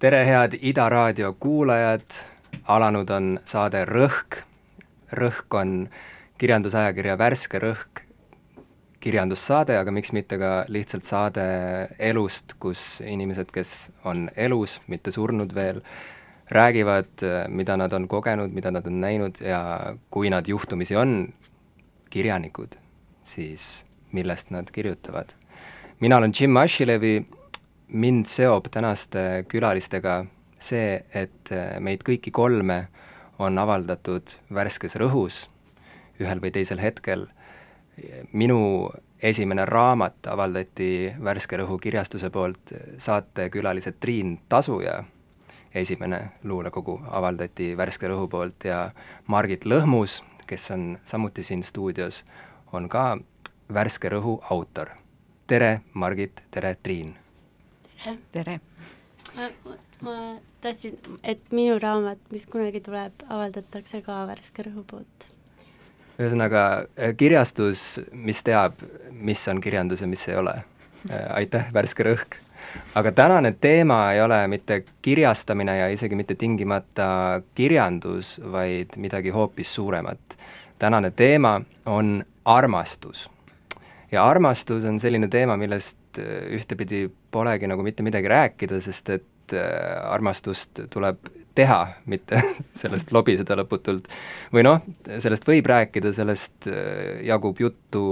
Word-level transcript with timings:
tere, 0.00 0.22
head 0.24 0.54
Ida 0.64 0.86
raadio 0.88 1.34
kuulajad, 1.36 2.14
alanud 2.72 3.10
on 3.12 3.26
saade 3.44 3.82
Rõhk. 3.84 4.38
rõhk 5.12 5.56
on 5.60 5.88
kirjandusajakirja 6.40 7.18
Värske 7.18 7.58
Rõhk 7.60 8.00
kirjandussaade, 9.00 9.76
aga 9.76 9.92
miks 9.92 10.14
mitte 10.16 10.38
ka 10.40 10.64
lihtsalt 10.72 11.04
saade 11.04 11.44
elust, 11.98 12.54
kus 12.58 13.02
inimesed, 13.04 13.50
kes 13.52 13.90
on 14.08 14.30
elus, 14.36 14.78
mitte 14.88 15.12
surnud 15.12 15.52
veel, 15.54 15.82
räägivad, 16.48 17.26
mida 17.48 17.76
nad 17.76 17.92
on 17.92 18.08
kogenud, 18.08 18.54
mida 18.56 18.70
nad 18.72 18.86
on 18.86 19.00
näinud 19.02 19.42
ja 19.44 19.60
kui 20.10 20.30
nad 20.32 20.48
juhtumisi 20.48 20.96
on 20.96 21.28
kirjanikud, 22.10 22.78
siis 23.20 23.84
millest 24.12 24.50
nad 24.50 24.70
kirjutavad. 24.72 25.36
mina 26.00 26.16
olen 26.16 26.32
Jim 26.40 26.56
Ashilevi 26.56 27.26
mind 27.92 28.26
seob 28.26 28.68
tänaste 28.70 29.44
külalistega 29.48 30.24
see, 30.58 31.00
et 31.14 31.50
meid 31.80 32.04
kõiki 32.06 32.30
kolme 32.30 32.88
on 33.38 33.58
avaldatud 33.58 34.36
värskes 34.54 34.96
rõhus 35.00 35.46
ühel 36.20 36.40
või 36.42 36.52
teisel 36.54 36.80
hetkel. 36.80 37.26
minu 38.32 38.90
esimene 39.22 39.64
raamat 39.64 40.26
avaldati 40.26 41.14
Värske 41.24 41.56
Rõhu 41.56 41.78
kirjastuse 41.78 42.30
poolt, 42.30 42.72
saatekülalised 42.98 43.98
Triin 44.00 44.38
Tasuja 44.48 45.04
esimene 45.74 46.20
luulekogu 46.44 47.00
avaldati 47.10 47.76
Värske 47.76 48.08
Rõhu 48.08 48.28
poolt 48.28 48.64
ja 48.64 48.90
Margit 49.26 49.64
Lõhmus, 49.64 50.22
kes 50.46 50.70
on 50.70 50.98
samuti 51.04 51.42
siin 51.42 51.62
stuudios, 51.62 52.24
on 52.72 52.88
ka 52.88 53.18
Värske 53.74 54.08
Rõhu 54.08 54.40
autor. 54.50 54.88
tere, 55.46 55.80
Margit, 55.94 56.42
tere, 56.50 56.76
Triin! 56.82 57.29
Tere! 58.32 58.60
ma, 59.36 59.48
ma 60.00 60.16
tahtsin, 60.60 60.96
et 61.24 61.40
minu 61.54 61.78
raamat, 61.82 62.20
mis 62.32 62.46
kunagi 62.50 62.82
tuleb, 62.84 63.24
avaldatakse 63.28 64.02
ka 64.06 64.24
Värske 64.30 64.64
Rõhu 64.66 64.84
poolt. 64.88 65.26
ühesõnaga, 66.20 66.64
kirjastus, 67.16 68.00
mis 68.12 68.42
teab, 68.44 68.80
mis 69.10 69.46
on 69.48 69.60
kirjandus 69.60 70.04
ja 70.04 70.08
mis 70.10 70.26
ei 70.28 70.38
ole. 70.40 70.56
aitäh, 71.34 71.72
Värske 71.74 72.06
Rõhk! 72.08 72.40
aga 72.94 73.12
tänane 73.12 73.52
teema 73.60 74.12
ei 74.12 74.22
ole 74.22 74.46
mitte 74.48 74.84
kirjastamine 75.02 75.76
ja 75.78 75.88
isegi 75.88 76.16
mitte 76.16 76.34
tingimata 76.34 77.42
kirjandus, 77.54 78.38
vaid 78.52 78.96
midagi 78.96 79.30
hoopis 79.30 79.74
suuremat. 79.74 80.38
tänane 80.78 81.10
teema 81.10 81.60
on 81.86 82.24
armastus. 82.44 83.30
Ja 84.12 84.24
armastus 84.26 84.84
on 84.88 85.00
selline 85.00 85.28
teema, 85.30 85.56
millest 85.60 86.20
ühtepidi 86.20 87.06
polegi 87.30 87.68
nagu 87.70 87.84
mitte 87.86 88.04
midagi 88.06 88.30
rääkida, 88.30 88.80
sest 88.82 89.12
et 89.14 89.54
äh, 89.54 89.68
armastust 90.10 90.82
tuleb 90.92 91.30
teha, 91.54 91.80
mitte 92.10 92.40
sellest 92.82 93.12
lobiseda 93.14 93.56
lõputult. 93.60 94.08
või 94.54 94.64
noh, 94.66 94.82
sellest 95.18 95.46
võib 95.48 95.68
rääkida, 95.70 96.12
sellest 96.16 96.70
äh, 96.70 97.20
jagub 97.26 97.60
juttu 97.60 98.02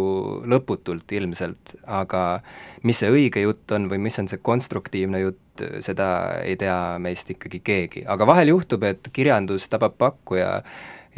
lõputult 0.46 1.16
ilmselt, 1.19 1.76
aga 1.86 2.42
mis 2.86 3.02
see 3.02 3.10
õige 3.14 3.42
jutt 3.46 3.76
on 3.76 3.91
või 3.91 4.02
mis 4.08 4.19
on 4.22 4.30
see 4.30 4.42
konstruktiivne 4.42 5.22
jutt, 5.24 5.42
seda 5.82 6.08
ei 6.46 6.54
tea 6.58 6.78
meist 7.02 7.30
ikkagi 7.34 7.58
keegi, 7.64 8.04
aga 8.06 8.26
vahel 8.30 8.54
juhtub, 8.54 8.86
et 8.86 9.10
kirjandus 9.12 9.66
tabab 9.72 9.98
pakku 9.98 10.38
ja 10.38 10.60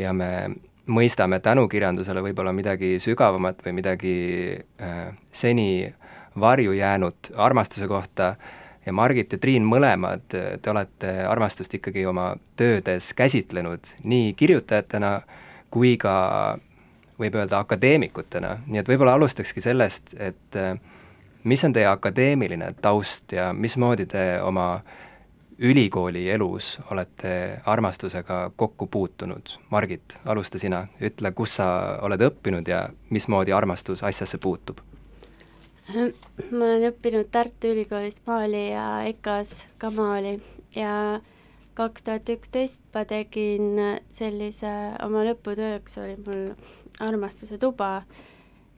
ja 0.01 0.13
me 0.17 0.31
mõistame 0.91 1.41
tänu 1.41 1.69
kirjandusele 1.71 2.23
võib-olla 2.25 2.53
midagi 2.57 2.97
sügavamat 3.03 3.63
või 3.67 3.77
midagi 3.79 4.15
äh, 4.83 5.13
seni 5.33 5.87
varju 6.41 6.75
jäänud 6.77 7.33
armastuse 7.37 7.89
kohta. 7.89 8.35
Ja 8.87 8.93
Margit 8.97 9.33
ja 9.33 9.39
Triin 9.39 9.67
mõlemad, 9.69 10.23
te 10.31 10.71
olete 10.73 11.11
armastust 11.29 11.75
ikkagi 11.77 12.07
oma 12.09 12.33
töödes 12.57 13.11
käsitlenud 13.15 13.93
nii 14.09 14.33
kirjutajatena 14.39 15.19
kui 15.71 15.99
ka 16.01 16.15
võib 17.21 17.37
öelda 17.37 17.61
akadeemikutena, 17.61 18.55
nii 18.67 18.81
et 18.81 18.89
võib-olla 18.89 19.19
alustakski 19.19 19.61
sellest, 19.61 20.15
et 20.17 20.57
mis 21.45 21.65
on 21.65 21.77
teie 21.77 21.87
akadeemiline 21.91 22.73
taust 22.81 23.37
ja 23.37 23.51
mismoodi 23.53 24.07
te 24.09 24.25
oma 24.43 24.81
ülikooli 25.61 26.31
elus 26.31 26.81
olete 26.91 27.61
armastusega 27.67 28.51
kokku 28.57 28.87
puutunud? 28.87 29.57
Margit, 29.71 30.17
alusta 30.25 30.59
sina, 30.59 30.87
ütle, 31.01 31.33
kus 31.37 31.57
sa 31.61 31.67
oled 32.03 32.23
õppinud 32.25 32.69
ja 32.69 32.87
mismoodi 33.11 33.53
armastus 33.53 34.05
asjasse 34.05 34.39
puutub? 34.39 34.81
Ma 35.91 36.65
olen 36.65 36.87
õppinud 36.93 37.29
Tartu 37.35 37.73
Ülikoolis 37.75 38.21
maali 38.27 38.71
ja 38.71 39.03
EKA-s 39.11 39.67
ka 39.79 39.91
maali 39.91 40.37
ja 40.77 41.21
kaks 41.75 42.05
tuhat 42.07 42.29
üksteist 42.31 42.85
ma 42.95 43.05
tegin 43.09 43.81
sellise, 44.15 44.71
oma 45.05 45.25
lõputööks 45.27 45.99
oli 46.03 46.17
mul 46.25 46.45
armastuse 47.03 47.59
tuba 47.59 48.05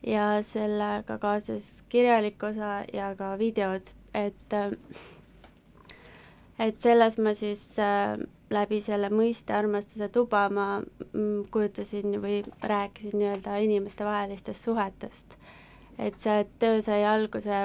ja 0.06 0.38
sellega 0.42 1.18
kaasas 1.18 1.82
kirjalik 1.92 2.42
osa 2.42 2.80
ja 2.92 3.12
ka 3.18 3.34
videod, 3.38 3.92
et 4.14 4.56
et 6.62 6.78
selles 6.78 7.18
ma 7.18 7.32
siis 7.34 7.62
äh, 7.82 8.14
läbi 8.52 8.78
selle 8.84 9.08
mõiste 9.12 9.54
armastuse 9.56 10.08
tuba 10.12 10.44
ma 10.52 10.66
mm, 10.80 11.48
kujutasin 11.54 12.18
või 12.22 12.42
rääkisin 12.62 13.16
nii-öelda 13.18 13.56
inimestevahelistest 13.64 14.68
suhetest. 14.68 15.36
Et 15.98 16.18
see 16.18 16.44
töö 16.62 16.80
sai 16.84 17.02
alguse, 17.08 17.64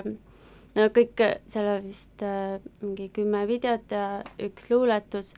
no 0.77 0.87
kõik, 0.95 1.23
seal 1.49 1.71
on 1.75 1.85
vist 1.85 2.25
äh, 2.25 2.57
mingi 2.81 3.09
kümme 3.13 3.45
videot 3.49 3.93
ja 3.93 4.07
üks 4.49 4.69
luuletus, 4.71 5.33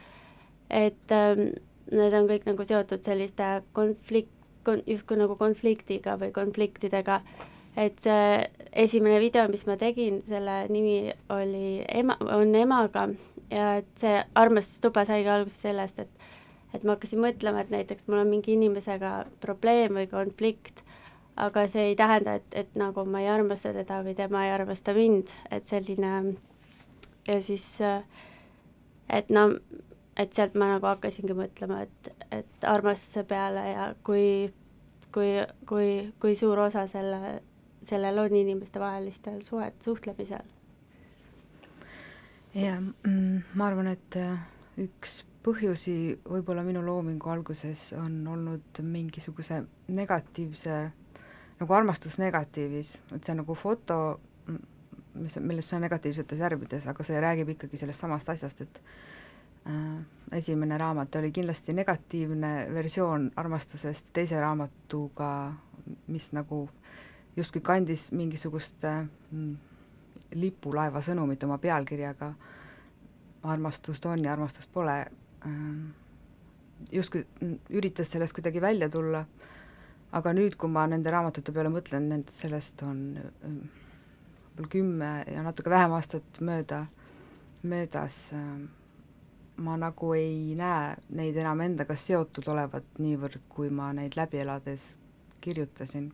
et 0.70 1.16
äh, 1.16 1.36
need 1.92 2.16
on 2.16 2.30
kõik 2.30 2.48
nagu 2.50 2.66
seotud 2.66 3.06
selliste 3.06 3.60
konflikt, 3.78 4.52
kon-, 4.68 4.86
justkui 4.88 5.20
nagu 5.20 5.38
konfliktiga 5.40 6.16
või 6.22 6.32
konfliktidega, 6.36 7.22
et 7.80 8.00
see 8.02 8.46
esimene 8.86 9.20
video, 9.22 9.48
mis 9.52 9.66
ma 9.70 9.78
tegin, 9.80 10.22
selle 10.28 10.64
nimi 10.72 11.14
oli 11.34 11.84
ema, 12.02 12.18
on 12.36 12.56
emaga 12.58 13.08
ja 13.54 13.76
et 13.82 13.90
see 14.00 14.20
armastustuba 14.36 15.06
saigi 15.10 15.32
alguse 15.34 15.68
sellest, 15.68 16.00
et 16.00 16.30
et 16.70 16.84
ma 16.86 16.94
hakkasin 16.94 17.18
mõtlema, 17.24 17.64
et 17.64 17.72
näiteks 17.74 18.06
mul 18.08 18.22
on 18.22 18.30
mingi 18.30 18.54
inimesega 18.54 19.24
probleem 19.42 19.96
või 19.98 20.06
konflikt 20.12 20.84
aga 21.40 21.66
see 21.72 21.92
ei 21.92 21.96
tähenda, 21.96 22.36
et, 22.40 22.56
et 22.56 22.76
nagu 22.80 23.06
ma 23.08 23.22
ei 23.24 23.30
armasta 23.32 23.72
teda 23.76 24.02
või 24.04 24.16
tema 24.18 24.44
ei 24.46 24.52
armasta 24.52 24.94
mind, 24.96 25.32
et 25.52 25.70
selline 25.70 26.12
ja 27.28 27.38
siis, 27.44 27.66
et 29.10 29.32
no, 29.32 29.46
et 30.20 30.36
sealt 30.36 30.58
ma 30.60 30.74
nagu 30.74 30.90
hakkasingi 30.90 31.38
mõtlema, 31.38 31.84
et, 31.88 32.12
et 32.42 32.68
armastuse 32.68 33.24
peale 33.30 33.64
ja 33.70 33.90
kui, 34.04 34.50
kui, 35.16 35.32
kui, 35.70 35.90
kui 36.20 36.36
suur 36.36 36.60
osa 36.68 36.86
selle, 36.92 37.40
sellel 37.88 38.20
on 38.26 38.36
inimestevahelistel 38.36 39.40
suhet, 39.48 39.80
suhtlemisel. 39.86 40.44
Jaa, 42.56 42.80
mm, 42.80 43.42
ma 43.56 43.68
arvan, 43.68 43.92
et 43.94 44.16
äh, 44.20 44.48
üks 44.86 45.24
põhjusi 45.46 46.20
võib-olla 46.28 46.64
minu 46.68 46.82
loomingu 46.86 47.30
alguses 47.32 47.92
on 47.98 48.22
olnud 48.28 48.82
mingisuguse 48.84 49.62
negatiivse 49.96 50.80
nagu 51.60 51.76
armastus 51.76 52.18
negatiivis, 52.20 52.94
et 53.16 53.26
see 53.26 53.36
nagu 53.36 53.56
foto, 53.58 54.20
mis, 55.20 55.36
millest 55.44 55.72
see 55.72 55.78
on 55.80 55.86
negatiivsetes 55.86 56.40
värvides, 56.40 56.88
aga 56.88 57.06
see 57.06 57.20
räägib 57.24 57.54
ikkagi 57.56 57.80
sellest 57.82 58.06
samast 58.06 58.32
asjast, 58.32 58.64
et 58.64 58.82
äh, 59.68 59.98
esimene 60.40 60.78
raamat 60.80 61.20
oli 61.20 61.34
kindlasti 61.36 61.76
negatiivne 61.76 62.54
versioon 62.74 63.30
armastusest, 63.40 64.14
teise 64.16 64.40
raamatuga, 64.40 65.32
mis 66.08 66.32
nagu 66.38 66.68
justkui 67.36 67.64
kandis 67.66 68.10
mingisugust 68.16 68.88
äh, 68.88 69.04
lipulaeva 70.36 71.02
sõnumit 71.02 71.44
oma 71.44 71.58
pealkirjaga, 71.58 72.34
armastust 73.44 74.06
on 74.06 74.24
ja 74.24 74.34
armastust 74.34 74.72
pole. 74.74 75.00
Äh,, 75.46 75.56
justkui 76.92 77.26
üritas 77.70 78.12
sellest 78.12 78.34
kuidagi 78.38 78.62
välja 78.62 78.90
tulla. 78.90 79.26
Aga 80.12 80.34
nüüd, 80.34 80.56
kui 80.58 80.72
ma 80.74 80.88
nende 80.90 81.12
raamatute 81.14 81.54
peale 81.54 81.70
mõtlen, 81.70 82.08
nend-, 82.10 82.32
sellest 82.34 82.82
on 82.88 83.04
võib-olla 84.60 84.70
kümme 84.70 85.10
ja 85.32 85.44
natuke 85.44 85.70
vähem 85.70 85.94
aastat 85.96 86.40
mööda, 86.42 86.86
möödas, 87.64 88.32
ma 89.60 89.76
nagu 89.78 90.14
ei 90.16 90.56
näe 90.58 90.96
neid 91.16 91.38
enam 91.38 91.62
endaga 91.62 91.96
seotud 91.96 92.48
olevat 92.48 92.84
niivõrd, 93.00 93.40
kui 93.50 93.70
ma 93.70 93.92
neid 93.94 94.16
läbi 94.18 94.40
elades 94.40 94.98
kirjutasin. 95.42 96.12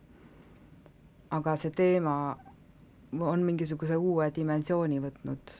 aga 1.30 1.56
see 1.56 1.70
teema 1.70 2.36
on 3.22 3.42
mingisuguse 3.46 3.96
uue 3.96 4.30
dimensiooni 4.34 5.00
võtnud 5.00 5.56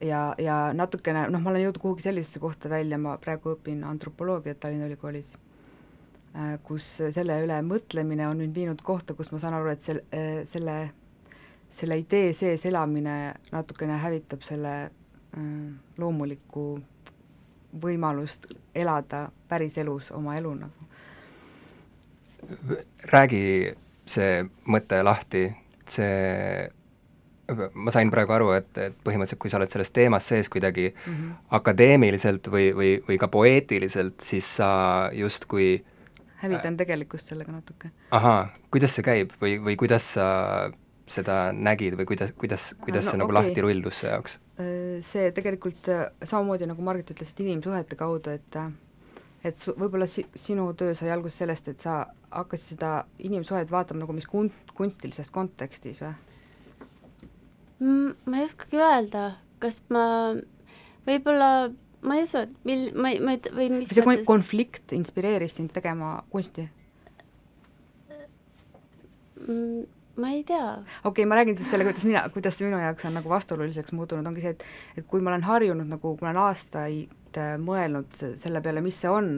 ja, 0.00 0.34
ja 0.38 0.60
natukene, 0.74 1.28
noh, 1.30 1.42
ma 1.42 1.50
olen 1.50 1.66
jõudnud 1.66 1.82
kuhugi 1.82 2.08
sellisesse 2.08 2.42
kohta 2.42 2.70
välja, 2.72 2.98
ma 2.98 3.16
praegu 3.22 3.54
õpin 3.56 3.84
antropoloogiat 3.86 4.60
Tallinna 4.60 4.90
Ülikoolis 4.90 5.34
Äh, 6.36 6.58
kus 6.60 6.84
selle 7.16 7.38
üle 7.40 7.56
mõtlemine 7.64 8.26
on 8.28 8.42
mind 8.42 8.58
viinud 8.58 8.82
kohta, 8.84 9.14
kus 9.16 9.30
ma 9.32 9.38
saan 9.40 9.54
aru, 9.56 9.70
et 9.72 9.80
sel-, 9.80 10.02
äh, 10.12 10.42
selle, 10.44 10.74
selle 11.72 11.96
idee 12.02 12.34
sees 12.36 12.66
elamine 12.68 13.16
natukene 13.54 13.96
hävitab 14.02 14.44
selle 14.44 14.76
loomulikku 16.00 16.62
võimalust 17.82 18.46
elada 18.72 19.26
päriselus 19.50 20.08
oma 20.16 20.36
elu 20.38 20.52
nagu. 20.56 20.86
räägi 23.12 23.42
see 24.08 24.46
mõte 24.64 25.02
lahti, 25.04 25.42
see 25.90 26.68
ma 27.74 27.92
sain 27.94 28.10
praegu 28.10 28.34
aru, 28.34 28.48
et, 28.56 28.70
et 28.82 28.94
põhimõtteliselt 29.06 29.38
kui 29.42 29.50
sa 29.52 29.60
oled 29.60 29.70
selles 29.70 29.92
teemas 29.94 30.26
sees 30.26 30.48
kuidagi 30.50 30.88
mm 30.90 31.12
-hmm. 31.12 31.34
akadeemiliselt 31.58 32.48
või, 32.50 32.72
või, 32.74 32.88
või 33.08 33.18
ka 33.22 33.28
poeetiliselt, 33.30 34.18
siis 34.20 34.48
sa 34.56 34.70
justkui 35.14 35.84
hävitan 36.42 36.74
äh, 36.74 36.78
tegelikkust 36.82 37.30
sellega 37.30 37.52
natuke. 37.52 37.90
ahaa, 38.10 38.48
kuidas 38.70 38.96
see 38.98 39.06
käib 39.06 39.30
või, 39.42 39.60
või 39.62 39.76
kuidas 39.76 40.12
sa 40.16 40.26
seda 41.06 41.52
nägid 41.52 41.94
või 41.94 42.06
kuidas, 42.10 42.32
kuidas, 42.34 42.74
kuidas 42.82 43.04
no, 43.04 43.10
see 43.10 43.20
nagu 43.20 43.30
okay. 43.30 43.42
lahti 43.42 43.62
rullus 43.62 44.00
su 44.00 44.06
jaoks? 44.06 44.40
Äh, 44.58 44.98
see 45.06 45.30
tegelikult 45.32 45.88
äh, 45.88 46.08
samamoodi, 46.24 46.66
nagu 46.66 46.82
Margit 46.82 47.14
ütles, 47.14 47.30
et 47.30 47.40
inimsuhete 47.46 47.96
kaudu, 47.96 48.34
et 48.34 48.58
et 49.44 49.64
võib-olla 49.66 50.08
si-, 50.10 50.26
sinu 50.38 50.68
töö 50.78 50.94
sai 50.96 51.10
alguse 51.14 51.42
sellest, 51.42 51.68
et 51.72 51.82
sa 51.84 52.04
hakkasid 52.30 52.76
seda 52.76 52.92
inimsuhet 53.18 53.70
vaatama 53.72 54.04
nagu 54.04 54.16
mis 54.16 54.28
kun-, 54.30 54.52
kunstilises 54.76 55.30
kontekstis 55.34 56.02
või? 56.02 56.12
Mm, 57.80 58.14
ma 58.24 58.38
ei 58.40 58.46
oskagi 58.46 58.80
öelda, 58.80 59.26
kas 59.60 59.82
ma 59.92 60.04
võib-olla, 61.06 61.50
ma 62.06 62.16
ei 62.16 62.24
usu, 62.24 62.46
et 62.46 62.54
mil-, 62.68 62.94
ma 62.96 63.12
ei, 63.12 63.20
ma 63.20 63.36
ei, 63.36 63.42
või 63.52 63.68
mis 63.80 63.92
see 63.92 64.06
mõttes... 64.06 64.28
konflikt 64.28 64.96
inspireeris 64.96 65.58
sind 65.60 65.74
tegema 65.76 66.16
kunsti 66.32 66.66
mm,? 69.44 69.84
ma 70.16 70.32
ei 70.32 70.42
tea. 70.48 70.70
okei 71.04 71.10
okay,, 71.10 71.28
ma 71.28 71.36
räägin 71.36 71.56
siis 71.56 71.70
selle, 71.70 71.84
kuidas 71.84 72.04
mina, 72.08 72.24
kuidas 72.32 72.56
see 72.58 72.68
minu 72.68 72.80
jaoks 72.80 73.04
on 73.08 73.16
nagu 73.18 73.28
vastuoluliseks 73.30 73.92
muutunud, 73.96 74.26
ongi 74.26 74.44
see, 74.44 74.56
et 74.56 74.64
et 75.02 75.06
kui 75.08 75.20
ma 75.20 75.34
olen 75.34 75.44
harjunud 75.44 75.92
nagu, 75.92 76.16
ma 76.22 76.30
olen 76.30 76.42
aastaid 76.46 77.12
äh, 77.40 77.56
mõelnud 77.60 78.16
selle 78.40 78.62
peale, 78.64 78.82
mis 78.84 78.98
see 79.02 79.10
on, 79.12 79.30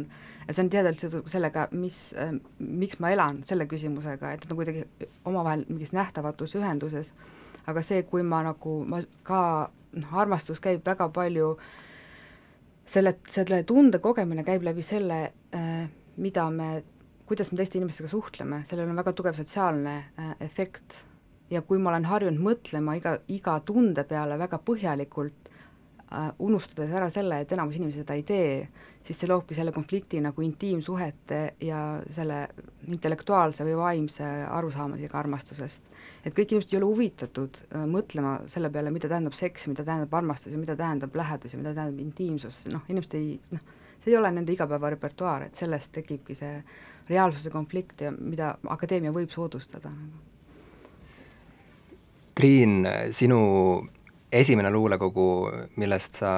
ja 0.47 0.55
see 0.55 0.65
on 0.65 0.71
tihedalt 0.73 1.03
seotud 1.03 1.31
sellega, 1.31 1.67
mis 1.77 2.01
äh,, 2.19 2.35
miks 2.59 3.01
ma 3.03 3.13
elan, 3.15 3.43
selle 3.49 3.69
küsimusega, 3.71 4.33
et 4.35 4.47
nad 4.47 4.55
on 4.55 4.61
kuidagi 4.61 5.11
omavahel 5.29 5.67
mingis 5.69 5.95
nähtamatus 5.97 6.57
ühenduses. 6.59 7.13
Aga 7.69 7.83
see, 7.85 8.03
kui 8.09 8.25
ma 8.25 8.41
nagu, 8.47 8.79
ma 8.89 9.03
ka 9.29 9.43
noh, 9.99 10.15
armastus 10.23 10.63
käib 10.65 10.87
väga 10.87 11.11
palju 11.13 11.53
selle, 12.89 13.19
selle 13.29 13.63
tunde 13.69 14.01
kogemine 14.05 14.45
käib 14.47 14.65
läbi 14.67 14.85
selle 14.87 15.21
äh,, 15.57 15.83
mida 16.19 16.49
me, 16.51 16.71
kuidas 17.29 17.53
me 17.53 17.61
teiste 17.61 17.79
inimestega 17.79 18.11
suhtleme, 18.11 18.63
sellel 18.69 18.89
on 18.89 18.99
väga 18.99 19.13
tugev 19.17 19.37
sotsiaalne 19.37 19.99
efekt. 20.45 21.05
ja 21.51 21.63
kui 21.65 21.79
ma 21.81 21.89
olen 21.89 22.05
harjunud 22.05 22.43
mõtlema 22.45 22.99
iga, 22.99 23.15
iga 23.33 23.55
tunde 23.65 24.03
peale 24.05 24.37
väga 24.37 24.59
põhjalikult, 24.61 25.48
unustades 26.39 26.93
ära 26.97 27.11
selle, 27.13 27.43
et 27.43 27.53
enamus 27.53 27.77
inimesi 27.77 28.01
seda 28.01 28.17
ei 28.17 28.23
tee, 28.27 28.53
siis 29.05 29.19
see 29.21 29.29
loobki 29.29 29.57
selle 29.57 29.73
konflikti 29.77 30.21
nagu 30.25 30.43
intiimsuhete 30.45 31.41
ja 31.65 31.81
selle 32.17 32.41
intellektuaalse 32.89 33.67
või 33.67 33.77
vaimse 33.77 34.29
arusaamisega 34.49 35.19
armastusest. 35.21 35.85
et 36.25 36.35
kõik 36.35 36.53
inimesed 36.53 36.73
ei 36.73 36.79
ole 36.81 36.89
huvitatud 36.89 37.61
äh, 37.61 37.85
mõtlema 37.89 38.39
selle 38.49 38.71
peale, 38.71 38.91
mida 38.91 39.09
tähendab 39.09 39.37
seks, 39.37 39.67
mida 39.69 39.85
tähendab 39.85 40.15
armastus 40.15 40.53
ja 40.53 40.59
mida 40.59 40.77
tähendab 40.77 41.17
lähedus 41.17 41.53
ja 41.53 41.59
mida 41.61 41.75
tähendab 41.75 42.01
intiimsus, 42.01 42.65
noh, 42.73 42.85
inimesed 42.89 43.15
ei 43.15 43.37
noh, 43.53 43.61
see 43.99 44.13
ei 44.13 44.17
ole 44.17 44.31
nende 44.33 44.53
igapäevarepertuaar, 44.53 45.49
et 45.49 45.61
sellest 45.61 45.93
tekibki 45.93 46.35
see 46.39 46.63
reaalsuse 47.09 47.51
konflikt 47.51 48.01
ja 48.01 48.13
mida 48.13 48.55
akadeemia 48.69 49.13
võib 49.13 49.31
soodustada. 49.33 49.93
Triin, 52.39 52.87
sinu 53.11 53.39
esimene 54.33 54.71
luulekogu, 54.71 55.29
millest 55.81 56.21
sa 56.21 56.33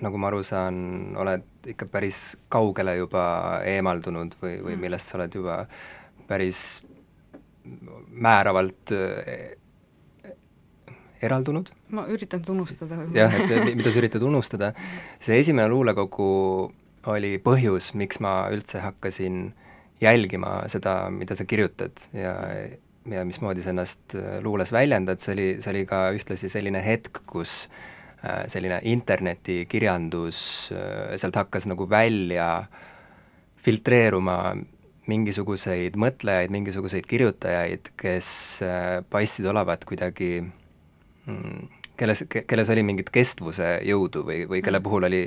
nagu 0.00 0.20
ma 0.20 0.30
aru 0.30 0.42
saan, 0.44 0.76
oled 1.20 1.70
ikka 1.70 1.88
päris 1.92 2.20
kaugele 2.52 2.96
juba 2.96 3.24
eemaldunud 3.68 4.36
või, 4.40 4.58
või 4.64 4.76
mm. 4.76 4.84
millest 4.86 5.12
sa 5.12 5.18
oled 5.18 5.34
juba 5.36 5.56
päris 6.28 6.80
määravalt 8.10 8.94
eh, 8.96 9.56
eraldunud? 11.22 11.68
ma 11.92 12.06
üritan 12.08 12.42
tunnustada. 12.44 13.02
jah, 13.14 13.34
et 13.34 13.74
mida 13.74 13.92
sa 13.92 14.00
üritad 14.00 14.24
unustada. 14.24 14.72
see 15.18 15.40
esimene 15.42 15.68
luulekogu 15.68 16.30
oli 17.10 17.36
põhjus, 17.44 17.92
miks 17.96 18.20
ma 18.24 18.44
üldse 18.52 18.80
hakkasin 18.84 19.50
jälgima 20.00 20.62
seda, 20.72 21.10
mida 21.12 21.36
sa 21.36 21.44
kirjutad 21.44 22.08
ja 22.16 22.34
ja 23.08 23.24
mismoodi 23.24 23.62
sa 23.64 23.72
ennast 23.72 24.16
luules 24.44 24.72
väljendad, 24.72 25.22
see 25.22 25.32
oli, 25.32 25.48
see 25.62 25.72
oli 25.72 25.86
ka 25.88 26.10
ühtlasi 26.16 26.50
selline 26.52 26.82
hetk, 26.84 27.22
kus 27.30 27.62
äh, 27.64 28.00
Äh, 28.20 28.42
selline 28.52 28.76
internetikirjandus, 28.84 30.40
äh, 30.76 31.14
sealt 31.16 31.38
hakkas 31.40 31.64
nagu 31.70 31.86
välja 31.88 32.66
filtreeruma 33.64 34.52
mingisuguseid 35.08 35.96
mõtlejaid, 35.96 36.52
mingisuguseid 36.52 37.08
kirjutajaid, 37.08 37.88
kes 37.96 38.28
äh, 38.66 38.98
paistsid 39.08 39.48
olevat 39.48 39.86
kuidagi 39.88 40.42
mm, 40.44 41.62
kelles, 41.96 42.26
kelles 42.28 42.74
oli 42.76 42.84
mingit 42.84 43.08
kestvuse 43.08 43.78
jõudu 43.88 44.26
või, 44.28 44.42
või 44.50 44.60
kelle 44.60 44.82
mm. 44.82 44.88
puhul 44.90 45.08
oli, 45.08 45.22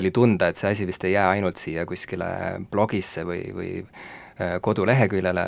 oli 0.00 0.14
tunda, 0.16 0.48
et 0.48 0.56
see 0.56 0.72
asi 0.72 0.88
vist 0.88 1.04
ei 1.04 1.18
jää 1.18 1.28
ainult 1.34 1.60
siia 1.60 1.84
kuskile 1.84 2.30
blogisse 2.72 3.28
või, 3.28 3.42
või 3.52 3.74
Äh, 3.84 4.27
koduleheküljele, 4.62 5.44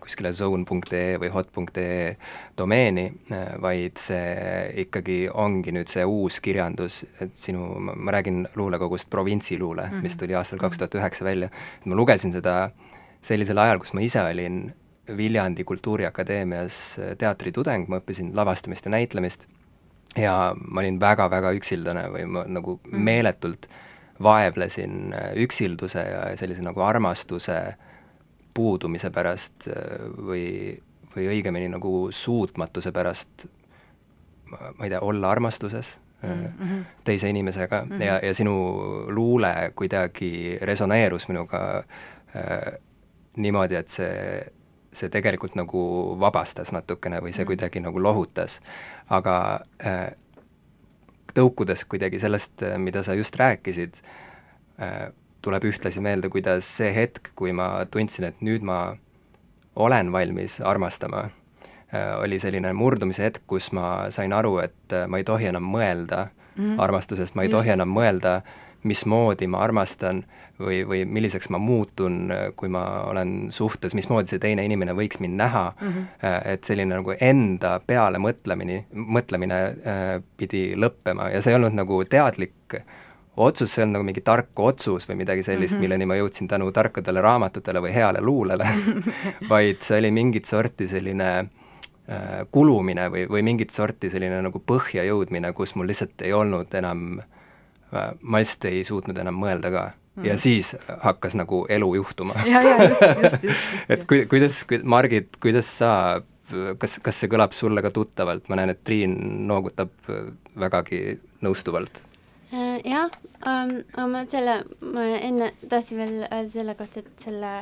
kuskile 0.00 0.32
zone.ee 0.36 1.16
või 1.20 1.30
hot.ee 1.32 2.16
domeeni, 2.58 3.06
äh, 3.32 3.54
vaid 3.62 3.96
see 4.00 4.82
ikkagi 4.84 5.22
ongi 5.32 5.72
nüüd 5.72 5.88
see 5.90 6.04
uus 6.04 6.38
kirjandus, 6.44 7.02
et 7.22 7.36
sinu, 7.38 7.68
ma 7.80 8.12
räägin 8.12 8.44
luulekogust 8.56 9.10
Provintsiluule 9.10 9.86
mm, 9.86 9.92
-hmm. 9.92 10.02
mis 10.02 10.16
tuli 10.16 10.36
aastal 10.36 10.60
kaks 10.60 10.78
tuhat 10.78 10.98
üheksa 11.00 11.24
välja, 11.24 11.48
et 11.48 11.86
ma 11.86 11.96
lugesin 11.96 12.32
seda 12.32 12.70
sellisel 13.22 13.58
ajal, 13.58 13.78
kus 13.78 13.94
ma 13.94 14.04
ise 14.04 14.22
olin 14.22 14.74
Viljandi 15.16 15.64
Kultuuriakadeemias 15.64 17.00
teatritudeng, 17.18 17.88
ma 17.88 18.00
õppisin 18.02 18.34
lavastamist 18.36 18.84
ja 18.84 18.90
näitlemist 18.90 19.46
ja 20.16 20.54
ma 20.58 20.80
olin 20.80 21.00
väga-väga 21.00 21.52
üksildane 21.56 22.08
või 22.12 22.24
ma 22.26 22.44
nagu 22.48 22.80
mm. 22.84 23.00
meeletult 23.00 23.68
vaevlesin 24.22 25.14
üksilduse 25.36 26.00
ja 26.00 26.22
sellise 26.36 26.62
nagu 26.64 26.80
armastuse 26.80 27.56
äh, 27.56 27.85
puudumise 28.56 29.10
pärast 29.14 29.68
äh, 29.68 30.08
või, 30.16 30.46
või 31.14 31.28
õigemini 31.34 31.68
nagu 31.72 32.08
suutmatuse 32.14 32.92
pärast, 32.96 33.46
ma 34.50 34.84
ei 34.86 34.92
tea, 34.92 35.00
olla 35.04 35.30
armastuses 35.34 35.96
mm 36.22 36.44
-hmm. 36.44 36.84
teise 37.04 37.28
inimesega 37.28 37.84
mm 37.84 37.90
-hmm. 37.90 38.02
ja, 38.02 38.20
ja 38.22 38.34
sinu 38.34 38.54
luule 39.08 39.72
kuidagi 39.74 40.58
resoneerus 40.62 41.28
minuga 41.28 41.84
äh, 42.36 42.78
niimoodi, 43.36 43.74
et 43.74 43.88
see, 43.88 44.46
see 44.92 45.08
tegelikult 45.08 45.54
nagu 45.54 45.80
vabastas 46.20 46.72
natukene 46.72 47.20
või 47.20 47.32
see 47.32 47.32
mm 47.32 47.42
-hmm. 47.42 47.46
kuidagi 47.46 47.80
nagu 47.80 48.02
lohutas. 48.02 48.60
aga 49.08 49.60
äh, 49.86 50.12
tõukudes 51.34 51.84
kuidagi 51.88 52.18
sellest, 52.18 52.52
mida 52.78 53.02
sa 53.02 53.14
just 53.14 53.36
rääkisid 53.36 53.94
äh,, 54.80 55.12
tuleb 55.46 55.66
ühtlasi 55.68 56.02
meelde, 56.02 56.30
kuidas 56.32 56.66
see 56.78 56.92
hetk, 56.94 57.30
kui 57.38 57.54
ma 57.54 57.70
tundsin, 57.90 58.26
et 58.30 58.42
nüüd 58.44 58.66
ma 58.66 58.80
olen 59.76 60.10
valmis 60.12 60.58
armastama, 60.64 61.28
äh, 61.94 62.14
oli 62.22 62.40
selline 62.42 62.72
murdumise 62.74 63.28
hetk, 63.28 63.44
kus 63.46 63.70
ma 63.76 64.10
sain 64.14 64.34
aru, 64.34 64.58
et 64.64 64.96
äh, 64.96 65.06
ma 65.10 65.20
ei 65.20 65.26
tohi 65.28 65.50
enam 65.52 65.68
mõelda 65.70 66.26
mm 66.26 66.64
-hmm. 66.64 66.80
armastusest, 66.82 67.34
ma 67.34 67.44
ei 67.44 67.50
Just. 67.50 67.58
tohi 67.58 67.76
enam 67.76 67.92
mõelda, 67.94 68.40
mismoodi 68.86 69.46
ma 69.46 69.58
armastan 69.58 70.24
või, 70.60 70.84
või 70.88 71.04
milliseks 71.04 71.48
ma 71.50 71.58
muutun, 71.58 72.30
äh, 72.30 72.50
kui 72.56 72.68
ma 72.68 72.84
olen 73.10 73.48
suhtes, 73.50 73.94
mismoodi 73.94 74.28
see 74.28 74.42
teine 74.42 74.64
inimene 74.64 74.92
võiks 74.92 75.20
mind 75.20 75.36
näha 75.36 75.72
mm, 75.80 75.88
-hmm. 75.88 76.42
et 76.44 76.64
selline 76.64 76.94
nagu 76.94 77.14
enda 77.20 77.80
peale 77.86 78.18
mõtlemine, 78.18 78.84
mõtlemine 78.94 79.76
pidi 80.36 80.72
lõppema 80.76 81.30
ja 81.30 81.42
see 81.42 81.52
ei 81.52 81.56
olnud 81.56 81.74
nagu 81.74 82.04
teadlik 82.04 82.74
äh, 82.74 82.82
otsus, 83.36 83.74
see 83.74 83.84
on 83.84 83.92
nagu 83.96 84.06
mingi 84.06 84.22
tark 84.24 84.58
otsus 84.64 85.06
või 85.08 85.20
midagi 85.20 85.44
sellist 85.44 85.74
mm, 85.74 85.76
-hmm. 85.76 85.84
milleni 85.84 86.08
ma 86.08 86.16
jõudsin 86.16 86.48
tänu 86.48 86.70
tarkadele 86.72 87.20
raamatutele 87.20 87.82
või 87.84 87.92
heale 87.94 88.20
luulele 88.20 88.68
vaid 89.52 89.82
see 89.84 89.98
oli 90.00 90.10
mingit 90.10 90.48
sorti 90.48 90.88
selline 90.88 91.28
äh, 91.38 92.46
kulumine 92.50 93.08
või, 93.12 93.26
või 93.28 93.42
mingit 93.42 93.70
sorti 93.70 94.10
selline 94.10 94.40
nagu 94.42 94.62
põhja 94.72 95.04
jõudmine, 95.04 95.52
kus 95.52 95.74
mul 95.76 95.88
lihtsalt 95.92 96.24
ei 96.24 96.32
olnud 96.32 96.74
enam 96.74 97.20
äh,, 97.20 98.10
ma 98.20 98.40
lihtsalt 98.40 98.70
ei 98.72 98.84
suutnud 98.84 99.18
enam 99.18 99.36
mõelda 99.42 99.70
ka 99.70 99.84
mm. 99.90 100.22
-hmm. 100.22 100.30
ja 100.30 100.38
siis 100.38 100.76
hakkas 101.02 101.36
nagu 101.36 101.66
elu 101.68 101.94
juhtuma. 101.94 102.40
ja, 102.52 102.62
ja 102.62 102.88
just, 102.88 103.02
just, 103.02 103.22
just, 103.22 103.44
just. 103.44 103.70
et 103.92 104.08
kui, 104.08 104.24
kuidas, 104.26 104.64
Margit, 104.84 105.36
kuidas 105.42 105.78
sa 105.78 106.22
kas, 106.78 106.98
kas 107.02 107.20
see 107.20 107.28
kõlab 107.28 107.52
sulle 107.52 107.82
ka 107.82 107.90
tuttavalt, 107.90 108.48
ma 108.48 108.56
näen, 108.56 108.70
et 108.70 108.84
Triin 108.84 109.16
noogutab 109.46 109.90
vägagi 110.56 111.18
nõustuvalt 111.42 112.06
Äh, 112.06 112.15
jah 112.52 113.10
ähm,, 113.46 113.82
aga 113.94 114.06
ma 114.06 114.24
selle, 114.30 114.56
ma 114.80 115.06
enne 115.16 115.50
tahtsin 115.68 115.98
veel 115.98 116.16
öelda 116.26 116.48
selle 116.52 116.74
kohta, 116.78 117.02
et 117.02 117.26
selle, 117.26 117.52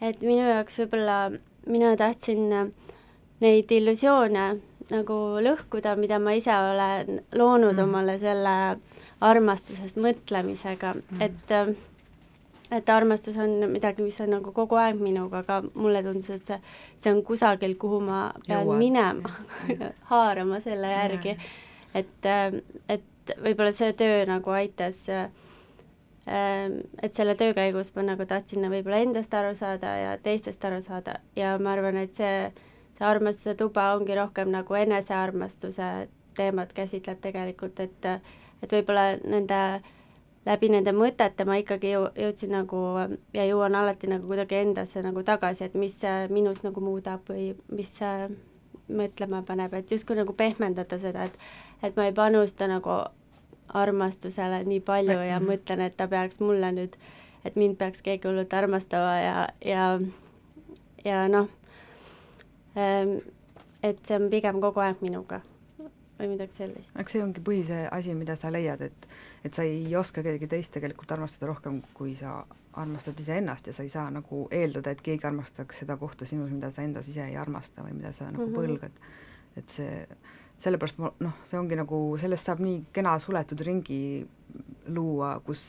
et 0.00 0.22
minu 0.22 0.46
jaoks 0.46 0.78
võib-olla, 0.82 1.20
mina 1.66 1.94
tahtsin 1.98 2.46
neid 3.40 3.72
illusioone 3.72 4.46
nagu 4.90 5.18
lõhkuda, 5.42 5.94
mida 5.98 6.18
ma 6.22 6.34
ise 6.38 6.54
olen 6.54 7.20
loonud 7.36 7.76
mm. 7.76 7.84
omale 7.84 8.16
selle 8.20 8.56
armastusest 9.20 10.00
mõtlemisega 10.00 10.94
mm., 10.96 11.24
et 11.26 11.54
äh, 11.54 11.74
et 12.70 12.90
armastus 12.90 13.34
on 13.42 13.50
midagi, 13.70 14.02
mis 14.06 14.18
on 14.22 14.30
nagu 14.36 14.52
kogu 14.54 14.78
aeg 14.78 15.00
minuga, 15.02 15.42
aga 15.42 15.58
mulle 15.74 16.02
tundus, 16.06 16.28
et 16.30 16.46
see, 16.46 16.58
see 17.02 17.10
on 17.10 17.22
kusagil, 17.26 17.74
kuhu 17.80 17.98
ma 18.06 18.20
pean 18.46 18.62
Jõuad. 18.62 18.78
minema 18.78 19.32
haarama 20.12 20.60
selle 20.62 20.92
järgi. 20.92 21.34
et, 21.94 22.26
äh, 22.30 22.54
et 23.30 23.42
võib-olla 23.44 23.72
see 23.76 23.92
töö 23.96 24.24
nagu 24.28 24.52
aitas 24.54 25.04
äh, 25.08 25.30
et 27.02 27.12
selle 27.16 27.34
töö 27.34 27.54
käigus 27.56 27.94
ma 27.96 28.04
nagu 28.04 28.26
tahtsin 28.28 28.66
võib-olla 28.70 29.00
endast 29.04 29.34
aru 29.34 29.54
saada 29.58 29.94
ja 29.98 30.16
teistest 30.22 30.64
aru 30.64 30.80
saada. 30.84 31.18
Ja 31.36 31.56
ma 31.58 31.72
arvan, 31.72 31.96
et 31.96 32.14
see, 32.14 32.50
see 32.98 33.06
armastuse 33.06 33.54
tuba 33.58 33.92
ongi 33.96 34.16
rohkem 34.18 34.52
nagu 34.52 34.76
enesearmastuse 34.76 36.08
teemat 36.36 36.72
käsitleb 36.76 37.20
tegelikult, 37.24 37.80
et 37.80 38.12
et 38.60 38.72
võib-olla 38.76 39.16
nende 39.24 39.60
läbi 40.46 40.68
nende 40.68 40.92
mõtete 40.92 41.46
ma 41.48 41.56
ikkagi 41.60 41.94
jõu-, 41.94 42.10
jõudsin 42.16 42.52
nagu 42.52 42.82
ja 43.36 43.46
jõuan 43.48 43.74
alati 43.76 44.10
nagu 44.10 44.28
kuidagi 44.28 44.60
endasse 44.60 45.02
nagu 45.04 45.24
tagasi, 45.24 45.64
et 45.64 45.74
mis 45.74 45.96
minus 46.28 46.62
nagu 46.66 46.84
muudab 46.84 47.24
või 47.28 47.54
mis 47.72 47.96
mõtlema 48.90 49.40
paneb, 49.46 49.74
et 49.74 49.90
justkui 49.90 50.18
nagu 50.18 50.34
pehmendada 50.36 50.98
seda, 50.98 51.24
et 51.24 51.38
et 51.82 51.96
ma 51.96 52.10
ei 52.10 52.12
panusta 52.12 52.68
nagu 52.68 53.00
armastusele 53.74 54.64
nii 54.64 54.80
palju 54.80 55.18
ja 55.18 55.38
-hmm. 55.38 55.50
mõtlen, 55.52 55.80
et 55.80 55.96
ta 55.96 56.08
peaks 56.08 56.40
mulle 56.40 56.72
nüüd, 56.72 56.96
et 57.44 57.56
mind 57.56 57.76
peaks 57.76 58.02
keegi 58.02 58.28
hullult 58.28 58.54
armastama 58.54 59.20
ja, 59.20 59.48
ja 59.64 60.00
ja 61.04 61.28
noh, 61.28 61.48
ehm, 62.76 63.16
et 63.82 64.04
see 64.06 64.16
on 64.16 64.30
pigem 64.30 64.60
kogu 64.60 64.80
aeg 64.80 65.00
minuga 65.00 65.40
või 66.20 66.28
midagi 66.34 66.56
sellist. 66.56 66.92
eks 67.00 67.12
see 67.16 67.22
ongi 67.24 67.40
põhise 67.44 67.88
asi, 67.90 68.14
mida 68.14 68.36
sa 68.36 68.52
leiad, 68.52 68.80
et 68.80 69.08
et 69.44 69.54
sa 69.56 69.64
ei 69.64 69.96
oska 69.96 70.22
kedagi 70.22 70.46
teist 70.46 70.72
tegelikult 70.72 71.12
armastada 71.12 71.48
rohkem, 71.48 71.80
kui 71.94 72.14
sa 72.16 72.44
armastad 72.80 73.20
iseennast 73.20 73.66
ja 73.66 73.72
sa 73.72 73.82
ei 73.82 73.88
saa 73.88 74.10
nagu 74.14 74.44
eeldada, 74.54 74.92
et 74.92 75.00
keegi 75.02 75.26
armastaks 75.26 75.82
seda 75.82 75.96
kohta 75.96 76.28
sinus, 76.28 76.50
mida 76.50 76.70
sa 76.70 76.84
endas 76.86 77.08
ise 77.08 77.24
ei 77.24 77.36
armasta 77.40 77.82
või 77.86 77.96
mida 77.96 78.12
sa 78.12 78.30
nagu 78.30 78.46
mm 78.46 78.52
-hmm. 78.52 78.58
põlgad. 78.58 78.92
et 79.56 79.68
see, 79.68 80.06
sellepärast 80.60 80.98
ma 81.00 81.12
noh, 81.24 81.38
see 81.48 81.58
ongi 81.60 81.78
nagu, 81.78 82.00
sellest 82.20 82.50
saab 82.50 82.60
nii 82.64 82.82
kena 82.94 83.14
suletud 83.22 83.62
ringi 83.64 84.00
luua, 84.92 85.38
kus 85.44 85.62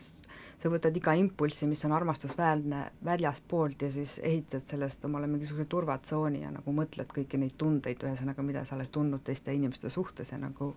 sa 0.62 0.70
võtad 0.70 0.96
iga 0.98 1.14
impulssi, 1.18 1.66
mis 1.70 1.82
on 1.88 1.94
armastusväärne 1.98 2.82
väljaspoolt 3.06 3.82
ja 3.82 3.90
siis 3.94 4.20
ehitad 4.22 4.68
sellest 4.68 5.06
omale 5.08 5.30
mingisuguse 5.30 5.66
turvatsooni 5.70 6.44
ja 6.44 6.52
nagu 6.54 6.74
mõtled 6.76 7.10
kõiki 7.10 7.40
neid 7.42 7.56
tundeid, 7.58 8.04
ühesõnaga, 8.06 8.46
mida 8.46 8.66
sa 8.68 8.76
oled 8.78 8.92
tundnud 8.94 9.24
teiste 9.26 9.56
inimeste 9.56 9.90
suhtes 9.90 10.30
ja 10.34 10.38
nagu 10.42 10.76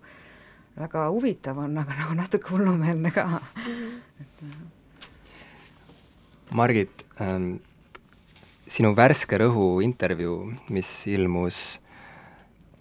väga 0.75 1.05
huvitav 1.13 1.61
on, 1.61 1.77
aga 1.77 1.99
nagu 2.01 2.17
natuke 2.17 2.49
hullumeelne 2.55 3.13
ka. 3.13 3.27
Et 4.23 4.43
Margit 6.55 7.05
ähm,, 7.21 7.57
sinu 8.65 8.93
värske 8.97 9.37
rõhu 9.41 9.83
intervjuu, 9.85 10.53
mis 10.73 10.89
ilmus 11.11 11.81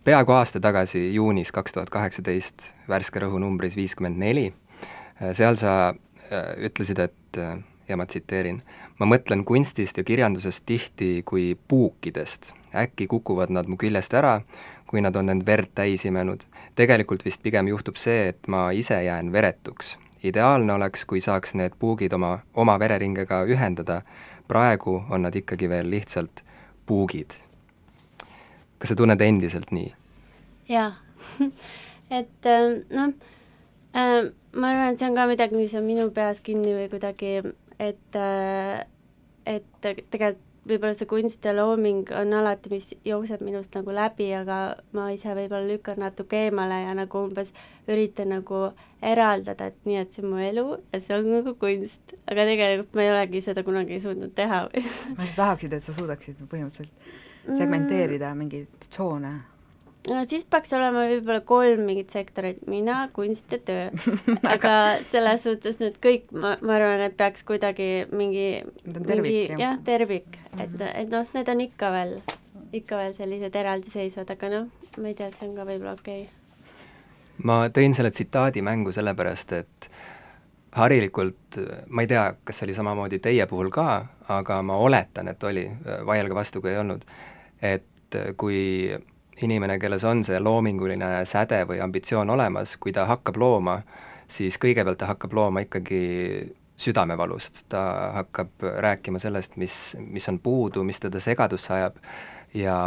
peaaegu 0.05 0.33
aasta 0.33 0.61
tagasi, 0.61 1.15
juunis 1.15 1.53
kaks 1.53 1.73
tuhat 1.73 1.91
kaheksateist, 1.91 2.75
värske 2.89 3.21
rõhu 3.21 3.39
numbris 3.41 3.77
viiskümmend 3.77 4.19
neli, 4.21 4.53
äh, 5.23 5.33
seal 5.33 5.57
sa 5.57 5.95
Äh, 6.33 6.67
ütlesid, 6.67 6.99
et 6.99 7.39
äh, 7.39 7.59
ja 7.89 7.97
ma 8.01 8.07
tsiteerin, 8.09 8.63
ma 8.97 9.07
mõtlen 9.07 9.43
kunstist 9.45 9.99
ja 10.01 10.05
kirjandusest 10.05 10.65
tihti 10.67 11.23
kui 11.27 11.53
puukidest. 11.69 12.55
äkki 12.75 13.07
kukuvad 13.07 13.51
nad 13.53 13.69
mu 13.69 13.77
küljest 13.77 14.15
ära, 14.15 14.41
kui 14.87 15.03
nad 15.05 15.17
on 15.17 15.29
end 15.29 15.45
verd 15.47 15.69
täis 15.75 16.05
imenud. 16.05 16.47
tegelikult 16.75 17.25
vist 17.25 17.43
pigem 17.43 17.69
juhtub 17.69 17.97
see, 17.97 18.29
et 18.29 18.49
ma 18.49 18.71
ise 18.71 19.05
jään 19.05 19.33
veretuks. 19.33 19.99
ideaalne 20.23 20.73
oleks, 20.73 21.05
kui 21.05 21.21
saaks 21.21 21.55
need 21.55 21.77
puugid 21.79 22.13
oma, 22.13 22.39
oma 22.55 22.79
vereringega 22.79 23.45
ühendada, 23.45 24.03
praegu 24.49 25.05
on 25.11 25.23
nad 25.23 25.37
ikkagi 25.37 25.69
veel 25.69 25.91
lihtsalt 25.91 26.45
puugid. 26.87 27.31
Kas 28.79 28.93
sa 28.93 28.99
tunned 28.99 29.21
endiselt 29.21 29.73
nii? 29.75 29.93
jaa 30.69 30.93
et 32.19 32.49
äh, 32.51 32.81
noh 32.95 33.13
äh,, 33.95 34.33
ma 34.55 34.73
arvan, 34.73 34.95
et 34.95 35.03
see 35.03 35.11
on 35.11 35.19
ka 35.19 35.29
midagi, 35.31 35.59
mis 35.59 35.75
on 35.79 35.87
minu 35.87 36.09
peas 36.15 36.43
kinni 36.45 36.75
või 36.77 36.89
kuidagi, 36.93 37.37
et, 37.79 38.19
äh, 38.19 38.83
et 39.47 39.71
tegelikult 39.83 40.43
võib-olla 40.65 40.97
see 40.97 41.09
kunst 41.09 41.45
ja 41.45 41.53
looming 41.53 42.09
on 42.17 42.33
alati, 42.39 42.71
mis 42.73 42.87
jookseb 43.05 43.43
minust 43.45 43.75
nagu 43.77 43.93
läbi, 43.95 44.31
aga 44.37 44.59
ma 44.97 45.11
ise 45.13 45.35
võib-olla 45.37 45.67
lükkan 45.69 46.01
natuke 46.01 46.47
eemale 46.47 46.81
ja 46.87 46.95
nagu 46.97 47.25
umbes 47.27 47.53
üritan 47.91 48.33
nagu 48.33 48.63
eraldada, 49.05 49.69
et 49.69 49.77
nii, 49.85 49.99
et 50.01 50.15
see 50.15 50.25
on 50.25 50.33
mu 50.33 50.41
elu 50.41 50.65
ja 50.95 51.03
see 51.05 51.19
on 51.19 51.29
nagu 51.35 51.55
kunst. 51.61 52.17
aga 52.25 52.49
tegelikult 52.49 52.97
ma 52.97 53.05
ei 53.05 53.13
olegi 53.13 53.45
seda 53.45 53.67
kunagi 53.67 54.01
suutnud 54.01 54.33
teha 54.37 54.65
aga 54.71 55.29
sa 55.29 55.37
tahaksid, 55.43 55.77
et 55.77 55.85
sa 55.85 55.97
suudaksid 55.97 56.41
põhimõtteliselt 56.49 57.21
segmenteerida 57.49 58.33
mm. 58.33 58.39
mingeid 58.45 58.87
tsoone? 58.89 59.35
no 60.11 60.21
siis 60.29 60.45
peaks 60.51 60.73
olema 60.77 61.07
võib-olla 61.09 61.41
kolm 61.49 61.85
mingit 61.89 62.13
sektorit, 62.13 62.61
mina, 62.71 63.05
kunst 63.17 63.53
ja 63.55 63.59
töö. 63.65 63.89
aga 64.55 64.75
selles 65.09 65.45
suhtes 65.47 65.81
need 65.81 65.99
kõik, 66.05 66.29
ma, 66.37 66.55
ma 66.61 66.79
arvan, 66.79 67.05
et 67.09 67.17
peaks 67.19 67.45
kuidagi 67.49 68.07
mingi 68.13 68.49
mingi, 68.85 69.37
jah, 69.61 69.79
tervik, 69.85 70.39
et, 70.59 70.69
mhm. 70.69 70.89
et 71.05 71.13
noh, 71.13 71.29
need 71.39 71.53
on 71.55 71.67
ikka 71.67 71.93
veel, 71.95 72.17
ikka 72.77 73.01
veel 73.01 73.17
sellised 73.17 73.61
eraldiseisvad, 73.61 74.35
aga 74.37 74.53
noh, 74.59 74.89
ma 74.99 75.13
ei 75.13 75.19
tea, 75.19 75.31
see 75.35 75.49
on 75.49 75.55
ka 75.59 75.69
võib-olla 75.69 75.97
okei 75.97 76.27
okay. 76.27 76.83
ma 77.49 77.63
tõin 77.73 77.97
selle 77.97 78.13
tsitaadi 78.15 78.65
mängu 78.67 78.93
sellepärast, 78.95 79.57
et 79.63 79.91
harilikult, 80.75 81.61
ma 81.95 82.03
ei 82.03 82.09
tea, 82.11 82.27
kas 82.45 82.59
see 82.59 82.69
oli 82.69 82.75
samamoodi 82.77 83.21
teie 83.23 83.47
puhul 83.47 83.71
ka, 83.73 83.89
aga 84.35 84.59
ma 84.67 84.77
oletan, 84.83 85.31
et 85.31 85.47
oli, 85.47 85.69
vaielge 86.07 86.35
vastu, 86.35 86.61
kui 86.61 86.73
ei 86.73 86.81
olnud, 86.83 87.05
et 87.65 88.19
kui 88.37 88.93
inimene, 89.43 89.79
kelles 89.83 90.05
on 90.07 90.23
see 90.27 90.39
loominguline 90.41 91.25
säde 91.27 91.65
või 91.69 91.81
ambitsioon 91.83 92.31
olemas, 92.31 92.77
kui 92.79 92.93
ta 92.95 93.07
hakkab 93.09 93.39
looma, 93.41 93.79
siis 94.31 94.59
kõigepealt 94.63 95.01
ta 95.01 95.11
hakkab 95.11 95.35
looma 95.35 95.65
ikkagi 95.65 96.05
südamevalust, 96.77 97.65
ta 97.71 97.83
hakkab 98.21 98.65
rääkima 98.83 99.19
sellest, 99.23 99.57
mis, 99.57 99.97
mis 99.99 100.27
on 100.31 100.41
puudu, 100.43 100.85
mis 100.87 101.01
teda 101.03 101.21
segadusse 101.23 101.75
ajab 101.75 102.01
ja, 102.55 102.79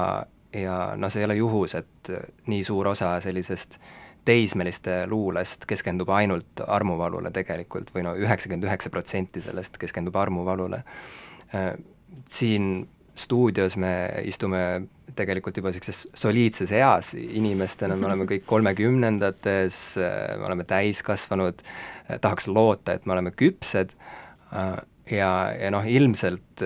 ja 0.53 0.79
noh, 0.99 1.11
see 1.11 1.23
ei 1.23 1.29
ole 1.29 1.39
juhus, 1.39 1.75
et 1.79 2.11
nii 2.51 2.63
suur 2.67 2.91
osa 2.91 3.15
sellisest 3.23 3.79
teismeliste 4.27 5.05
luulest 5.07 5.63
keskendub 5.69 6.09
ainult 6.11 6.63
armuvalule 6.67 7.31
tegelikult 7.31 7.93
või 7.95 8.03
no 8.03 8.15
üheksakümmend 8.19 8.67
üheksa 8.67 8.91
protsenti 8.91 9.39
sellest 9.43 9.79
keskendub 9.79 10.15
armuvalule. 10.19 10.81
Siin 12.27 12.81
stuudios 13.17 13.77
me 13.81 13.91
istume 14.29 14.61
tegelikult 15.17 15.57
juba 15.57 15.71
niisuguses 15.71 16.03
soliidses 16.17 16.71
eas. 16.77 17.13
Inimestena, 17.17 17.97
me 17.97 18.05
oleme 18.09 18.27
kõik 18.29 18.45
kolmekümnendates, 18.45 19.79
me 20.37 20.45
oleme 20.45 20.67
täiskasvanud, 20.69 21.63
tahaks 22.21 22.47
loota, 22.51 22.93
et 22.93 23.07
me 23.09 23.17
oleme 23.17 23.33
küpsed. 23.33 23.95
Ja, 25.11 25.31
ja 25.57 25.71
noh, 25.73 25.87
ilmselt 25.87 26.65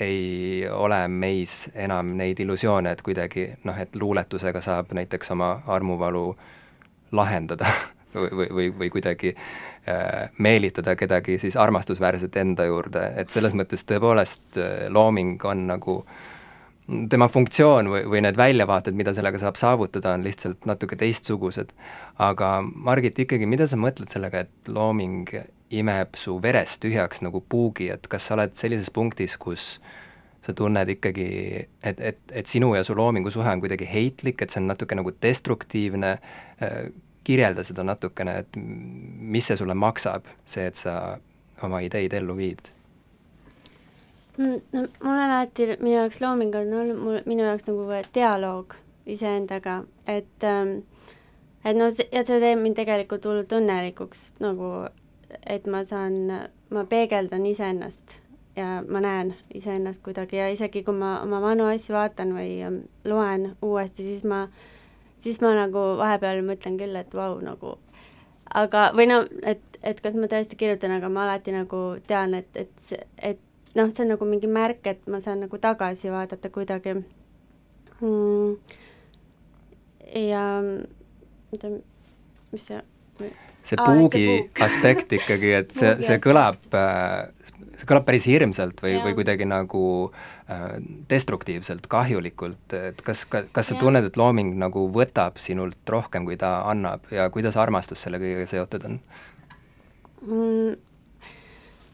ei 0.00 0.64
ole 0.72 1.02
meis 1.12 1.66
enam 1.74 2.14
neid 2.16 2.40
illusioone, 2.40 2.94
et 2.96 3.04
kuidagi 3.04 3.50
noh, 3.68 3.76
et 3.76 3.96
luuletusega 3.96 4.62
saab 4.64 4.94
näiteks 4.96 5.34
oma 5.36 5.52
armuvalu 5.68 6.30
lahendada 7.12 7.68
või, 8.14 8.30
või, 8.30 8.48
või, 8.56 8.72
või 8.82 8.90
kuidagi 8.96 9.34
äh, 9.34 10.30
meelitada 10.38 10.96
kedagi 10.96 11.38
siis 11.38 11.56
armastusväärset 11.60 12.36
enda 12.42 12.66
juurde, 12.68 13.06
et 13.20 13.30
selles 13.30 13.56
mõttes 13.58 13.86
tõepoolest 13.88 14.60
äh, 14.60 14.84
looming 14.92 15.44
on 15.44 15.66
nagu 15.70 16.00
tema 17.10 17.28
funktsioon 17.30 17.90
või, 17.90 18.02
või 18.10 18.24
need 18.24 18.38
väljavaated, 18.38 18.96
mida 18.98 19.14
sellega 19.14 19.38
saab 19.38 19.58
saavutada, 19.60 20.16
on 20.16 20.26
lihtsalt 20.26 20.66
natuke 20.66 20.98
teistsugused. 20.98 21.72
aga 22.18 22.50
Margit, 22.66 23.18
ikkagi, 23.18 23.46
mida 23.46 23.66
sa 23.70 23.78
mõtled 23.78 24.10
sellega, 24.10 24.42
et 24.42 24.70
looming 24.74 25.30
imeb 25.70 26.18
su 26.18 26.36
verest 26.42 26.80
tühjaks 26.82 27.22
nagu 27.22 27.42
puugi, 27.48 27.90
et 27.94 28.08
kas 28.10 28.26
sa 28.26 28.34
oled 28.34 28.56
sellises 28.58 28.90
punktis, 28.90 29.36
kus 29.38 29.76
sa 30.42 30.54
tunned 30.56 30.88
ikkagi, 30.96 31.28
et, 31.84 32.00
et, 32.00 32.20
et 32.32 32.48
sinu 32.48 32.72
ja 32.74 32.82
su 32.86 32.96
loomingu 32.96 33.30
suhe 33.30 33.50
on 33.52 33.62
kuidagi 33.62 33.86
heitlik, 33.86 34.40
et 34.42 34.50
see 34.50 34.62
on 34.62 34.70
natuke 34.72 34.96
nagu 34.98 35.12
destruktiivne, 35.22 36.16
äh, 36.64 36.78
kirjelda 37.30 37.64
seda 37.66 37.86
natukene, 37.86 38.36
et 38.42 38.60
mis 38.60 39.46
see 39.46 39.58
sulle 39.58 39.76
maksab, 39.78 40.28
see, 40.44 40.66
et 40.66 40.78
sa 40.78 40.94
oma 41.62 41.80
ideid 41.86 42.14
ellu 42.18 42.36
viid? 42.38 42.72
Mm, 44.40 44.60
no 44.72 44.86
mul 45.04 45.14
on 45.14 45.24
alati, 45.26 45.66
minu 45.80 45.96
jaoks 45.98 46.20
looming 46.22 46.54
on 46.56 46.72
olnud 46.82 47.02
mul, 47.02 47.18
minu 47.28 47.44
jaoks 47.44 47.66
nagu 47.68 48.00
dialoog 48.14 48.76
iseendaga, 49.10 49.82
et 50.08 50.46
ähm, 50.46 50.80
et 51.64 51.76
noh, 51.76 51.92
ja 52.12 52.24
see 52.24 52.40
teeb 52.40 52.62
mind 52.62 52.78
tegelikult 52.78 53.26
hullult 53.28 53.52
õnnelikuks, 53.52 54.30
nagu 54.40 54.70
et 55.44 55.66
ma 55.70 55.82
saan, 55.86 56.32
ma 56.72 56.84
peegeldan 56.88 57.44
iseennast 57.46 58.16
ja 58.56 58.80
ma 58.88 59.02
näen 59.04 59.34
iseennast 59.54 60.02
kuidagi 60.04 60.40
ja 60.40 60.48
isegi 60.50 60.82
kui 60.86 60.96
ma 60.96 61.18
oma 61.22 61.40
vanu 61.42 61.68
asju 61.70 61.94
vaatan 61.94 62.34
või 62.34 62.56
ähm, 62.66 62.80
loen 63.04 63.52
uuesti, 63.62 64.06
siis 64.06 64.24
ma 64.24 64.46
siis 65.20 65.40
ma 65.44 65.52
nagu 65.56 65.84
vahepeal 66.00 66.42
mõtlen 66.46 66.78
küll, 66.80 66.96
et 66.98 67.14
vau, 67.16 67.36
nagu 67.44 67.76
aga, 68.50 68.90
või 68.96 69.06
no, 69.10 69.20
et, 69.46 69.62
et 69.82 70.00
kas 70.02 70.16
ma 70.18 70.28
tõesti 70.30 70.58
kirjutan, 70.58 70.96
aga 70.96 71.10
ma 71.12 71.26
alati 71.26 71.54
nagu 71.54 71.84
tean, 72.08 72.34
et, 72.38 72.50
et, 72.56 72.92
et 73.32 73.76
noh, 73.78 73.90
see 73.92 74.04
on 74.04 74.14
nagu 74.14 74.28
mingi 74.28 74.50
märk, 74.50 74.86
et 74.90 75.10
ma 75.12 75.22
saan 75.22 75.44
nagu 75.44 75.60
tagasi 75.62 76.12
vaadata 76.12 76.50
kuidagi. 76.52 76.96
Mm,. 78.00 78.56
ja 80.16 80.44
oota, 81.52 81.68
mis 82.50 82.64
see 82.64 82.80
see 83.62 83.76
puugi 83.76 84.24
Aa, 84.24 84.46
see 84.46 84.64
aspekt 84.64 85.12
ikkagi, 85.12 85.52
et 85.58 85.74
see, 85.76 85.92
see 86.04 86.16
kõlab, 86.24 86.62
äh, 86.72 87.28
see 87.80 87.88
kõlab 87.88 88.06
päris 88.08 88.26
hirmsalt 88.30 88.82
või, 88.84 88.96
või 89.04 89.16
kuidagi 89.18 89.48
nagu 89.48 89.84
äh, 90.10 90.76
destruktiivselt, 91.10 91.88
kahjulikult, 91.90 92.76
et 92.76 93.00
kas, 93.06 93.24
kas 93.30 93.72
sa 93.72 93.76
ja. 93.76 93.80
tunned, 93.80 94.10
et 94.10 94.20
looming 94.20 94.54
nagu 94.60 94.86
võtab 94.92 95.40
sinult 95.42 95.80
rohkem, 95.90 96.28
kui 96.28 96.38
ta 96.40 96.60
annab 96.70 97.08
ja 97.14 97.30
kuidas 97.32 97.58
armastus 97.60 98.04
selle 98.04 98.22
kõigega 98.22 98.46
seotud 98.50 98.86
on 98.90 99.00
mm,? 100.26 100.78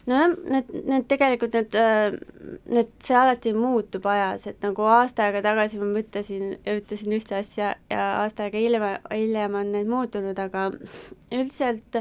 nojah, 0.06 0.34
need, 0.50 0.72
need 0.86 1.06
tegelikult 1.10 1.56
need, 1.56 1.76
äh, 1.78 2.16
need, 2.70 2.90
see 3.02 3.16
alati 3.18 3.52
muutub 3.56 4.06
ajas, 4.10 4.46
et 4.50 4.62
nagu 4.64 4.86
aasta 4.90 5.26
aega 5.26 5.42
tagasi 5.44 5.80
ma 5.82 5.88
mõtlesin, 5.90 6.56
ütlesin 6.76 7.16
ühte 7.16 7.38
asja 7.40 7.74
ja 7.90 8.04
aasta 8.22 8.46
aega 8.46 8.62
hiljem, 8.62 8.86
hiljem 9.10 9.56
on 9.60 9.72
need 9.74 9.90
muutunud, 9.90 10.38
aga 10.38 10.68
üldiselt 11.34 12.00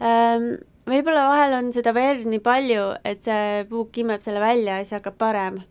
ähm, 0.00 0.54
võib-olla 0.88 1.28
vahel 1.30 1.58
on 1.58 1.70
seda 1.74 1.94
verd 1.96 2.26
nii 2.28 2.42
palju, 2.44 2.88
et 3.04 3.24
see 3.24 3.64
puuk 3.70 3.96
imeb 4.02 4.24
selle 4.24 4.42
välja 4.42 4.78
ja 4.78 4.84
siis 4.84 4.98
hakkab 4.98 5.18
parem. 5.20 5.62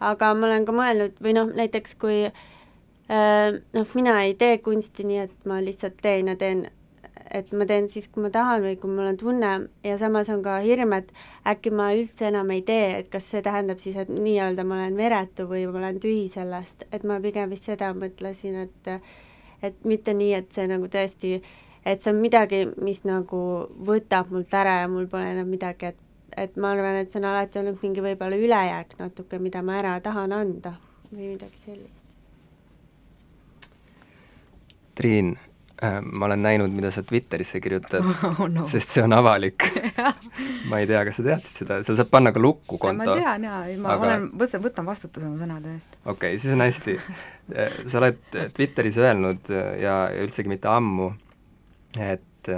aga 0.00 0.34
ma 0.34 0.46
olen 0.46 0.64
ka 0.66 0.72
mõelnud 0.74 1.20
või 1.22 1.32
noh, 1.36 1.50
näiteks 1.54 1.94
kui 2.00 2.24
äh, 2.26 3.50
noh, 3.72 3.92
mina 3.94 4.16
ei 4.24 4.34
tee 4.34 4.58
kunsti 4.58 5.06
nii, 5.06 5.20
et 5.28 5.46
ma 5.48 5.60
lihtsalt 5.62 6.00
teen 6.02 6.28
ja 6.28 6.36
teen 6.36 6.66
et 7.34 7.52
ma 7.56 7.66
teen 7.66 7.88
siis, 7.90 8.06
kui 8.12 8.22
ma 8.22 8.30
tahan 8.32 8.62
või 8.62 8.76
kui 8.80 8.90
mul 8.92 9.08
on 9.10 9.18
tunne 9.18 9.52
ja 9.86 9.96
samas 9.98 10.28
on 10.32 10.42
ka 10.44 10.58
hirm, 10.64 10.92
et 10.98 11.10
äkki 11.48 11.72
ma 11.74 11.90
üldse 11.96 12.28
enam 12.28 12.50
ei 12.54 12.62
tee, 12.66 12.98
et 13.00 13.10
kas 13.12 13.26
see 13.32 13.42
tähendab 13.44 13.80
siis, 13.82 13.96
et 13.98 14.10
nii-öelda 14.12 14.66
ma 14.66 14.78
olen 14.78 14.98
veretu 14.98 15.48
või 15.50 15.64
ma 15.66 15.80
olen 15.82 16.00
tühi 16.02 16.26
sellest, 16.32 16.86
et 16.92 17.06
ma 17.08 17.18
pigem 17.24 17.54
vist 17.54 17.70
seda 17.70 17.92
mõtlesin, 17.96 18.66
et 18.66 18.96
et 19.64 19.86
mitte 19.88 20.12
nii, 20.12 20.34
et 20.36 20.52
see 20.52 20.66
nagu 20.68 20.90
tõesti, 20.92 21.38
et 21.84 22.02
see 22.02 22.12
on 22.12 22.20
midagi, 22.22 22.64
mis 22.82 23.04
nagu 23.04 23.42
võtab 23.88 24.32
mult 24.32 24.54
ära 24.54 24.80
ja 24.82 24.90
mul 24.90 25.08
pole 25.10 25.30
enam 25.34 25.50
midagi, 25.50 25.92
et 25.92 26.00
et 26.34 26.56
ma 26.58 26.72
arvan, 26.74 26.96
et 26.98 27.10
see 27.12 27.20
on 27.20 27.28
alati 27.30 27.60
olnud 27.60 27.78
mingi 27.84 28.02
võib-olla 28.02 28.34
ülejääk 28.34 28.96
natuke, 28.98 29.38
mida 29.38 29.62
ma 29.62 29.76
ära 29.78 29.92
tahan 30.02 30.32
anda 30.34 30.72
või 31.12 31.28
midagi 31.36 31.60
sellist. 31.62 32.00
Triin 34.98 35.36
Äh, 35.82 36.00
ma 36.02 36.26
olen 36.26 36.42
näinud, 36.42 36.70
mida 36.70 36.90
sa 36.94 37.02
Twitterisse 37.02 37.58
kirjutad 37.60 38.04
oh, 38.28 38.44
no. 38.48 38.62
sest 38.66 38.92
see 38.94 39.02
on 39.02 39.12
avalik 39.12 39.64
ma 40.70 40.78
ei 40.78 40.86
tea, 40.86 41.00
kas 41.02 41.18
sa 41.18 41.24
teadsid 41.26 41.56
seda, 41.64 41.78
seal 41.82 41.98
saab 41.98 42.12
panna 42.12 42.30
ka 42.30 42.38
lukku 42.38 42.78
konto. 42.78 43.02
ma 43.02 43.16
tean 43.18 43.46
jaa, 43.48 43.58
ma 43.82 43.96
aga... 43.96 44.06
olen, 44.06 44.28
võtan, 44.38 44.62
võtan 44.62 44.86
vastutuse 44.86 45.26
oma 45.26 45.40
sõnade 45.42 45.72
eest. 45.74 45.98
okei 46.04 46.12
okay,, 46.14 46.38
siis 46.38 46.54
on 46.56 46.64
hästi. 46.66 46.98
Äh, 47.44 47.74
sa 47.84 47.98
oled 47.98 48.22
Twitteris 48.56 48.96
öelnud 48.96 49.50
äh, 49.52 49.74
ja, 49.82 49.96
ja 50.08 50.22
üldsegi 50.24 50.48
mitte 50.48 50.70
ammu, 50.72 51.10
et 52.00 52.52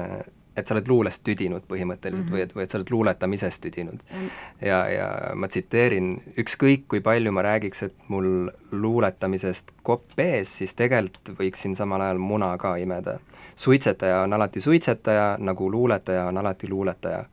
et 0.56 0.66
sa 0.66 0.74
oled 0.74 0.88
luulest 0.88 1.20
tüdinud 1.24 1.64
põhimõtteliselt 1.68 2.24
mm 2.24 2.30
-hmm. 2.30 2.36
või 2.36 2.44
et, 2.46 2.54
või 2.56 2.64
et 2.64 2.70
sa 2.72 2.78
oled 2.78 2.90
luuletamisest 2.90 3.60
tüdinud 3.62 4.00
mm. 4.00 4.16
-hmm. 4.16 4.66
ja, 4.66 4.78
ja 4.88 5.08
ma 5.34 5.48
tsiteerin, 5.48 6.22
ükskõik 6.38 6.86
kui 6.88 7.00
palju 7.00 7.32
ma 7.32 7.42
räägiks, 7.42 7.82
et 7.82 8.08
mul 8.08 8.50
luuletamisest 8.72 9.72
kopp 9.82 10.20
ees, 10.20 10.56
siis 10.58 10.74
tegelikult 10.74 11.34
võiksin 11.38 11.76
samal 11.76 12.00
ajal 12.00 12.18
muna 12.18 12.56
ka 12.58 12.76
imeda. 12.76 13.18
suitsetaja 13.54 14.20
on 14.20 14.32
alati 14.32 14.60
suitsetaja, 14.60 15.36
nagu 15.38 15.70
luuletaja 15.70 16.26
on 16.26 16.38
alati 16.38 16.68
luuletaja. 16.68 17.24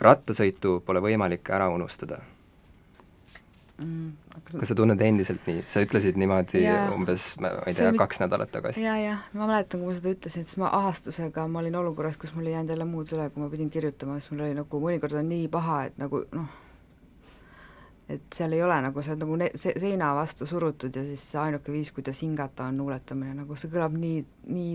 rattasõitu 0.00 0.80
pole 0.80 1.00
võimalik 1.00 1.50
ära 1.50 1.68
unustada 1.68 2.18
mm,. 3.78 4.10
kas 4.60 4.70
sa 4.70 4.76
tunned 4.78 5.00
endiselt 5.04 5.46
nii, 5.48 5.62
sa 5.70 5.82
ütlesid 5.84 6.18
niimoodi 6.20 6.64
ja, 6.64 6.88
umbes, 6.94 7.32
ma 7.42 7.52
ei 7.66 7.76
tea, 7.76 7.92
kaks 7.98 8.22
nädalat 8.22 8.52
tagasi 8.54 8.82
ja,? 8.82 8.94
jaa, 8.94 9.14
jah, 9.14 9.30
ma 9.34 9.48
mäletan, 9.50 9.82
kui 9.82 9.92
ma 9.92 9.96
seda 9.98 10.12
ütlesin, 10.14 10.46
siis 10.46 10.60
ma 10.62 10.72
ahastusega, 10.80 11.46
ma 11.50 11.62
olin 11.62 11.78
olukorras, 11.82 12.18
kus 12.20 12.34
mul 12.36 12.50
ei 12.50 12.56
jäänud 12.56 12.74
jälle 12.74 12.88
muud 12.88 13.14
üle, 13.16 13.30
kui 13.34 13.44
ma 13.44 13.50
pidin 13.52 13.72
kirjutama, 13.74 14.18
siis 14.20 14.34
mul 14.34 14.46
oli 14.46 14.58
nagu 14.60 14.84
mõnikord 14.86 15.18
on 15.20 15.32
nii 15.32 15.48
paha, 15.52 15.80
et 15.88 15.98
nagu 16.00 16.22
noh, 16.34 16.60
et 18.14 18.24
seal 18.36 18.52
ei 18.52 18.62
ole 18.62 18.76
nagu, 18.84 19.02
sa 19.02 19.14
oled 19.14 19.24
nagu 19.24 19.38
ne-, 19.40 19.52
se-, 19.58 19.74
seina 19.80 20.10
vastu 20.16 20.46
surutud 20.48 20.96
ja 20.96 21.04
siis 21.08 21.24
ainuke 21.40 21.72
viis, 21.72 21.90
kuidas 21.94 22.20
hingata, 22.24 22.68
on 22.68 22.82
luuletamine, 22.82 23.32
nagu 23.40 23.56
see 23.58 23.72
kõlab 23.72 23.96
nii, 23.96 24.24
nii 24.52 24.74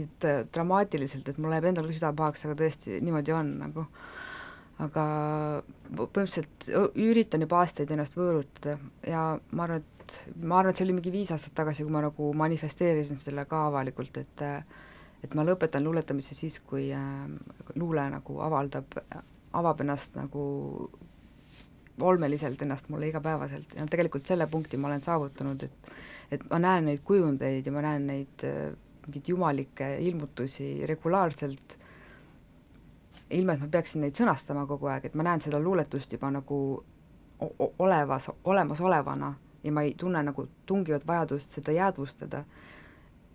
dramaatiliselt, 0.53 1.29
et 1.29 1.41
mul 1.41 1.53
läheb 1.53 1.69
endal 1.69 1.91
süda 1.93 2.11
pahaks, 2.17 2.47
aga 2.47 2.57
tõesti 2.63 2.97
niimoodi 3.05 3.35
on 3.37 3.53
nagu 3.61 3.85
aga 4.79 5.05
põhimõtteliselt 5.89 6.69
üritan 6.95 7.43
juba 7.43 7.63
aastaid 7.63 7.91
ennast 7.91 8.15
võõrutada 8.15 8.77
ja 9.07 9.23
ma 9.51 9.65
arvan, 9.65 9.83
et 9.83 10.19
ma 10.43 10.59
arvan, 10.59 10.71
et 10.71 10.79
see 10.79 10.85
oli 10.87 10.95
mingi 10.97 11.13
viis 11.13 11.31
aastat 11.35 11.57
tagasi, 11.57 11.83
kui 11.83 11.93
ma 11.93 12.03
nagu 12.05 12.31
manifesteerisin 12.37 13.19
selle 13.19 13.45
ka 13.49 13.65
avalikult, 13.69 14.21
et 14.21 14.45
et 15.19 15.33
ma 15.35 15.43
lõpetan 15.43 15.83
luuletamise 15.83 16.35
siis, 16.35 16.61
kui 16.63 16.85
äh, 16.95 17.03
luule 17.75 18.05
nagu 18.13 18.37
avaldab, 18.39 18.95
avab 19.59 19.81
ennast 19.83 20.15
nagu 20.15 20.43
olmeliselt 21.99 22.61
ennast 22.63 22.87
mulle 22.87 23.09
igapäevaselt. 23.09 23.73
Ja 23.75 23.83
tegelikult 23.91 24.29
selle 24.29 24.47
punkti 24.47 24.79
ma 24.79 24.87
olen 24.87 25.03
saavutanud, 25.03 25.67
et 25.67 25.91
et 26.31 26.43
ma 26.51 26.59
näen 26.61 26.85
neid 26.85 27.01
kujundeid 27.03 27.65
ja 27.65 27.71
ma 27.73 27.83
näen 27.83 28.07
neid 28.07 28.47
äh, 28.47 28.71
mingeid 29.07 29.31
jumalikke 29.33 29.95
ilmutusi 30.05 30.85
regulaarselt 30.87 31.75
ilma, 33.29 33.53
et 33.53 33.61
ma 33.61 33.67
peaksin 33.71 34.01
neid 34.03 34.17
sõnastama 34.17 34.65
kogu 34.69 34.89
aeg, 34.89 35.09
et 35.09 35.15
ma 35.17 35.25
näen 35.27 35.41
seda 35.41 35.59
luuletust 35.61 36.13
juba 36.13 36.31
nagu 36.33 36.59
olevas, 37.79 38.29
olemasolevana 38.43 39.33
ja 39.63 39.71
ma 39.71 39.83
ei 39.85 39.93
tunne 39.97 40.23
nagu 40.23 40.47
tungivat 40.65 41.07
vajadust 41.07 41.59
seda 41.59 41.71
jäädvustada. 41.71 42.43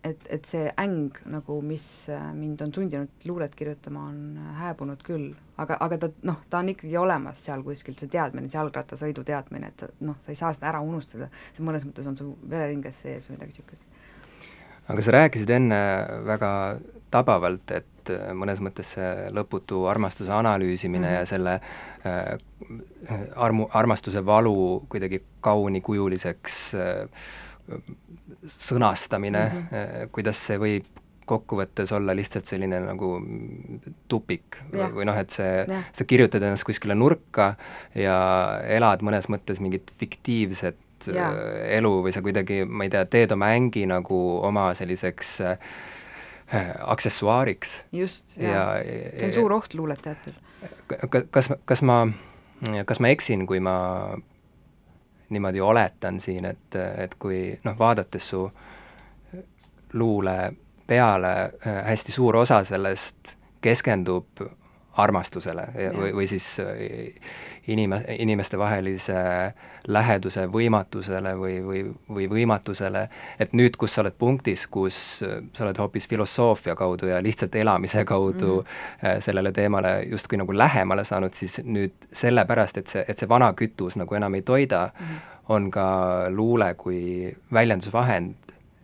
et, 0.04 0.20
et 0.28 0.44
see 0.44 0.66
äng 0.76 1.16
nagu, 1.32 1.54
mis 1.64 1.84
äh, 2.12 2.26
mind 2.36 2.60
on 2.60 2.74
sundinud 2.74 3.22
luulet 3.24 3.54
kirjutama, 3.56 4.02
on 4.10 4.18
äh, 4.36 4.50
hääbunud 4.58 5.00
küll, 5.00 5.30
aga, 5.56 5.78
aga 5.80 5.96
ta 6.02 6.10
noh, 6.28 6.42
ta 6.52 6.58
on 6.60 6.68
ikkagi 6.68 6.92
olemas 7.00 7.40
seal 7.46 7.62
kuskil, 7.64 7.96
see 7.96 8.10
teadmine, 8.12 8.50
see 8.52 8.58
jalgrattasõidu 8.58 9.24
teadmine, 9.24 9.70
et 9.72 9.86
noh, 10.04 10.18
sa 10.20 10.34
ei 10.34 10.36
saa 10.36 10.52
seda 10.52 10.68
ära 10.74 10.82
unustada, 10.84 11.30
see 11.56 11.64
mõnes 11.64 11.88
mõttes 11.88 12.10
on 12.10 12.20
su 12.20 12.28
vereringes 12.52 13.00
sees 13.00 13.24
või 13.30 13.38
midagi 13.38 13.54
niisugust. 13.54 13.88
aga 14.92 15.06
sa 15.06 15.16
rääkisid 15.16 15.54
enne 15.56 15.80
väga 16.28 16.52
tabavalt, 17.16 17.72
et 17.80 17.88
et 18.04 18.12
äh, 18.14 18.32
mõnes 18.36 18.60
mõttes 18.64 18.94
see 18.96 19.10
lõputu 19.34 19.84
armastuse 19.90 20.32
analüüsimine 20.34 21.06
mm 21.06 21.10
-hmm. 21.10 21.18
ja 21.18 21.26
selle 21.26 21.54
äh, 22.06 23.28
armu, 23.36 23.68
armastuse 23.72 24.26
valu 24.26 24.84
kuidagi 24.88 25.22
kaunikujuliseks 25.40 26.74
äh, 26.74 27.24
sõnastamine 28.44 29.44
mm, 29.52 29.60
-hmm. 29.70 30.08
kuidas 30.12 30.46
see 30.46 30.58
võib 30.58 30.84
kokkuvõttes 31.24 31.92
olla 31.96 32.12
lihtsalt 32.16 32.44
selline 32.44 32.80
nagu 32.80 33.14
tupik 34.08 34.58
ja. 34.76 34.90
või 34.92 35.06
noh, 35.08 35.16
et 35.16 35.30
see, 35.30 35.64
sa 35.92 36.04
kirjutad 36.04 36.42
ennast 36.42 36.64
kuskile 36.68 36.94
nurka 36.94 37.54
ja 37.94 38.60
elad 38.68 39.00
mõnes 39.00 39.30
mõttes 39.32 39.60
mingit 39.60 39.90
fiktiivset 39.98 41.08
ja. 41.08 41.32
elu 41.80 41.94
või 42.04 42.12
sa 42.12 42.20
kuidagi, 42.20 42.64
ma 42.68 42.84
ei 42.84 42.90
tea, 42.92 43.06
teed 43.06 43.32
oma 43.32 43.48
ängi 43.56 43.86
nagu 43.88 44.20
oma 44.44 44.74
selliseks 44.74 45.40
äh, 45.40 45.56
Äh, 45.56 45.58
aksessuaariks. 46.86 47.84
just, 47.92 48.36
jaa. 48.36 48.76
see 49.18 49.28
on 49.28 49.34
suur 49.34 49.52
oht 49.52 49.74
luuletajatel. 49.74 50.34
kas, 51.30 51.50
kas 51.64 51.82
ma, 51.82 52.06
kas 52.86 53.00
ma 53.00 53.08
eksin, 53.08 53.46
kui 53.46 53.60
ma 53.60 53.76
niimoodi 55.28 55.60
oletan 55.60 56.20
siin, 56.20 56.44
et, 56.44 56.76
et 56.98 57.14
kui 57.18 57.58
noh, 57.64 57.78
vaadates 57.78 58.28
su 58.28 58.44
luule 59.94 60.52
peale, 60.86 61.32
äh, 61.66 61.80
hästi 61.86 62.12
suur 62.12 62.36
osa 62.36 62.64
sellest 62.64 63.36
keskendub 63.64 64.44
armastusele 64.96 65.66
ja, 65.78 65.90
või, 65.94 66.12
või 66.14 66.26
siis 66.30 66.46
äh, 66.60 66.66
inime-, 67.68 68.04
inimestevahelise 68.18 69.14
läheduse 69.88 70.46
võimatusele 70.52 71.34
või, 71.38 71.56
või, 71.64 71.82
või 72.08 72.28
võimatusele, 72.30 73.08
et 73.40 73.56
nüüd, 73.58 73.76
kus 73.80 73.96
sa 73.96 74.04
oled 74.04 74.16
punktis, 74.18 74.66
kus 74.70 74.98
äh, 75.26 75.40
sa 75.52 75.66
oled 75.66 75.80
hoopis 75.82 76.08
filosoofia 76.08 76.76
kaudu 76.78 77.10
ja 77.10 77.22
lihtsalt 77.22 77.54
elamise 77.54 78.04
kaudu 78.04 78.60
mm 78.60 78.68
-hmm. 79.02 79.20
sellele 79.20 79.52
teemale 79.52 80.02
justkui 80.10 80.38
nagu 80.38 80.56
lähemale 80.56 81.04
saanud, 81.04 81.34
siis 81.34 81.60
nüüd 81.64 82.08
sellepärast, 82.12 82.78
et 82.78 82.86
see, 82.86 83.04
et 83.08 83.18
see 83.18 83.28
vana 83.28 83.52
kütus 83.52 83.98
nagu 83.98 84.14
enam 84.14 84.34
ei 84.34 84.42
toida 84.42 84.90
mm, 84.94 85.06
-hmm. 85.06 85.20
on 85.48 85.70
ka 85.70 85.86
luule 86.30 86.74
kui 86.74 87.36
väljendusvahend 87.52 88.34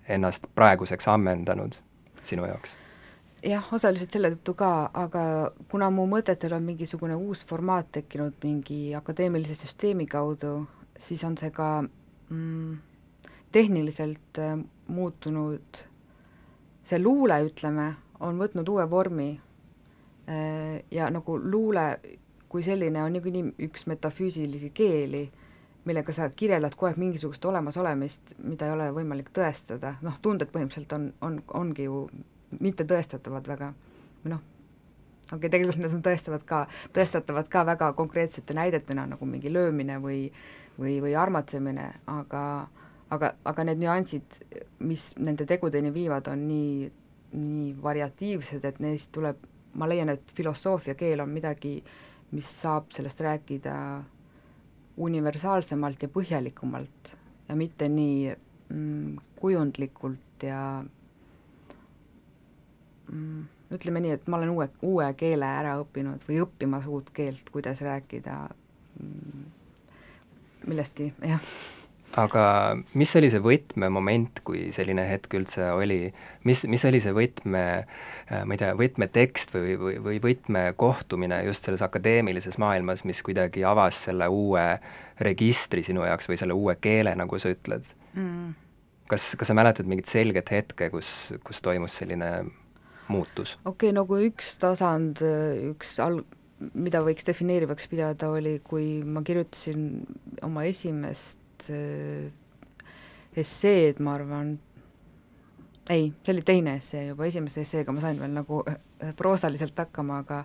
ennast 0.08 0.46
praeguseks 0.54 1.08
ammendanud 1.08 1.72
sinu 2.24 2.46
jaoks 2.46 2.79
jah, 3.44 3.66
osaliselt 3.72 4.12
selle 4.12 4.30
tõttu 4.34 4.54
ka, 4.58 4.70
aga 4.94 5.24
kuna 5.70 5.90
mu 5.94 6.06
mõtetel 6.10 6.54
on 6.56 6.66
mingisugune 6.66 7.16
uus 7.16 7.44
formaat 7.46 7.90
tekkinud 7.98 8.38
mingi 8.44 8.94
akadeemilise 8.98 9.56
süsteemi 9.58 10.06
kaudu, 10.10 10.66
siis 10.98 11.24
on 11.24 11.36
see 11.40 11.52
ka 11.54 11.68
mm, 11.82 12.78
tehniliselt 13.52 14.40
äh, 14.42 14.56
muutunud. 14.88 15.84
See 16.84 16.98
luule, 16.98 17.36
ütleme, 17.46 17.92
on 18.20 18.40
võtnud 18.40 18.68
uue 18.68 18.84
vormi 18.90 19.30
ja 20.90 21.08
nagu 21.10 21.34
luule 21.42 21.84
kui 22.50 22.62
selline 22.66 23.02
on 23.04 23.14
niikuinii 23.14 23.68
üks 23.68 23.86
metafüüsilisi 23.86 24.72
keeli, 24.74 25.22
millega 25.86 26.12
sa 26.12 26.26
kirjeldad 26.34 26.74
kogu 26.74 26.88
aeg 26.90 26.98
mingisugust 27.00 27.44
olemasolemist, 27.46 28.34
mida 28.42 28.66
ei 28.66 28.74
ole 28.74 28.88
võimalik 28.96 29.30
tõestada, 29.36 29.94
noh, 30.04 30.18
tunded 30.22 30.50
põhimõtteliselt 30.50 30.96
on, 30.96 31.06
on, 31.26 31.38
ongi 31.62 31.86
ju 31.86 32.02
mittetõestatavad 32.58 33.46
väga, 33.48 33.72
või 34.24 34.34
noh, 34.34 34.42
okei 35.30 35.36
okay,, 35.36 35.50
tegelikult 35.50 35.82
need 35.82 35.94
on 35.98 36.02
tõestavad 36.06 36.46
ka, 36.46 36.64
tõestatavad 36.96 37.48
ka 37.52 37.66
väga 37.68 37.92
konkreetsete 37.98 38.56
näidetena, 38.58 39.06
nagu 39.06 39.28
mingi 39.28 39.52
löömine 39.52 40.00
või 40.02 40.24
või, 40.80 40.98
või 41.04 41.14
armatsemine, 41.18 41.86
aga 42.10 42.44
aga, 43.10 43.32
aga 43.44 43.66
need 43.66 43.82
nüansid, 43.82 44.38
mis 44.86 45.10
nende 45.18 45.46
tegudeni 45.48 45.92
viivad, 45.94 46.30
on 46.30 46.46
nii, 46.48 46.90
nii 47.40 47.72
variatiivsed, 47.82 48.64
et 48.64 48.78
neist 48.82 49.10
tuleb, 49.14 49.40
ma 49.78 49.88
leian, 49.90 50.12
et 50.14 50.32
filosoofia 50.36 50.96
keel 50.98 51.22
on 51.24 51.32
midagi, 51.34 51.78
mis 52.30 52.50
saab 52.62 52.90
sellest 52.94 53.22
rääkida 53.26 53.74
universaalsemalt 55.00 56.04
ja 56.04 56.10
põhjalikumalt 56.12 57.14
ja 57.48 57.56
mitte 57.58 57.88
nii 57.90 58.30
mm, 58.30 59.16
kujundlikult 59.40 60.46
ja 60.46 60.60
mm, 63.12 63.42
ütleme 63.76 64.02
nii, 64.04 64.16
et 64.18 64.30
ma 64.30 64.40
olen 64.40 64.54
uue, 64.54 64.68
uue 64.86 65.10
keele 65.18 65.48
ära 65.60 65.76
õppinud 65.82 66.24
või 66.28 66.40
õppimas 66.44 66.88
uut 66.90 67.12
keelt, 67.14 67.50
kuidas 67.52 67.82
rääkida 67.86 68.40
mm, 69.02 69.44
millestki, 70.70 71.12
jah 71.26 71.52
aga 72.18 72.44
mis 72.98 73.12
oli 73.18 73.28
see 73.30 73.42
võtmemoment, 73.42 74.40
kui 74.46 74.68
selline 74.74 75.04
hetk 75.06 75.34
üldse 75.38 75.68
oli, 75.76 76.08
mis, 76.48 76.64
mis 76.70 76.84
oli 76.88 77.00
see 77.02 77.14
võtme, 77.14 77.64
äh, 77.84 78.42
ma 78.44 78.56
ei 78.56 78.60
tea, 78.60 78.72
võtmetekst 78.78 79.54
või, 79.54 79.76
või, 79.80 79.98
või 80.02 80.18
võtmekohtumine 80.24 81.42
just 81.46 81.68
selles 81.68 81.84
akadeemilises 81.86 82.58
maailmas, 82.62 83.04
mis 83.08 83.22
kuidagi 83.26 83.64
avas 83.68 84.06
selle 84.08 84.26
uue 84.30 84.64
registri 85.22 85.84
sinu 85.86 86.04
jaoks 86.06 86.30
või 86.30 86.40
selle 86.40 86.56
uue 86.56 86.76
keele, 86.82 87.14
nagu 87.18 87.38
sa 87.38 87.52
ütled 87.54 87.86
mm.? 88.16 88.50
kas, 89.10 89.32
kas 89.38 89.52
sa 89.52 89.58
mäletad 89.58 89.88
mingit 89.90 90.10
selget 90.10 90.50
hetke, 90.54 90.90
kus, 90.90 91.32
kus 91.46 91.62
toimus 91.62 92.00
selline 92.02 92.32
muutus? 93.10 93.56
okei 93.64 93.90
okay,, 93.90 93.96
nagu 93.96 94.20
üks 94.26 94.54
tasand, 94.62 95.22
üks 95.70 95.96
al-, 96.04 96.22
mida 96.74 97.02
võiks 97.04 97.26
defineerivaks 97.26 97.88
pidada, 97.90 98.30
oli, 98.36 98.58
kui 98.64 99.00
ma 99.04 99.22
kirjutasin 99.26 99.86
oma 100.46 100.66
esimest 100.68 101.70
äh, 101.72 102.28
esseed, 103.40 104.00
ma 104.04 104.16
arvan, 104.18 104.56
ei, 105.90 106.10
see 106.24 106.34
oli 106.34 106.44
teine 106.46 106.76
essee 106.80 107.08
juba, 107.10 107.26
esimese 107.28 107.64
esseega 107.64 107.94
ma 107.94 108.04
sain 108.04 108.20
veel 108.20 108.34
nagu 108.34 108.62
äh, 108.68 109.14
proosaliselt 109.16 109.78
hakkama, 109.80 110.22
aga 110.24 110.44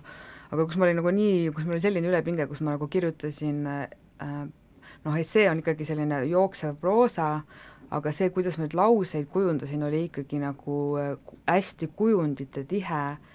aga 0.54 0.65
kus 0.67 0.78
ma 0.80 0.88
olin 0.88 1.01
nagu 1.01 1.12
nii, 1.12 1.49
kus 1.56 1.65
mul 1.65 1.78
oli 1.78 1.84
selline 1.84 2.10
ülepinge, 2.12 2.47
kus 2.47 2.62
ma 2.63 2.75
nagu 2.75 2.88
kirjutasin 2.91 3.65
äh, 3.67 4.45
noh, 5.06 5.17
essee 5.19 5.49
on 5.51 5.62
ikkagi 5.62 5.88
selline 5.88 6.23
jooksev 6.30 6.78
proosa, 6.82 7.30
aga 7.95 8.12
see, 8.15 8.27
kuidas 8.36 8.58
ma 8.58 8.65
neid 8.65 8.75
lauseid 8.77 9.29
kujundasin, 9.31 9.84
oli 9.88 10.05
ikkagi 10.10 10.41
nagu 10.41 10.75
hästi 11.47 11.89
kujunditetihe 11.95 13.01
äh, 13.05 13.34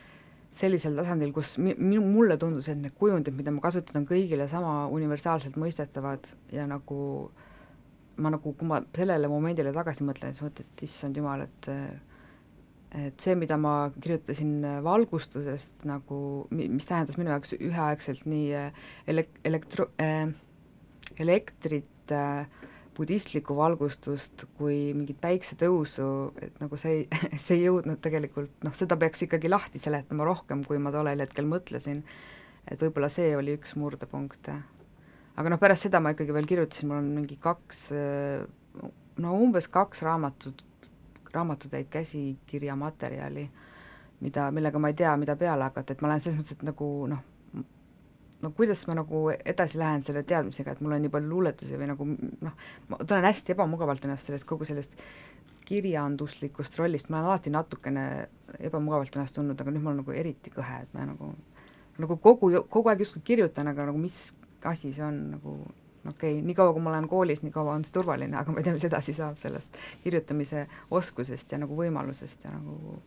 sellisel 0.50 0.96
tasandil, 0.98 1.32
kus 1.34 1.54
minu, 1.62 2.02
mulle 2.02 2.36
tundus, 2.40 2.68
et 2.70 2.78
need 2.80 2.96
kujundid, 2.98 3.36
mida 3.38 3.52
ma 3.54 3.62
kasutan, 3.62 4.02
on 4.02 4.08
kõigile 4.08 4.48
sama 4.50 4.88
universaalselt 4.92 5.56
mõistetavad 5.60 6.26
ja 6.54 6.66
nagu 6.68 7.30
ma 8.20 8.32
nagu, 8.34 8.52
kui 8.58 8.68
ma 8.68 8.80
sellele 8.96 9.30
momendile 9.30 9.72
tagasi 9.72 10.04
mõtlen, 10.04 10.34
siis 10.34 10.44
mõtlen, 10.44 10.66
et 10.74 10.86
issand 10.86 11.20
jumal, 11.20 11.46
et 11.46 11.70
et 12.90 13.22
see, 13.22 13.36
mida 13.38 13.54
ma 13.54 13.92
kirjutasin 13.94 14.64
valgustusest 14.82 15.84
nagu, 15.86 16.16
mis 16.50 16.88
tähendas 16.88 17.20
minu 17.20 17.30
jaoks 17.30 17.54
üheaegselt 17.54 18.24
nii 18.26 18.48
eh, 18.58 18.80
elek-, 19.06 19.38
elektro- 19.46 19.92
äh,, 20.02 20.32
elektrit 21.22 22.10
äh,, 22.10 22.50
budistlikku 23.00 23.56
valgustust 23.56 24.44
kui 24.58 24.90
mingit 24.92 25.20
päiksetõusu, 25.22 26.08
et 26.44 26.58
nagu 26.60 26.76
see 26.80 26.98
ei, 26.98 27.06
see 27.44 27.56
ei 27.56 27.64
jõudnud 27.68 28.02
tegelikult, 28.04 28.52
noh, 28.66 28.76
seda 28.76 28.98
peaks 29.00 29.24
ikkagi 29.24 29.48
lahti 29.48 29.80
seletama 29.80 30.28
rohkem, 30.28 30.66
kui 30.68 30.78
ma 30.82 30.92
tollel 30.94 31.24
hetkel 31.24 31.48
mõtlesin. 31.48 32.04
et 32.70 32.82
võib-olla 32.82 33.08
see 33.08 33.32
oli 33.36 33.56
üks 33.56 33.72
murdepunkte 33.80 34.58
aga 35.40 35.52
noh, 35.52 35.60
pärast 35.60 35.86
seda 35.86 36.00
ma 36.02 36.12
ikkagi 36.14 36.34
veel 36.36 36.48
kirjutasin, 36.48 36.90
mul 36.90 37.00
on 37.00 37.10
mingi 37.14 37.38
kaks, 37.40 37.84
no 39.24 39.36
umbes 39.40 39.70
kaks 39.72 40.02
raamatut, 40.06 40.64
raamatutäit 41.32 41.88
käsikirja 41.92 42.76
materjali, 42.76 43.46
mida, 44.24 44.50
millega 44.54 44.82
ma 44.82 44.90
ei 44.90 44.98
tea, 44.98 45.14
mida 45.20 45.36
peale 45.40 45.68
hakata, 45.68 45.94
et 45.94 46.02
ma 46.02 46.10
olen 46.10 46.24
selles 46.24 46.40
mõttes, 46.40 46.58
et 46.58 46.66
nagu 46.66 46.90
noh, 47.10 47.22
no 48.42 48.52
kuidas 48.56 48.86
ma 48.88 48.96
nagu 48.98 49.26
edasi 49.32 49.80
lähen 49.80 50.04
selle 50.06 50.22
teadmisega, 50.26 50.72
et 50.72 50.80
mul 50.84 50.96
on 50.96 51.04
nii 51.04 51.12
palju 51.12 51.28
luuletusi 51.30 51.80
või 51.80 51.90
nagu 51.92 52.06
noh, 52.08 52.56
ma 52.88 53.00
tunnen 53.02 53.28
hästi 53.28 53.54
ebamugavalt 53.56 54.06
ennast 54.06 54.30
sellest, 54.30 54.48
kogu 54.48 54.68
sellest 54.68 54.96
kirjanduslikust 55.70 56.78
rollist, 56.80 57.10
ma 57.10 57.20
olen 57.20 57.30
alati 57.30 57.52
natukene 57.54 58.04
ebamugavalt 58.58 59.16
ennast 59.16 59.36
tundnud, 59.36 59.60
aga 59.60 59.74
nüüd 59.74 59.84
mul 59.84 59.94
on 59.94 60.02
nagu 60.02 60.16
eriti 60.16 60.52
kõhe, 60.54 60.82
et 60.84 60.96
ma 60.96 61.06
nagu 61.06 61.34
nagu 62.00 62.16
kogu, 62.16 62.50
kogu 62.72 62.90
aeg 62.90 63.04
justkui 63.04 63.22
kirjutan, 63.32 63.68
aga 63.70 63.90
nagu 63.90 64.00
mis 64.00 64.30
asi 64.64 64.92
see 64.96 65.04
on 65.04 65.18
nagu 65.34 65.56
okei 66.08 66.38
okay,, 66.38 66.44
niikaua 66.46 66.72
kui 66.72 66.82
ma 66.82 66.92
olen 66.94 67.08
koolis, 67.08 67.42
nii 67.44 67.52
kaua 67.54 67.74
on 67.76 67.84
see 67.84 67.92
turvaline, 67.92 68.36
aga 68.36 68.52
ma 68.52 68.60
ei 68.60 68.66
tea, 68.66 68.76
mis 68.76 68.86
edasi 68.88 69.14
saab 69.16 69.36
sellest 69.40 69.76
kirjutamise 70.04 70.66
oskusest 70.96 71.52
ja 71.52 71.60
nagu 71.60 71.76
võimalusest 71.76 72.46
ja 72.46 72.54
nagu 72.54 73.02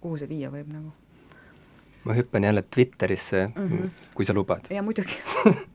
kuhu 0.00 0.18
see 0.18 0.30
viia 0.30 0.50
võib 0.52 0.72
nagu. 0.72 0.92
Ma 2.04 2.16
hüppan 2.16 2.44
jälle 2.44 2.62
Twitterisse 2.62 3.46
mm, 3.46 3.68
-hmm. 3.68 3.90
kui 4.14 4.24
sa 4.24 4.34
lubad. 4.34 4.70
jaa, 4.70 4.82
muidugi 4.82 5.18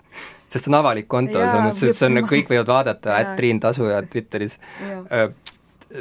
sest 0.48 0.66
see 0.66 0.72
on 0.72 0.80
avalik 0.80 1.08
konto, 1.12 1.40
selles 1.40 1.66
mõttes, 1.66 1.90
et 1.90 1.98
see 1.98 2.08
on, 2.10 2.22
kõik 2.30 2.50
võivad 2.52 2.72
vaadata, 2.72 3.20
et 3.20 3.36
Triin 3.40 3.60
Tasuja 3.60 4.02
Twitteris. 4.08 4.60
Äh, 5.12 5.28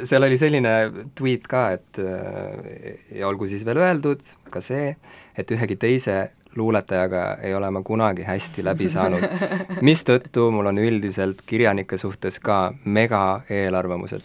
seal 0.03 0.23
oli 0.27 0.37
selline 0.37 0.73
tweet 1.17 1.47
ka, 1.51 1.67
et 1.75 1.99
äh, 1.99 2.95
ja 3.19 3.27
olgu 3.27 3.47
siis 3.51 3.65
veel 3.67 3.81
öeldud 3.83 4.23
ka 4.53 4.61
see, 4.63 4.95
et 5.37 5.51
ühegi 5.51 5.77
teise 5.81 6.17
luuletajaga 6.55 7.37
ei 7.43 7.53
ole 7.55 7.69
ma 7.71 7.81
kunagi 7.83 8.23
hästi 8.23 8.63
läbi 8.63 8.87
saanud, 8.89 9.25
mistõttu 9.89 10.47
mul 10.55 10.71
on 10.71 10.79
üldiselt 10.79 11.43
kirjanike 11.45 11.99
suhtes 11.99 12.39
ka 12.39 12.69
mega 12.85 13.41
eelarvamused. 13.49 14.23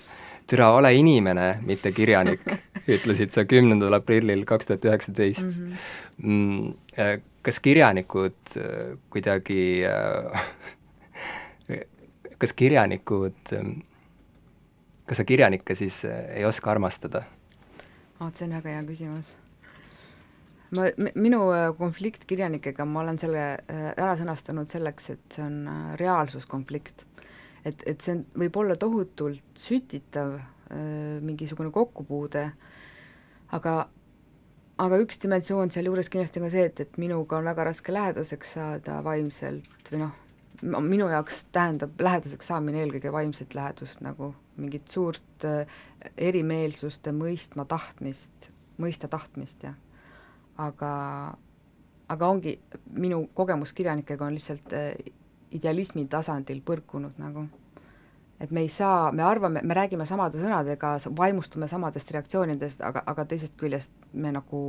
türa, 0.50 0.72
ole 0.74 0.94
inimene, 0.94 1.60
mitte 1.62 1.92
kirjanik, 1.92 2.40
ütlesid 2.96 3.34
sa 3.34 3.44
kümnendal 3.48 3.96
aprillil 3.98 4.44
kaks 4.48 4.70
tuhat 4.70 4.86
üheksateist. 4.88 5.48
Mhm. 5.48 5.74
Mm, 6.22 6.72
äh, 6.98 7.18
kas 7.46 7.60
kirjanikud 7.64 8.56
äh, 8.60 8.96
kuidagi, 9.10 9.84
äh, 9.88 11.84
kas 12.38 12.56
kirjanikud, 12.56 13.36
kas 15.06 15.20
sa 15.20 15.28
kirjanikke 15.28 15.74
siis 15.76 16.04
ei 16.08 16.44
oska 16.48 16.70
armastada? 16.72 17.24
vot 18.20 18.36
see 18.36 18.44
on 18.44 18.58
väga 18.58 18.74
hea 18.74 18.82
küsimus 18.84 19.30
ma, 20.76 20.86
minu 21.18 21.42
äh, 21.54 21.68
konflikt 21.78 22.26
kirjanikega, 22.30 22.86
ma 22.86 23.02
olen 23.04 23.18
selle 23.20 23.44
äh, 23.58 23.90
ära 23.90 24.14
sõnastanud 24.18 24.70
selleks, 24.70 25.10
et 25.14 25.36
see 25.36 25.44
on 25.46 25.60
äh, 25.70 25.84
reaalsuskonflikt. 26.00 27.06
et, 27.64 27.82
et 27.86 28.00
see 28.00 28.16
on, 28.16 28.24
võib 28.44 28.56
olla 28.62 28.78
tohutult 28.80 29.44
sütitav 29.58 30.38
mingisugune 30.70 31.72
kokkupuude, 31.74 32.44
aga 33.56 33.74
aga 34.80 34.98
üks 35.02 35.20
dimensioon 35.22 35.72
sealjuures 35.74 36.08
kindlasti 36.12 36.40
on 36.40 36.46
ka 36.46 36.52
see, 36.54 36.66
et, 36.70 36.80
et 36.80 36.98
minuga 37.00 37.38
on 37.38 37.50
väga 37.50 37.68
raske 37.70 37.92
lähedaseks 37.92 38.54
saada 38.56 39.00
vaimselt 39.04 39.92
või 39.92 40.04
noh, 40.04 40.16
minu 40.62 41.08
jaoks 41.10 41.44
tähendab 41.52 42.00
lähedaseks 42.00 42.50
saamine 42.52 42.82
eelkõige 42.84 43.12
vaimset 43.12 43.54
lähedust 43.54 44.00
nagu 44.04 44.32
mingit 44.60 44.88
suurt 44.92 45.46
erimeelsuste 46.16 47.12
mõistma 47.16 47.64
tahtmist, 47.68 48.50
mõista 48.80 49.08
tahtmist 49.08 49.64
ja 49.64 49.74
aga, 50.60 50.92
aga 52.08 52.28
ongi, 52.28 52.58
minu 52.92 53.24
kogemus 53.34 53.72
kirjanikega 53.76 54.26
on 54.26 54.36
lihtsalt 54.36 54.74
äh, 54.76 54.92
idealismi 55.56 56.06
tasandil 56.10 56.62
põrkunud 56.66 57.18
nagu. 57.20 57.46
Et 58.40 58.50
me 58.50 58.64
ei 58.64 58.68
saa, 58.68 59.12
me 59.12 59.22
arvame, 59.22 59.60
me 59.62 59.76
räägime 59.76 60.06
samade 60.08 60.40
sõnadega, 60.40 60.94
vaimustume 61.16 61.68
samadest 61.68 62.10
reaktsioonidest, 62.16 62.82
aga, 62.86 63.02
aga 63.06 63.24
teisest 63.28 63.56
küljest 63.60 63.92
me 64.12 64.32
nagu 64.32 64.62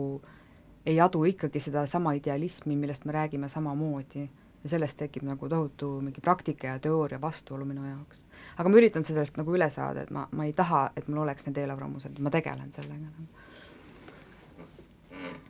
ei 0.86 1.00
adu 1.00 1.24
ikkagi 1.30 1.62
sedasama 1.64 2.14
idealismi, 2.18 2.76
millest 2.76 3.06
me 3.06 3.16
räägime 3.16 3.50
samamoodi. 3.50 4.30
Ja 4.62 4.70
sellest 4.70 5.00
tekib 5.00 5.24
nagu 5.26 5.48
tohutu 5.50 5.88
mingi 6.06 6.22
praktika 6.22 6.68
ja 6.68 6.80
teooria 6.80 7.18
vastuolu 7.22 7.66
minu 7.66 7.82
jaoks. 7.82 8.20
aga 8.58 8.70
ma 8.70 8.78
üritan 8.78 9.04
sellest 9.04 9.38
nagu 9.38 9.56
üle 9.58 9.70
saada, 9.74 10.04
et 10.04 10.12
ma, 10.14 10.28
ma 10.32 10.46
ei 10.46 10.54
taha, 10.54 10.92
et 10.96 11.08
mul 11.08 11.24
oleks 11.24 11.48
need 11.48 11.58
eelarvamused, 11.58 12.20
ma 12.22 12.30
tegelen 12.30 12.70
sellega. 12.76 13.10
Nagu 13.10 13.26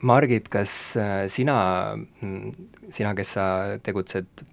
Margit, 0.02 0.48
kas 0.48 0.96
äh, 0.96 1.26
sina, 1.28 1.56
mm, 2.20 2.70
sina, 2.90 3.12
kes 3.14 3.34
sa 3.36 3.44
tegutsed 3.84 4.46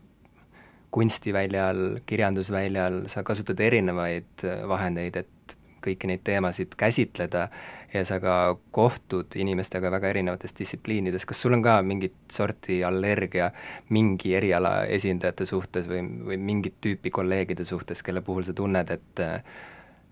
kunstiväljal, 0.91 1.99
kirjandusväljal, 2.05 3.03
sa 3.11 3.23
kasutad 3.23 3.59
erinevaid 3.61 4.45
äh, 4.45 4.63
vahendeid, 4.67 5.19
et 5.21 5.57
kõiki 5.83 6.09
neid 6.09 6.23
teemasid 6.27 6.73
käsitleda 6.79 7.45
ja 7.93 8.03
sa 8.05 8.19
ka 8.21 8.33
kohtud 8.75 9.35
inimestega 9.39 9.91
väga 9.91 10.11
erinevates 10.11 10.53
distsipliinides, 10.57 11.25
kas 11.25 11.41
sul 11.41 11.55
on 11.55 11.63
ka 11.65 11.79
mingit 11.85 12.17
sorti 12.31 12.81
allergia 12.83 13.49
mingi 13.95 14.35
eriala 14.37 14.83
esindajate 14.91 15.47
suhtes 15.49 15.87
või, 15.89 16.03
või 16.29 16.39
mingit 16.51 16.79
tüüpi 16.83 17.13
kolleegide 17.15 17.65
suhtes, 17.65 18.03
kelle 18.03 18.21
puhul 18.25 18.45
sa 18.47 18.55
tunned, 18.57 18.95
et 18.95 19.25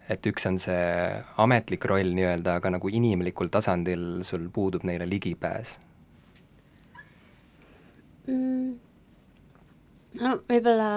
et 0.08 0.28
üks 0.30 0.46
on 0.48 0.56
see 0.56 0.84
ametlik 1.44 1.84
roll 1.92 2.14
nii-öelda, 2.16 2.62
aga 2.62 2.72
nagu 2.78 2.88
inimlikul 2.88 3.52
tasandil 3.52 4.24
sul 4.24 4.48
puudub 4.56 4.88
neile 4.88 5.10
ligipääs 5.10 5.80
mm.? 8.32 8.87
No 10.22 10.38
võib-olla 10.50 10.92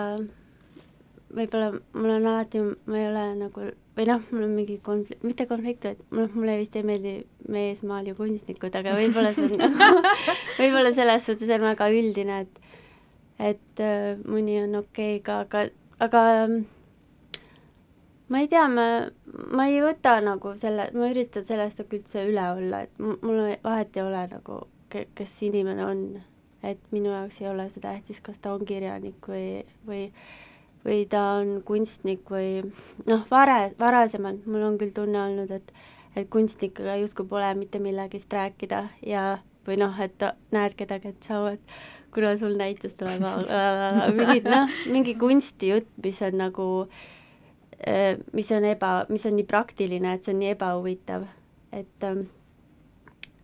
võib-olla 1.35 1.70
mul 1.94 2.12
on 2.16 2.26
alati, 2.26 2.62
ma 2.90 2.98
ei 2.98 3.06
ole 3.09 3.24
nagu, 3.38 3.66
või 3.96 4.06
noh, 4.09 4.24
mul 4.33 4.46
on 4.46 4.56
mingi 4.56 4.78
konflikt, 4.85 5.22
mitte 5.26 5.46
konflikt, 5.50 5.87
vaid 5.87 6.16
noh, 6.16 6.33
mulle 6.35 6.56
vist 6.61 6.76
ei 6.78 6.87
meeldi 6.87 7.14
meesmaal 7.52 8.11
ju 8.11 8.16
kunstnikud, 8.18 8.74
aga 8.80 8.96
võib-olla 8.98 9.33
see 9.37 9.46
on 9.46 9.54
nagu, 9.61 10.02
võib-olla 10.61 10.92
selles 10.96 11.28
suhtes 11.28 11.54
on 11.54 11.68
väga 11.70 11.90
üldine, 11.94 12.42
et 12.46 12.66
et 13.40 13.80
äh, 13.80 14.18
mõni 14.28 14.59
on 14.61 14.83
okei 14.83 15.16
okay 15.16 15.24
ka, 15.24 15.38
aga, 15.46 15.62
aga 16.04 16.24
ma 18.30 18.42
ei 18.42 18.50
tea, 18.50 18.66
ma, 18.68 18.87
ma 19.56 19.68
ei 19.70 19.80
võta 19.85 20.18
nagu 20.24 20.52
selle, 20.61 20.90
ma 20.94 21.09
üritan 21.11 21.46
sellest 21.46 21.80
nagu 21.80 21.96
üldse 21.98 22.26
üle 22.28 22.50
olla, 22.56 22.85
et 22.85 23.00
mul 23.00 23.56
vahet 23.64 23.96
ei 23.96 24.04
ole 24.04 24.26
nagu, 24.35 24.61
kes 24.90 25.37
inimene 25.46 25.87
on, 25.87 26.04
et 26.62 26.81
minu 26.92 27.12
jaoks 27.12 27.40
ei 27.40 27.49
ole 27.49 27.68
see 27.70 27.83
tähtis, 27.85 28.20
kas 28.25 28.38
ta 28.38 28.55
on 28.55 28.64
kirjanik 28.68 29.29
või, 29.29 29.64
või 29.87 30.05
või 30.85 31.05
ta 31.12 31.23
on 31.40 31.61
kunstnik 31.66 32.31
või 32.33 32.62
noh, 33.11 33.25
vare, 33.31 33.73
varasemalt 33.79 34.46
mul 34.49 34.64
on 34.64 34.79
küll 34.81 34.94
tunne 34.96 35.23
olnud, 35.23 35.51
et 35.53 35.73
et 36.18 36.27
kunstnikega 36.27 36.96
justkui 36.99 37.29
pole 37.31 37.53
mitte 37.55 37.79
millegist 37.79 38.33
rääkida 38.35 38.81
ja 39.07 39.38
või 39.66 39.77
noh, 39.79 39.94
et 40.03 40.25
näed 40.51 40.75
kedagi, 40.75 41.12
et 41.12 41.20
tšau, 41.23 41.53
et 41.53 41.75
kuna 42.14 42.33
sul 42.40 42.57
näitus 42.59 42.96
tuleb 42.99 43.23
mingid 44.18 44.49
noh, 44.51 44.66
mingi 44.90 45.14
kunstijutt, 45.20 45.90
mis 46.03 46.18
on 46.27 46.38
nagu, 46.40 46.66
äh, 47.87 48.16
mis 48.35 48.51
on 48.57 48.66
eba, 48.66 48.94
mis 49.12 49.27
on 49.29 49.38
nii 49.38 49.46
praktiline, 49.46 50.16
et 50.16 50.27
see 50.27 50.35
on 50.35 50.42
nii 50.42 50.55
ebahuvitav, 50.57 51.29
et 51.70 52.09
ähm, 52.09 52.27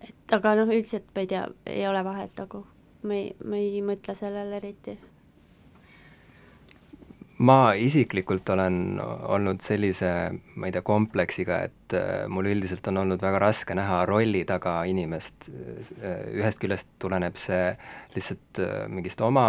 et 0.06 0.34
aga 0.34 0.56
noh, 0.58 0.70
üldiselt 0.70 1.06
ma 1.14 1.22
ei 1.22 1.30
tea, 1.30 1.44
ei 1.70 1.86
ole 1.86 2.02
vahet 2.06 2.42
nagu, 2.42 2.64
ma 3.06 3.18
ei, 3.18 3.28
ma 3.44 3.60
ei 3.60 3.82
mõtle 3.84 4.14
sellele 4.18 4.58
eriti. 4.60 4.96
Ma 7.36 7.74
isiklikult 7.76 8.48
olen 8.48 8.96
olnud 9.02 9.60
sellise, 9.60 10.08
ma 10.56 10.68
ei 10.68 10.72
tea, 10.72 10.80
kompleksiga, 10.86 11.58
et 11.68 11.96
äh, 11.96 12.22
mul 12.32 12.48
üldiselt 12.48 12.86
on 12.88 13.02
olnud 13.02 13.20
väga 13.20 13.42
raske 13.42 13.76
näha 13.76 14.06
rolli 14.08 14.40
taga 14.48 14.78
inimest, 14.88 15.50
ühest 16.32 16.62
küljest 16.62 16.88
tuleneb 17.02 17.36
see 17.36 17.74
lihtsalt 18.16 18.62
äh, 18.64 18.78
mingist 18.88 19.20
oma 19.20 19.46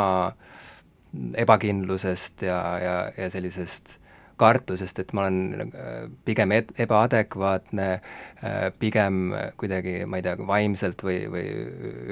ebakindlusest 1.40 2.44
ja, 2.44 2.60
ja, 2.84 2.98
ja 3.16 3.30
sellisest 3.32 4.02
kartusest, 4.38 5.00
et 5.02 5.14
ma 5.18 5.26
olen 5.26 5.72
äh, 5.74 5.96
pigem 6.26 6.54
ed-, 6.56 6.74
ebaadekvaatne, 6.86 7.88
äh, 7.98 8.58
pigem 8.80 9.34
kuidagi, 9.60 10.00
ma 10.10 10.20
ei 10.20 10.26
tea, 10.26 10.38
vaimselt 10.48 11.02
või, 11.06 11.20
või 11.32 11.46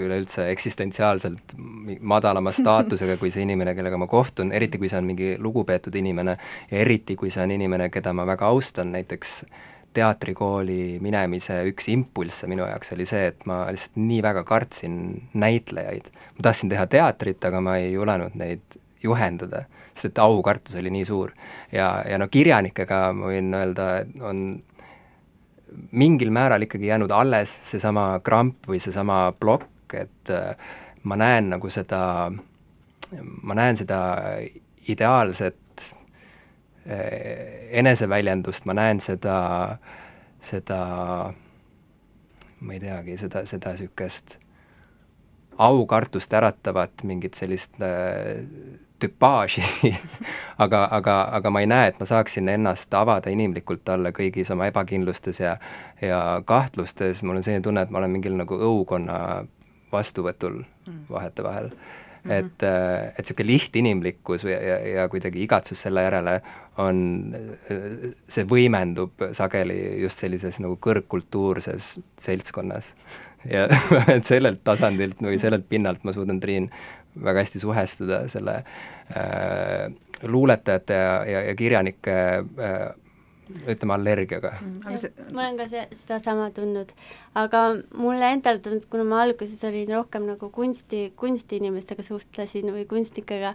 üleüldse 0.05 0.49
eksistentsiaalselt 0.53 1.55
madalama 2.01 2.53
staatusega 2.59 3.19
kui 3.21 3.33
see 3.33 3.45
inimene, 3.45 3.75
kellega 3.77 3.99
ma 4.01 4.09
kohtun, 4.11 4.53
eriti 4.55 4.81
kui 4.81 4.91
see 4.91 5.01
on 5.01 5.09
mingi 5.09 5.35
lugupeetud 5.41 5.95
inimene 5.95 6.37
ja 6.71 6.83
eriti, 6.83 7.17
kui 7.19 7.33
see 7.33 7.45
on 7.45 7.55
inimene, 7.55 7.89
keda 7.93 8.13
ma 8.15 8.27
väga 8.27 8.49
austan, 8.51 8.93
näiteks 8.95 9.41
teatrikooli 9.95 10.99
minemise 11.03 11.61
üks 11.69 11.87
impulsse 11.93 12.49
minu 12.51 12.65
jaoks 12.67 12.91
oli 12.95 13.07
see, 13.07 13.29
et 13.31 13.45
ma 13.49 13.63
lihtsalt 13.71 13.99
nii 13.99 14.21
väga 14.25 14.43
kartsin 14.47 14.97
näitlejaid. 15.33 16.09
ma 16.37 16.49
tahtsin 16.49 16.71
teha 16.73 16.87
teatrit, 16.91 17.43
aga 17.47 17.61
ma 17.63 17.77
ei 17.81 17.93
julenud 17.93 18.35
neid 18.39 18.79
juhendada, 19.05 19.65
sest 19.93 20.11
et 20.11 20.23
aukartus 20.23 20.75
oli 20.81 20.91
nii 20.93 21.05
suur. 21.07 21.33
ja, 21.71 21.89
ja 22.09 22.19
no 22.21 22.27
kirjanikega 22.31 23.01
ma 23.13 23.31
võin 23.31 23.53
öelda, 23.55 23.89
on 24.21 24.41
mingil 25.91 26.31
määral 26.31 26.65
ikkagi 26.65 26.87
jäänud 26.87 27.11
alles 27.11 27.51
seesama 27.69 28.19
kramp 28.23 28.67
või 28.67 28.79
seesama 28.83 29.31
plokk, 29.39 29.93
et 29.93 30.31
äh, 30.33 30.55
ma 31.03 31.17
näen 31.19 31.49
nagu 31.53 31.69
seda, 31.69 32.31
ma 33.41 33.57
näen 33.57 33.77
seda 33.77 33.99
ideaalset 34.89 35.89
äh, 36.89 37.69
eneseväljendust, 37.81 38.65
ma 38.65 38.77
näen 38.77 39.01
seda, 39.03 39.37
seda 40.41 40.79
ma 42.59 42.73
ei 42.73 42.81
teagi, 42.81 43.17
seda, 43.21 43.45
seda 43.49 43.75
niisugust 43.75 44.39
aukartust 45.57 46.33
äratavat 46.33 47.05
mingit 47.07 47.37
sellist 47.37 47.79
äh, 47.83 48.43
tüpaaži 49.05 49.63
aga, 50.65 50.85
aga, 50.97 51.17
aga 51.39 51.53
ma 51.53 51.63
ei 51.63 51.69
näe, 51.69 51.91
et 51.91 51.99
ma 52.01 52.09
saaksin 52.09 52.49
ennast 52.51 52.93
avada 52.97 53.33
inimlikult 53.33 53.85
talle 53.87 54.11
kõigis 54.15 54.51
oma 54.53 54.69
ebakindlustes 54.71 55.41
ja 55.43 55.57
ja 56.01 56.41
kahtlustes, 56.45 57.23
mul 57.23 57.39
on 57.39 57.45
selline 57.45 57.63
tunne, 57.65 57.85
et 57.85 57.93
ma 57.93 58.01
olen 58.01 58.17
mingil 58.17 58.35
nagu 58.37 58.57
õukonna 58.69 59.45
vastuvõtul 59.93 60.61
mm. 60.61 61.05
vahetevahel 61.09 61.69
mm. 61.69 61.77
-hmm. 62.31 62.31
et, 62.31 62.63
äh, 62.63 63.07
et 63.07 63.23
niisugune 63.23 63.47
lihtinimlikkus 63.51 64.43
ja, 64.43 64.59
ja, 64.61 64.79
ja 64.87 65.09
kuidagi 65.09 65.43
igatsus 65.43 65.81
selle 65.81 66.03
järele 66.03 66.41
on, 66.77 66.97
see 68.27 68.43
võimendub 68.49 69.29
sageli 69.31 70.01
just 70.01 70.19
sellises 70.23 70.59
nagu 70.59 70.77
kõrgkultuurses 70.87 71.95
seltskonnas. 72.19 72.93
ja 73.51 73.67
et 74.15 74.25
sellelt 74.25 74.63
tasandilt 74.63 75.21
või 75.21 75.39
sellelt 75.39 75.69
pinnalt 75.69 76.03
ma 76.03 76.11
suudan, 76.11 76.39
Triin, 76.39 76.69
väga 77.23 77.43
hästi 77.43 77.61
suhestuda 77.63 78.25
selle 78.31 78.59
äh, 79.15 79.93
luuletajate 80.23 80.93
ja, 80.99 81.15
ja, 81.29 81.41
ja 81.49 81.55
kirjanike 81.55 82.15
äh, 82.41 82.85
ütleme, 83.69 83.93
allergiaga 83.93 84.55
mm,. 84.57 85.33
ma 85.35 85.45
olen 85.45 85.59
ka 85.59 85.67
see, 85.69 85.85
sedasama 85.99 86.49
tundnud, 86.55 86.91
aga 87.37 87.63
mulle 87.93 88.31
endale 88.33 88.61
tundus, 88.63 88.87
kuna 88.89 89.05
ma 89.07 89.21
alguses 89.25 89.61
olin 89.69 89.93
rohkem 89.93 90.25
nagu 90.31 90.49
kunsti, 90.53 91.07
kunstiinimestega 91.19 92.05
suhtlesin 92.05 92.73
või 92.73 92.87
kunstnikega, 92.89 93.53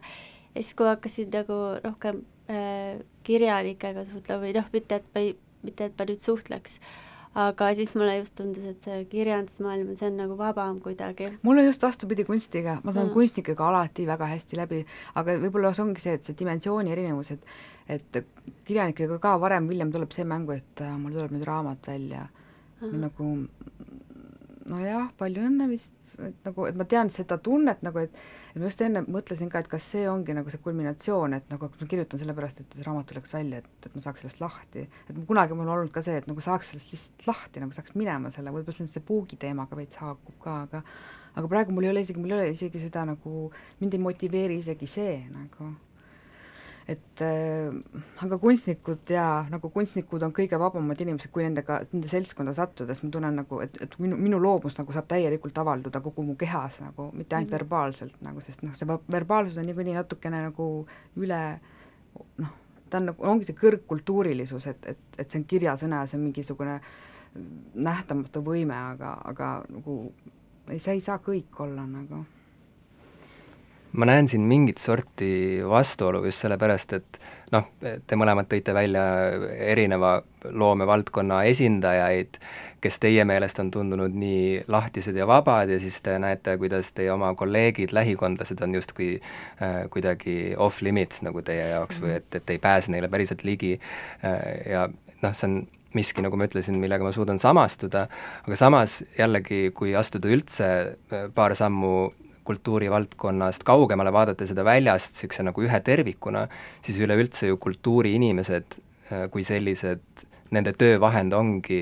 ja 0.55 0.63
siis, 0.63 0.77
kui 0.79 0.87
hakkasin 0.87 1.33
nagu 1.35 1.61
rohkem 1.83 2.23
äh, 2.53 3.03
kirjanikega 3.27 4.07
suhtlema 4.13 4.47
või 4.47 4.57
noh, 4.61 4.71
mitte 4.73 5.01
et 5.01 5.15
ma 5.15 5.27
ei, 5.27 5.35
mitte 5.67 5.91
et 5.91 5.99
ma 5.99 6.07
nüüd 6.07 6.23
suhtleks 6.23 6.79
äh, 6.79 7.10
aga 7.39 7.69
siis 7.79 7.93
mulle 7.95 8.17
just 8.19 8.35
tundus, 8.39 8.65
et 8.73 8.87
see 8.87 9.05
kirjandusmaailm, 9.13 9.93
see 9.99 10.09
on 10.11 10.17
nagu 10.19 10.37
vabam 10.39 10.81
kuidagi. 10.83 11.31
mul 11.47 11.63
on 11.63 11.69
just 11.69 11.83
vastupidi 11.83 12.25
kunstiga, 12.27 12.81
ma 12.83 12.93
saan 12.93 13.09
mm. 13.09 13.15
kunstnikega 13.15 13.69
alati 13.69 14.07
väga 14.07 14.27
hästi 14.33 14.59
läbi, 14.59 14.81
aga 15.15 15.37
võib-olla 15.45 15.71
see 15.77 15.85
ongi 15.85 16.03
see, 16.03 16.17
et 16.19 16.27
see 16.27 16.39
dimensiooni 16.39 16.91
erinevus, 16.97 17.31
et 17.37 17.47
et 17.91 18.21
kirjanikega 18.67 19.19
ka 19.23 19.35
varem 19.43 19.67
või 19.67 19.75
hiljem 19.75 19.91
tuleb 19.95 20.13
see 20.15 20.27
mängu, 20.27 20.55
et 20.55 20.83
äh, 20.83 20.93
mul 20.99 21.15
tuleb 21.17 21.33
nüüd 21.35 21.47
raamat 21.47 21.89
välja 21.91 22.27
mm, 22.81 22.99
nagu 23.03 23.31
nojah, 24.71 25.09
palju 25.19 25.47
õnne 25.49 25.67
vist, 25.71 25.95
et 26.19 26.47
nagu, 26.47 26.67
et 26.71 26.79
ma 26.79 26.87
tean 26.87 27.11
seda 27.11 27.39
tunnet 27.43 27.83
nagu, 27.87 28.07
et 28.07 28.15
et 28.51 28.59
ma 28.59 28.69
just 28.69 28.83
enne 28.85 29.03
mõtlesin 29.07 29.51
ka, 29.53 29.63
et 29.63 29.71
kas 29.71 29.87
see 29.95 30.07
ongi 30.11 30.35
nagu 30.37 30.53
see 30.53 30.63
kulminatsioon, 30.65 31.37
et 31.39 31.53
nagu 31.53 31.71
ma 31.71 31.89
kirjutan 31.91 32.21
sellepärast, 32.23 32.65
et 32.65 32.77
raamat 32.87 33.09
tuleks 33.11 33.35
välja, 33.35 33.63
et, 33.63 33.71
et 33.87 33.95
ma 33.97 34.05
saaks 34.05 34.25
sellest 34.25 34.43
lahti. 34.43 34.87
et 35.09 35.21
kunagi 35.29 35.57
mul 35.57 35.69
on 35.69 35.77
olnud 35.77 35.95
ka 35.95 36.03
see, 36.07 36.19
et 36.23 36.29
nagu 36.31 36.45
saaks 36.45 36.73
sellest 36.73 36.95
lihtsalt 36.95 37.29
lahti, 37.31 37.65
nagu 37.65 37.77
saaks 37.77 37.95
minema 37.99 38.33
selle, 38.35 38.55
võib-olla 38.55 38.77
see 38.77 38.87
on 38.87 38.95
see 38.95 39.07
puugi 39.07 39.39
teemaga 39.41 39.79
veits 39.79 40.01
haakub 40.03 40.41
ka, 40.43 40.63
aga 40.69 40.85
aga 41.39 41.47
praegu 41.47 41.75
mul 41.75 41.87
ei 41.87 41.93
ole 41.93 42.03
isegi, 42.03 42.19
mul 42.19 42.35
ei 42.35 42.39
ole 42.41 42.57
isegi 42.57 42.83
seda 42.83 43.05
nagu, 43.07 43.47
mind 43.81 43.95
ei 43.95 44.03
motiveeri 44.03 44.59
isegi 44.59 44.89
see 44.91 45.15
nagu 45.31 45.71
et 46.89 47.23
äh, 47.23 47.69
aga 48.25 48.39
kunstnikud 48.41 49.11
jaa, 49.13 49.45
nagu 49.53 49.71
kunstnikud 49.75 50.23
on 50.27 50.33
kõige 50.37 50.59
vabamad 50.61 51.01
inimesed, 51.05 51.31
kui 51.35 51.45
nendega, 51.45 51.81
nende 51.93 52.09
seltskonda 52.11 52.55
sattudes 52.57 53.03
ma 53.05 53.11
tunnen 53.15 53.37
nagu, 53.43 53.61
et, 53.65 53.77
et 53.85 53.99
minu, 54.03 54.19
minu 54.21 54.41
loomus 54.43 54.79
nagu 54.79 54.95
saab 54.95 55.11
täielikult 55.11 55.59
avalduda 55.61 56.01
kogu 56.05 56.25
mu 56.27 56.39
kehas 56.41 56.81
nagu, 56.85 57.11
mitte 57.13 57.37
ainult 57.37 57.51
mm 57.51 57.55
-hmm. 57.55 57.59
verbaalselt 57.59 58.25
nagu, 58.27 58.41
sest 58.41 58.63
noh, 58.63 58.75
see 58.75 58.99
verbaalsus 59.13 59.59
on 59.59 59.67
niikuinii 59.71 59.95
natukene 59.95 60.43
nagu 60.49 60.71
üle 61.17 61.43
noh, 62.39 62.57
ta 62.91 62.99
on 62.99 63.07
nagu, 63.13 63.25
ongi 63.27 63.45
see 63.45 63.61
kõrgkultuurilisus, 63.61 64.67
et, 64.67 64.87
et, 64.87 65.07
et 65.19 65.31
see 65.31 65.41
on 65.41 65.47
kirjasõna 65.47 66.03
ja 66.03 66.11
see 66.11 66.19
on 66.19 66.27
mingisugune 66.27 66.81
nähtamatu 67.75 68.43
võime, 68.43 68.75
aga, 68.75 69.15
aga 69.25 69.53
nagu 69.71 70.13
ei, 70.71 70.79
see 70.79 70.97
ei 70.99 71.01
saa 71.05 71.19
kõik 71.23 71.61
olla 71.63 71.87
nagu 71.87 72.25
ma 73.93 74.07
näen 74.07 74.29
siin 74.29 74.43
mingit 74.47 74.79
sorti 74.79 75.61
vastuolu 75.69 76.23
just 76.25 76.45
sellepärast, 76.45 76.93
et 76.99 77.21
noh, 77.51 77.67
te 77.81 78.19
mõlemad 78.19 78.47
tõite 78.51 78.75
välja 78.75 79.03
erineva 79.73 80.21
loomevaldkonna 80.45 81.43
esindajaid, 81.51 82.39
kes 82.81 83.01
teie 83.03 83.25
meelest 83.29 83.59
on 83.61 83.73
tundunud 83.75 84.15
nii 84.17 84.63
lahtised 84.71 85.17
ja 85.19 85.27
vabad 85.29 85.73
ja 85.73 85.81
siis 85.83 85.99
te 86.07 86.15
näete, 86.23 86.57
kuidas 86.61 86.93
teie 86.97 87.11
oma 87.13 87.33
kolleegid, 87.39 87.93
lähikondlased 87.97 88.63
on 88.65 88.79
justkui 88.79 89.11
äh, 89.19 89.83
kuidagi 89.91 90.55
off 90.57 90.81
limits 90.87 91.25
nagu 91.27 91.43
teie 91.43 91.73
jaoks 91.75 92.01
või 92.05 92.17
et, 92.21 92.31
et 92.39 92.55
ei 92.55 92.63
pääse 92.63 92.95
neile 92.95 93.11
päriselt 93.11 93.45
ligi. 93.45 93.77
Äh, 94.25 94.41
ja 94.71 94.87
noh, 95.21 95.35
see 95.35 95.51
on 95.51 95.61
miski, 95.99 96.23
nagu 96.23 96.39
ma 96.39 96.47
ütlesin, 96.47 96.79
millega 96.79 97.05
ma 97.05 97.11
suudan 97.13 97.41
samastuda, 97.43 98.07
aga 98.47 98.57
samas 98.59 99.01
jällegi, 99.19 99.73
kui 99.75 99.97
astuda 99.99 100.31
üldse 100.31 100.71
äh, 100.87 101.27
paar 101.35 101.59
sammu 101.59 102.13
kultuurivaldkonnast 102.51 103.65
kaugemale, 103.69 104.13
vaadata 104.15 104.49
seda 104.49 104.67
väljast 104.67 105.17
niisuguse 105.17 105.47
nagu 105.47 105.65
ühe 105.67 105.81
tervikuna, 105.87 106.47
siis 106.85 107.01
üleüldse 107.05 107.53
ju 107.53 107.61
kultuuriinimesed 107.63 108.77
äh, 108.77 109.25
kui 109.33 109.47
sellised, 109.47 110.27
nende 110.51 110.75
töövahend 110.75 111.35
ongi 111.37 111.81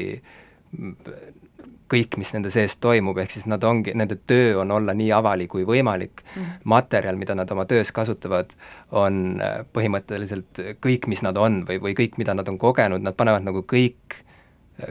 kõik, 1.89 2.19
mis 2.21 2.33
nende 2.35 2.51
sees 2.53 2.77
toimub, 2.83 3.19
ehk 3.23 3.33
siis 3.33 3.47
nad 3.49 3.65
ongi, 3.65 3.95
nende 3.97 4.19
töö 4.29 4.59
on 4.63 4.73
olla 4.77 4.95
nii 4.97 5.09
avalik 5.17 5.51
kui 5.55 5.65
võimalik 5.69 6.23
mm. 6.23 6.43
-hmm. 6.43 6.65
materjal, 6.65 7.17
mida 7.17 7.35
nad 7.35 7.51
oma 7.51 7.65
töös 7.65 7.93
kasutavad, 7.93 8.53
on 8.93 9.41
äh, 9.41 9.61
põhimõtteliselt 9.73 10.63
kõik, 10.85 11.09
mis 11.09 11.23
nad 11.23 11.37
on 11.37 11.65
või, 11.69 11.81
või 11.81 11.97
kõik, 11.97 12.19
mida 12.19 12.35
nad 12.35 12.49
on 12.49 12.59
kogenud, 12.59 13.03
nad 13.03 13.17
panevad 13.17 13.47
nagu 13.49 13.65
kõik 13.65 14.23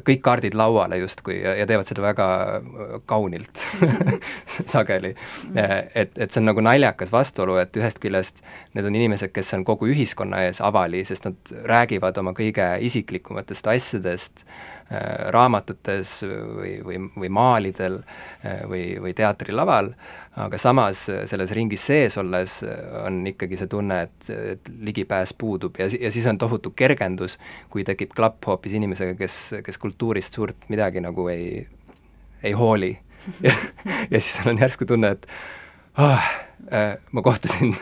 kõik 0.08 0.22
kaardid 0.24 0.56
lauale 0.58 0.98
justkui 1.00 1.38
ja, 1.40 1.54
ja 1.56 1.68
teevad 1.68 1.88
seda 1.88 2.04
väga 2.04 2.28
äh, 2.58 2.96
kaunilt 3.08 3.62
sageli. 4.76 5.14
Mm. 5.50 5.58
Äh, 5.58 5.76
et, 6.04 6.18
et 6.18 6.32
see 6.32 6.42
on 6.42 6.50
nagu 6.52 6.64
naljakas 6.64 7.12
vastuolu, 7.14 7.58
et 7.62 7.78
ühest 7.80 8.02
küljest 8.04 8.44
need 8.76 8.88
on 8.88 8.98
inimesed, 9.00 9.32
kes 9.36 9.54
on 9.58 9.66
kogu 9.68 9.90
ühiskonna 9.94 10.44
ees 10.48 10.62
avali, 10.64 11.04
sest 11.08 11.30
nad 11.30 11.56
räägivad 11.72 12.20
oma 12.20 12.36
kõige 12.38 12.68
isiklikumatest 12.90 13.72
asjadest 13.72 14.44
äh, 14.44 14.77
raamatutes 15.36 16.22
või, 16.24 16.78
või, 16.86 17.00
või 17.20 17.30
maalidel 17.34 17.98
äh, 18.00 18.62
või, 18.70 18.84
või 19.04 19.12
teatrilaval, 19.18 19.90
aga 20.40 20.60
samas 20.62 21.02
äh, 21.12 21.26
selles 21.28 21.52
ringis 21.56 21.84
sees 21.90 22.18
olles 22.22 22.62
äh, 22.64 22.78
on 23.04 23.20
ikkagi 23.28 23.60
see 23.60 23.72
tunne, 23.72 24.00
et, 24.08 24.30
et 24.54 24.72
ligipääs 24.88 25.34
puudub 25.38 25.80
ja, 25.82 25.90
ja 25.92 26.12
siis 26.14 26.28
on 26.32 26.40
tohutu 26.40 26.72
kergendus, 26.78 27.36
kui 27.74 27.84
tekib 27.88 28.16
klapp 28.16 28.48
hoopis 28.48 28.78
inimesega, 28.80 29.18
kes, 29.20 29.38
kes 29.66 29.82
kultuurist 29.82 30.40
suurt 30.40 30.70
midagi 30.72 31.04
nagu 31.04 31.28
ei, 31.34 31.68
ei 32.44 32.56
hooli. 32.58 32.96
Ja, 33.44 33.52
ja 34.08 34.20
siis 34.22 34.46
on 34.48 34.56
järsku 34.62 34.86
tunne, 34.88 35.10
et 35.18 35.26
ah, 36.00 36.28
äh, 36.72 36.94
ma 37.12 37.22
kohtusin 37.26 37.74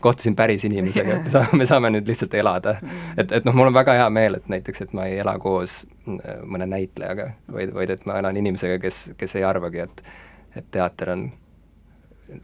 kohtusin 0.00 0.36
päris 0.36 0.64
inimesega, 0.68 1.20
me 1.24 1.32
saame, 1.32 1.60
me 1.62 1.66
saame 1.68 1.92
nüüd 1.94 2.08
lihtsalt 2.08 2.34
elada. 2.34 2.76
et, 3.16 3.32
et 3.32 3.44
noh, 3.44 3.56
mul 3.56 3.70
on 3.70 3.76
väga 3.76 3.98
hea 4.00 4.08
meel, 4.10 4.38
et 4.40 4.48
näiteks, 4.52 4.86
et 4.86 4.96
ma 4.96 5.06
ei 5.10 5.20
ela 5.22 5.36
koos 5.38 5.82
mõne 6.06 6.66
näitlejaga, 6.70 7.30
vaid, 7.52 7.74
vaid 7.74 7.94
et 7.96 8.06
ma 8.08 8.18
elan 8.22 8.36
inimesega, 8.40 8.80
kes, 8.82 9.10
kes 9.20 9.38
ei 9.40 9.46
arvagi, 9.46 9.86
et 9.86 10.04
et 10.56 10.66
teater 10.70 11.12
on 11.12 11.28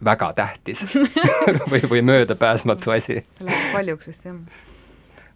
väga 0.04 0.32
tähtis 0.32 0.84
või, 1.70 1.82
või 1.90 2.02
möödapääsmatu 2.02 2.90
asi. 2.90 3.20
Läheb 3.42 3.72
paljuks 3.72 4.10
vist, 4.10 4.24
jah. 4.26 4.38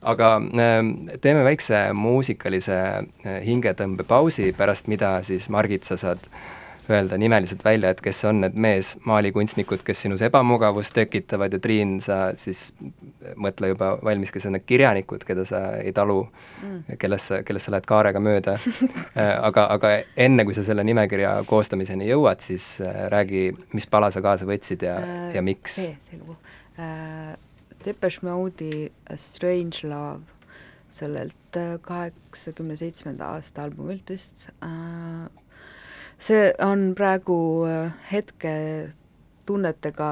aga 0.02 0.32
ähm, 0.38 0.92
teeme 1.20 1.44
väikse 1.46 1.82
muusikalise 1.94 2.78
äh, 2.78 3.38
hingetõmbepausi, 3.46 4.52
pärast 4.56 4.90
mida 4.90 5.16
siis, 5.26 5.50
Margit, 5.50 5.86
sa 5.86 5.98
saad 6.00 6.30
öelda 6.90 7.18
nimeliselt 7.20 7.64
välja, 7.64 7.90
et 7.90 8.00
kes 8.04 8.24
on 8.28 8.42
need 8.44 8.56
meesmaalikunstnikud, 8.60 9.82
kes 9.86 10.04
sinus 10.06 10.22
ebamugavust 10.26 10.94
tekitavad 10.96 11.52
ja 11.54 11.60
Triin, 11.62 11.98
sa 12.04 12.18
siis 12.38 12.70
mõtle 13.40 13.72
juba 13.72 13.92
valmis, 14.04 14.32
kes 14.34 14.48
on 14.50 14.56
need 14.56 14.66
kirjanikud, 14.68 15.24
keda 15.28 15.44
sa 15.48 15.62
ei 15.80 15.92
talu 15.96 16.22
mm., 16.24 16.98
kellest 17.00 17.32
sa, 17.32 17.42
kellest 17.46 17.68
sa 17.68 17.76
lähed 17.76 17.88
kaarega 17.90 18.22
mööda 18.24 18.56
äh, 18.60 19.34
aga, 19.36 19.68
aga 19.76 19.94
enne, 20.16 20.46
kui 20.48 20.56
sa 20.56 20.64
selle 20.66 20.84
nimekirja 20.86 21.36
koostamiseni 21.50 22.08
jõuad, 22.10 22.42
siis 22.44 22.72
äh, 22.84 23.06
räägi, 23.12 23.46
mis 23.76 23.88
pala 23.90 24.10
sa 24.14 24.24
kaasa 24.24 24.48
võtsid 24.48 24.88
ja 24.88 24.98
äh,, 25.04 25.30
ja 25.36 25.44
miks? 25.44 25.78
see, 26.08 26.18
lugu 26.20 26.38
äh,. 26.78 27.38
Depeche 27.80 28.20
Mode'i 28.26 28.90
Strange 29.16 29.88
Love 29.88 30.40
sellelt 30.90 31.56
äh, 31.56 31.78
kaheksakümne 31.82 32.76
seitsmenda 32.76 33.30
aasta 33.36 33.62
albumilt 33.62 34.10
vist 34.10 34.48
äh, 34.62 35.30
see 36.20 36.50
on 36.64 36.90
praegu 36.98 37.36
äh, 37.68 37.92
hetke 38.12 38.52
tunnetega 39.48 40.10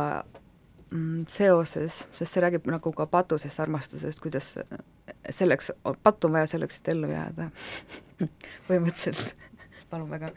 mm, 0.90 1.26
seoses, 1.30 2.04
sest 2.12 2.32
see 2.32 2.44
räägib 2.44 2.68
nagu 2.70 2.92
ka 2.96 3.06
patusest 3.06 3.60
armastusest, 3.60 4.22
kuidas 4.24 4.54
selleks, 5.30 5.72
pattu 6.02 6.28
on 6.28 6.38
vaja 6.38 6.52
selleks, 6.54 6.80
et 6.80 6.94
ellu 6.94 7.10
jääda. 7.12 7.50
Põhimõtteliselt, 8.68 9.36
palun 9.90 10.10
väga 10.10 10.32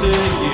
to 0.00 0.06
you. 0.06 0.49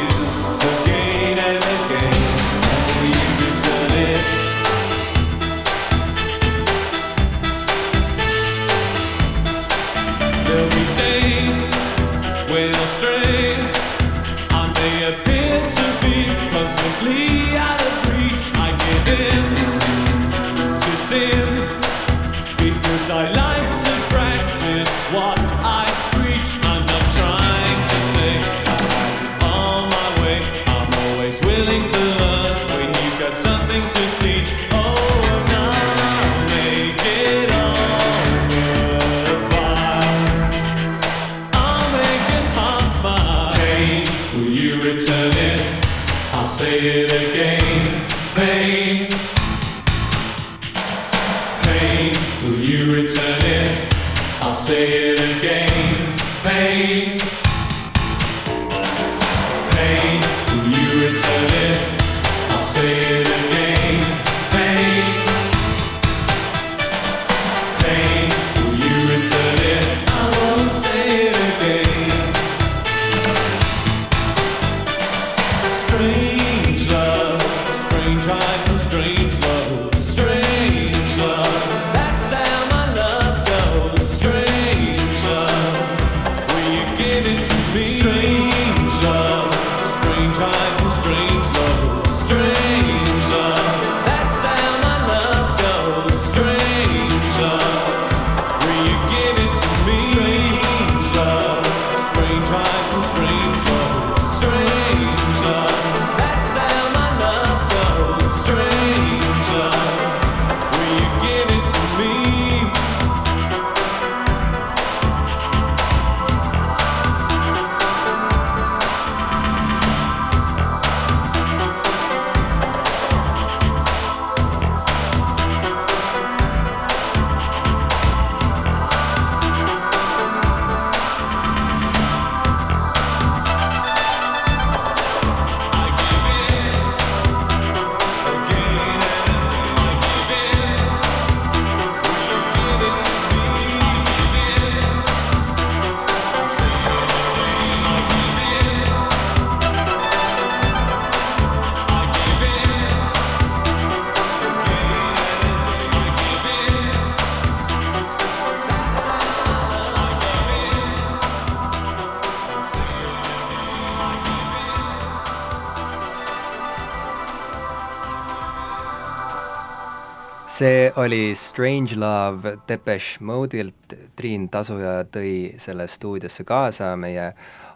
See 170.56 170.92
oli 170.96 171.34
Strange 171.34 171.96
Love 171.96 172.58
Depeche 172.68 173.20
Mode'ilt, 173.20 173.94
Triin 174.16 174.48
Tasuja 174.48 175.02
tõi 175.12 175.52
selle 175.60 175.84
stuudiosse 175.88 176.46
kaasa 176.48 176.94
meie 176.96 177.26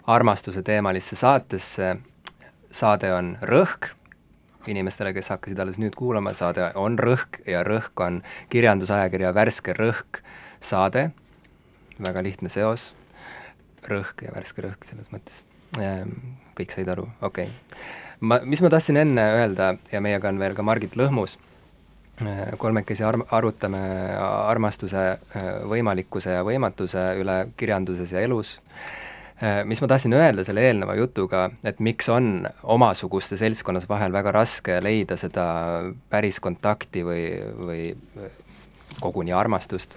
armastuse 0.08 0.62
teemalisse 0.64 1.16
saatesse. 1.16 1.96
saade 2.70 3.10
on 3.12 3.34
Rõhk, 3.42 3.90
inimestele, 4.66 5.12
kes 5.12 5.28
hakkasid 5.28 5.58
alles 5.58 5.76
nüüd 5.82 5.96
kuulama, 5.98 6.32
saade 6.32 6.70
on 6.74 6.96
Rõhk 6.98 7.42
ja 7.46 7.64
Rõhk 7.66 8.00
on 8.06 8.22
kirjandusajakirja 8.48 9.34
Värske 9.34 9.74
Rõhk 9.76 10.22
saade, 10.60 11.10
väga 12.00 12.22
lihtne 12.22 12.48
seos, 12.48 12.94
rõhk 13.88 14.24
ja 14.24 14.32
värske 14.32 14.62
rõhk 14.64 14.88
selles 14.88 15.12
mõttes. 15.12 15.44
kõik 16.56 16.72
said 16.72 16.88
aru, 16.88 17.08
okei 17.20 17.44
okay. 17.44 17.84
ma, 18.20 18.40
mis 18.44 18.62
ma 18.62 18.72
tahtsin 18.72 18.96
enne 18.96 19.28
öelda 19.36 19.74
ja 19.92 20.00
meiega 20.00 20.28
on 20.28 20.38
veel 20.38 20.54
ka 20.54 20.62
Margit 20.62 20.96
Lõhmus 20.96 21.38
kolmekesi 22.60 23.04
arm-, 23.06 23.26
arutame 23.30 23.80
armastuse 24.20 25.04
äh, 25.12 25.52
võimalikkuse 25.70 26.38
ja 26.38 26.44
võimatuse 26.46 27.04
üle 27.20 27.38
kirjanduses 27.56 28.12
ja 28.16 28.24
elus. 28.26 28.58
Mis 29.64 29.80
ma 29.80 29.86
tahtsin 29.88 30.12
öelda 30.12 30.42
selle 30.44 30.60
eelneva 30.68 30.92
jutuga, 30.98 31.46
et 31.64 31.78
miks 31.80 32.10
on 32.12 32.42
omasuguste 32.74 33.38
seltskonnas 33.40 33.86
vahel 33.88 34.12
väga 34.12 34.34
raske 34.36 34.74
leida 34.84 35.16
seda 35.16 35.46
päris 36.12 36.36
kontakti 36.44 37.00
või, 37.08 37.22
või 37.56 37.86
koguni 39.00 39.32
armastust, 39.32 39.96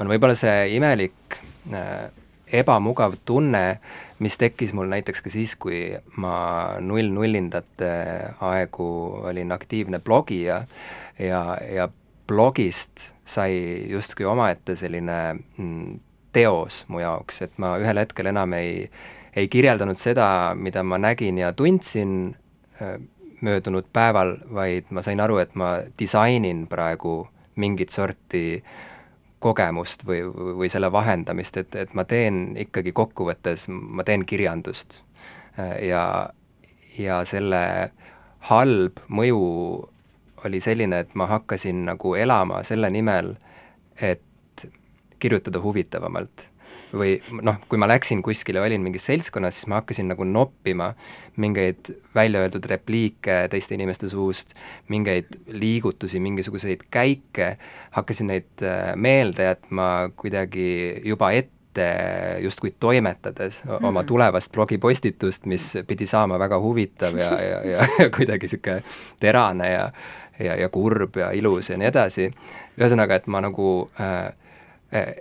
on 0.00 0.10
võib-olla 0.10 0.34
see 0.38 0.74
imelik 0.76 1.38
äh, 1.70 2.10
ebamugav 2.52 3.16
tunne, 3.24 3.80
mis 4.22 4.36
tekkis 4.38 4.72
mul 4.76 4.90
näiteks 4.92 5.24
ka 5.24 5.32
siis, 5.32 5.54
kui 5.56 5.80
ma 6.22 6.36
null-nullindate 6.80 7.90
aegu 8.48 8.88
olin 9.30 9.52
aktiivne 9.52 10.00
blogija 10.04 10.62
ja, 11.18 11.42
ja 11.74 11.88
blogist 12.28 13.12
sai 13.24 13.84
justkui 13.90 14.26
omaette 14.28 14.76
selline 14.76 15.18
mm, 15.34 15.98
teos 16.32 16.84
mu 16.88 17.02
jaoks, 17.02 17.42
et 17.46 17.58
ma 17.60 17.74
ühel 17.80 18.00
hetkel 18.00 18.30
enam 18.32 18.54
ei, 18.56 18.86
ei 19.36 19.48
kirjeldanud 19.52 19.98
seda, 19.98 20.28
mida 20.56 20.84
ma 20.86 21.00
nägin 21.02 21.40
ja 21.42 21.52
tundsin 21.56 22.34
äh, 22.80 22.96
möödunud 23.42 23.88
päeval, 23.92 24.36
vaid 24.54 24.88
ma 24.90 25.02
sain 25.02 25.20
aru, 25.20 25.40
et 25.42 25.54
ma 25.58 25.74
disainin 25.98 26.66
praegu 26.70 27.26
mingit 27.60 27.92
sorti 27.92 28.62
kogemust 29.42 30.06
või, 30.06 30.22
või 30.58 30.70
selle 30.72 30.92
vahendamist, 30.92 31.56
et, 31.58 31.74
et 31.74 31.94
ma 31.98 32.04
teen 32.08 32.54
ikkagi 32.62 32.94
kokkuvõttes, 32.94 33.66
ma 33.68 34.04
teen 34.06 34.26
kirjandust. 34.28 35.00
ja, 35.82 36.04
ja 36.98 37.22
selle 37.28 37.64
halb 38.48 39.02
mõju 39.08 39.40
oli 40.46 40.60
selline, 40.60 41.02
et 41.04 41.14
ma 41.14 41.26
hakkasin 41.30 41.84
nagu 41.86 42.14
elama 42.18 42.62
selle 42.66 42.90
nimel, 42.90 43.34
et 44.00 44.66
kirjutada 45.22 45.60
huvitavamalt. 45.62 46.48
Või 46.92 47.16
noh, 47.44 47.56
kui 47.68 47.80
ma 47.80 47.88
läksin 47.90 48.22
kuskile, 48.24 48.60
olin 48.62 48.82
mingis 48.84 49.06
seltskonnas, 49.08 49.60
siis 49.60 49.70
ma 49.70 49.80
hakkasin 49.80 50.10
nagu 50.12 50.26
noppima 50.28 50.92
mingeid 51.42 51.92
välja 52.14 52.42
öeldud 52.44 52.66
repliike 52.68 53.46
teiste 53.52 53.76
inimeste 53.76 54.10
suust, 54.12 54.54
mingeid 54.92 55.32
liigutusi, 55.52 56.20
mingisuguseid 56.20 56.86
käike, 56.92 57.56
hakkasin 57.96 58.32
neid 58.32 58.66
äh, 58.66 58.92
meelde 58.96 59.48
jätma 59.50 59.88
kuidagi 60.16 60.68
juba 61.04 61.32
ette, 61.36 61.88
justkui 62.44 62.74
toimetades 62.76 63.62
oma 63.80 64.02
tulevast 64.04 64.52
blogipostitust, 64.52 65.46
mis 65.48 65.70
pidi 65.88 66.04
saama 66.06 66.36
väga 66.38 66.58
huvitav 66.60 67.16
ja, 67.16 67.30
ja, 67.40 67.62
ja, 67.70 67.86
ja 68.02 68.10
kuidagi 68.12 68.50
niisugune 68.50 68.82
terane 69.20 69.70
ja 69.72 69.86
ja, 70.44 70.56
ja 70.56 70.68
kurb 70.68 71.16
ja 71.16 71.30
ilus 71.30 71.70
ja 71.70 71.78
nii 71.78 71.88
edasi, 71.88 72.28
ühesõnaga, 72.80 73.18
et 73.20 73.28
ma 73.32 73.42
nagu 73.44 73.68
äh, 74.00 74.32
äh, 74.94 75.12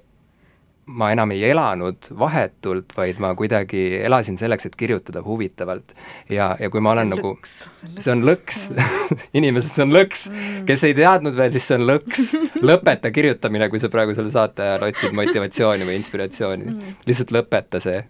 ma 0.85 1.11
enam 1.13 1.31
ei 1.31 1.43
elanud 1.51 2.09
vahetult, 2.19 2.93
vaid 2.97 3.19
ma 3.21 3.31
kuidagi 3.37 4.01
elasin 4.01 4.37
selleks, 4.39 4.65
et 4.67 4.75
kirjutada 4.75 5.21
huvitavalt. 5.25 5.93
ja, 6.29 6.55
ja 6.59 6.69
kui 6.69 6.81
ma 6.81 6.93
olen 6.95 7.13
nagu, 7.13 7.33
see 7.45 8.11
on 8.13 8.23
lõks, 8.27 8.63
inimeses 9.37 9.75
see 9.77 9.85
on 9.85 9.93
lõks 9.95 10.27
mm., 10.31 10.63
kes 10.69 10.85
ei 10.89 10.95
teadnud 10.97 11.37
veel, 11.37 11.51
siis 11.53 11.67
see 11.69 11.77
on 11.79 11.85
lõks. 11.89 12.31
lõpeta 12.71 13.11
kirjutamine, 13.13 13.69
kui 13.69 13.81
sa 13.81 13.91
praegu 13.93 14.15
selle 14.17 14.33
saate 14.33 14.65
ajal 14.65 14.87
otsid 14.89 15.15
motivatsiooni 15.17 15.87
või 15.87 15.99
inspiratsiooni 16.01 16.67
mm., 16.67 16.97
lihtsalt 17.09 17.35
lõpeta 17.37 17.83
see. 17.83 18.01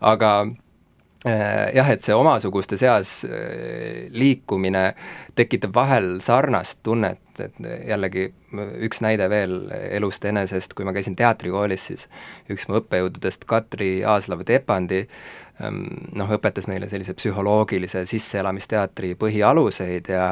aga 0.00 0.32
jah, 1.24 1.88
et 1.90 2.04
see 2.04 2.14
omasuguste 2.14 2.76
seas 2.80 3.22
äh, 3.24 4.06
liikumine 4.14 4.90
tekitab 5.36 5.74
vahel 5.74 6.16
sarnast 6.24 6.82
tunnet, 6.86 7.22
et 7.40 7.56
jällegi 7.88 8.28
üks 8.86 9.02
näide 9.04 9.28
veel 9.28 9.56
elust 9.96 10.24
enesest, 10.24 10.76
kui 10.76 10.86
ma 10.86 10.94
käisin 10.96 11.16
teatrikoolis, 11.18 11.88
siis 11.90 12.06
üks 12.52 12.68
mu 12.68 12.78
õppejõududest, 12.80 13.44
Katri 13.48 13.90
Aaslav-Tepandi, 14.06 15.02
ähm, 15.64 15.82
noh, 16.16 16.32
õpetas 16.38 16.68
meile 16.70 16.88
sellise 16.88 17.16
psühholoogilise 17.18 18.06
sisseelamisteatri 18.08 19.14
põhialuseid 19.20 20.12
ja 20.12 20.30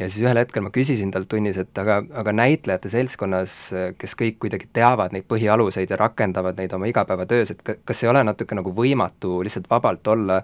ja 0.00 0.08
siis 0.08 0.24
ühel 0.24 0.40
hetkel 0.40 0.64
ma 0.64 0.72
küsisin 0.74 1.12
talt 1.12 1.28
tunnis, 1.30 1.58
et 1.60 1.78
aga, 1.80 2.00
aga 2.22 2.32
näitlejate 2.36 2.90
seltskonnas, 2.92 3.56
kes 4.00 4.16
kõik 4.18 4.38
kuidagi 4.44 4.70
teavad 4.72 5.14
neid 5.14 5.26
põhialuseid 5.30 5.92
ja 5.92 5.98
rakendavad 6.00 6.60
neid 6.60 6.72
oma 6.76 6.88
igapäevatöös, 6.90 7.52
et 7.54 7.74
kas 7.84 8.04
ei 8.04 8.12
ole 8.12 8.24
natuke 8.24 8.56
nagu 8.56 8.72
võimatu 8.76 9.40
lihtsalt 9.44 9.68
vabalt 9.70 10.08
olla, 10.12 10.40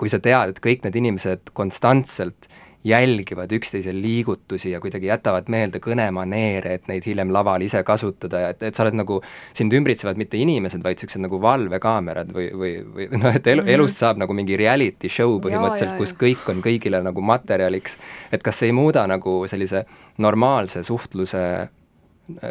kui 0.00 0.10
sa 0.12 0.20
tead, 0.24 0.54
et 0.54 0.62
kõik 0.64 0.86
need 0.86 0.96
inimesed 1.02 1.52
konstantselt 1.56 2.48
jälgivad 2.84 3.52
üksteise 3.52 3.92
liigutusi 3.92 4.70
ja 4.70 4.80
kuidagi 4.80 5.10
jätavad 5.10 5.48
meelde 5.50 5.80
kõnemaneere, 5.82 6.76
et 6.78 6.86
neid 6.88 7.06
hiljem 7.06 7.32
laval 7.34 7.62
ise 7.66 7.82
kasutada 7.86 8.42
ja 8.44 8.50
et, 8.54 8.62
et 8.70 8.78
sa 8.78 8.84
oled 8.84 8.98
nagu, 9.00 9.18
sind 9.56 9.74
ümbritsevad 9.74 10.20
mitte 10.20 10.38
inimesed, 10.38 10.82
vaid 10.84 10.98
niisugused 10.98 11.24
nagu 11.24 11.40
valvekaamerad 11.42 12.30
või, 12.34 12.48
või, 12.54 12.74
või 12.94 13.08
noh, 13.22 13.34
et 13.34 13.46
elu, 13.46 13.64
mhm. 13.64 13.72
elust 13.74 14.02
saab 14.02 14.22
nagu 14.22 14.36
mingi 14.36 14.58
reality 14.60 15.10
show 15.12 15.40
põhimõtteliselt, 15.42 15.96
kus 15.98 16.14
kõik 16.18 16.46
on 16.52 16.62
kõigile 16.64 17.02
nagu 17.04 17.24
materjaliks, 17.24 17.98
et 18.32 18.46
kas 18.46 18.62
see 18.62 18.70
ei 18.70 18.78
muuda 18.78 19.06
nagu 19.10 19.40
sellise 19.50 19.84
normaalse 20.22 20.84
suhtluse 20.86 21.44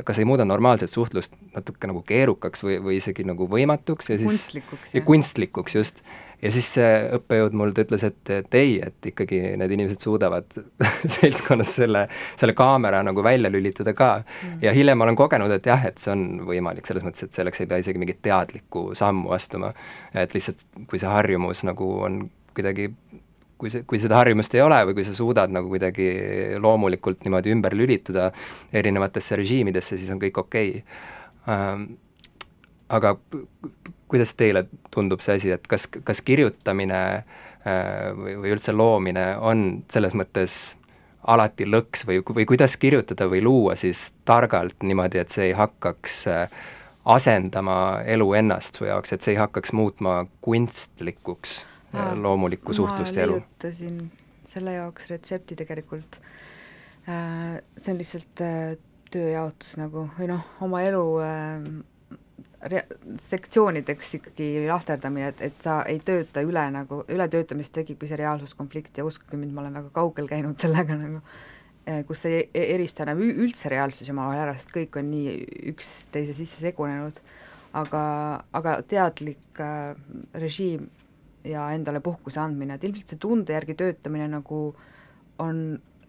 kas 0.04 0.20
ei 0.20 0.26
muuda 0.26 0.46
normaalset 0.46 0.90
suhtlust 0.90 1.36
natuke 1.54 1.90
nagu 1.90 2.02
keerukaks 2.06 2.64
või, 2.66 2.78
või 2.84 2.98
isegi 2.98 3.26
nagu 3.28 3.46
võimatuks 3.50 4.10
ja 4.10 4.18
siis 4.18 4.32
kunstlikuks, 4.32 4.94
ja 4.94 5.04
kunstlikuks 5.06 5.78
just. 5.78 6.02
Ja 6.42 6.52
siis 6.54 6.70
see 6.78 6.90
õppejõud 7.18 7.56
mul 7.58 7.74
ta 7.76 7.84
ütles, 7.86 8.04
et, 8.08 8.22
et 8.34 8.58
ei, 8.60 8.78
et 8.84 9.10
ikkagi 9.12 9.40
need 9.58 9.74
inimesed 9.78 10.04
suudavad 10.04 10.60
seltskonnas 11.18 11.74
selle, 11.80 12.06
selle 12.38 12.56
kaamera 12.58 13.02
nagu 13.06 13.24
välja 13.26 13.52
lülitada 13.54 13.94
ka 13.98 14.12
mm. 14.22 14.58
ja 14.66 14.74
hiljem 14.76 15.00
ma 15.00 15.08
olen 15.08 15.20
kogenud, 15.20 15.54
et 15.54 15.70
jah, 15.70 15.88
et 15.90 16.02
see 16.02 16.14
on 16.14 16.26
võimalik, 16.50 16.86
selles 16.90 17.06
mõttes, 17.06 17.26
et 17.28 17.38
selleks 17.38 17.64
ei 17.64 17.70
pea 17.72 17.82
isegi 17.84 18.02
mingit 18.02 18.22
teadlikku 18.26 18.90
sammu 18.98 19.34
astuma. 19.36 19.74
et 20.14 20.34
lihtsalt, 20.38 20.68
kui 20.90 21.02
see 21.02 21.10
harjumus 21.10 21.66
nagu 21.68 21.90
on 22.06 22.22
kuidagi 22.58 22.92
kui 23.58 23.72
see, 23.74 23.84
kui 23.90 24.00
seda 24.02 24.20
harjumust 24.20 24.54
ei 24.56 24.62
ole 24.62 24.80
või 24.90 25.00
kui 25.00 25.06
sa 25.08 25.16
suudad 25.18 25.54
nagu 25.54 25.70
kuidagi 25.72 26.08
loomulikult 26.62 27.26
niimoodi 27.26 27.54
ümber 27.56 27.74
lülituda 27.78 28.30
erinevatesse 28.74 29.38
režiimidesse, 29.40 29.98
siis 29.98 30.12
on 30.14 30.22
kõik 30.22 30.44
okei 30.44 30.76
okay. 30.78 31.88
Aga 32.88 33.10
kuidas 34.08 34.34
teile 34.40 34.66
tundub 34.94 35.22
see 35.24 35.38
asi, 35.40 35.52
et 35.52 35.68
kas, 35.68 35.88
kas 35.88 36.22
kirjutamine 36.26 37.02
äh, 37.18 38.12
või, 38.18 38.36
või 38.42 38.56
üldse 38.56 38.76
loomine 38.76 39.30
on 39.38 39.84
selles 39.92 40.16
mõttes 40.18 40.78
alati 41.28 41.68
lõks 41.68 42.06
või, 42.08 42.22
või 42.24 42.46
kuidas 42.48 42.78
kirjutada 42.80 43.28
või 43.30 43.42
luua 43.44 43.76
siis 43.76 44.12
targalt 44.26 44.84
niimoodi, 44.84 45.20
et 45.20 45.34
see 45.34 45.50
ei 45.50 45.56
hakkaks 45.58 46.20
äh, 46.32 46.68
asendama 47.08 48.02
elu 48.06 48.34
ennast 48.42 48.80
su 48.80 48.88
jaoks, 48.88 49.14
et 49.14 49.24
see 49.24 49.36
ei 49.36 49.42
hakkaks 49.42 49.74
muutma 49.76 50.22
kunstlikuks 50.44 51.64
Aa, 51.96 52.16
loomulikku 52.20 52.74
suhtlust 52.76 53.16
ja 53.16 53.24
elu. 53.24 53.38
ma 53.38 53.40
leiutasin 53.40 54.00
selle 54.48 54.74
jaoks 54.76 55.08
retsepti 55.12 55.56
tegelikult. 55.56 56.20
see 57.08 57.92
on 57.94 58.00
lihtsalt 58.02 58.42
äh, 58.44 58.76
tööjaotus 59.12 59.78
nagu 59.80 60.04
või 60.18 60.28
noh, 60.34 60.44
oma 60.62 60.82
elu 60.84 61.04
äh, 61.24 61.70
sektsioonideks 63.22 64.16
ikkagi 64.18 64.48
lahterdamine, 64.66 65.30
et, 65.30 65.42
et 65.46 65.62
sa 65.62 65.82
ei 65.90 66.00
tööta 66.04 66.42
üle 66.46 66.64
nagu, 66.74 67.04
ületöötamist 67.14 67.76
tekibki 67.76 68.10
see 68.10 68.18
reaalsuskonflikt 68.18 68.98
ja 68.98 69.06
uskuge 69.06 69.38
mind, 69.38 69.54
ma 69.54 69.62
olen 69.64 69.78
väga 69.78 69.94
kaugel 69.94 70.30
käinud 70.32 70.58
sellega 70.62 70.98
nagu, 70.98 71.22
kus 72.08 72.24
sa 72.26 72.32
ei 72.34 72.48
erista 72.74 73.06
enam 73.06 73.22
üldse 73.22 73.70
reaalsusi 73.72 74.12
omavahel 74.12 74.48
ära, 74.48 74.56
sest 74.58 74.74
kõik 74.76 74.98
on 75.00 75.12
nii 75.14 75.36
üksteise 75.74 76.34
sisse 76.36 76.64
segunenud, 76.66 77.22
aga, 77.78 78.04
aga 78.58 78.80
teadlik 78.90 79.62
äh, 79.62 79.94
režiim 80.42 80.90
ja 81.48 81.70
endale 81.76 82.02
puhkuse 82.04 82.42
andmine, 82.42 82.76
et 82.76 82.88
ilmselt 82.88 83.14
see 83.14 83.22
tunde 83.22 83.54
järgi 83.54 83.78
töötamine 83.78 84.28
nagu 84.34 84.62
on 85.40 85.62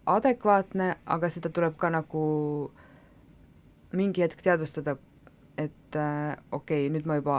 adekvaatne, 0.08 0.94
aga 1.04 1.30
seda 1.30 1.52
tuleb 1.52 1.76
ka 1.78 1.92
nagu 1.92 2.24
mingi 3.96 4.24
hetk 4.24 4.40
teadvustada, 4.44 4.96
et 5.58 5.96
äh, 5.98 6.36
okei 6.52 6.86
okay,, 6.86 6.92
nüüd 6.94 7.06
ma 7.08 7.18
juba 7.18 7.38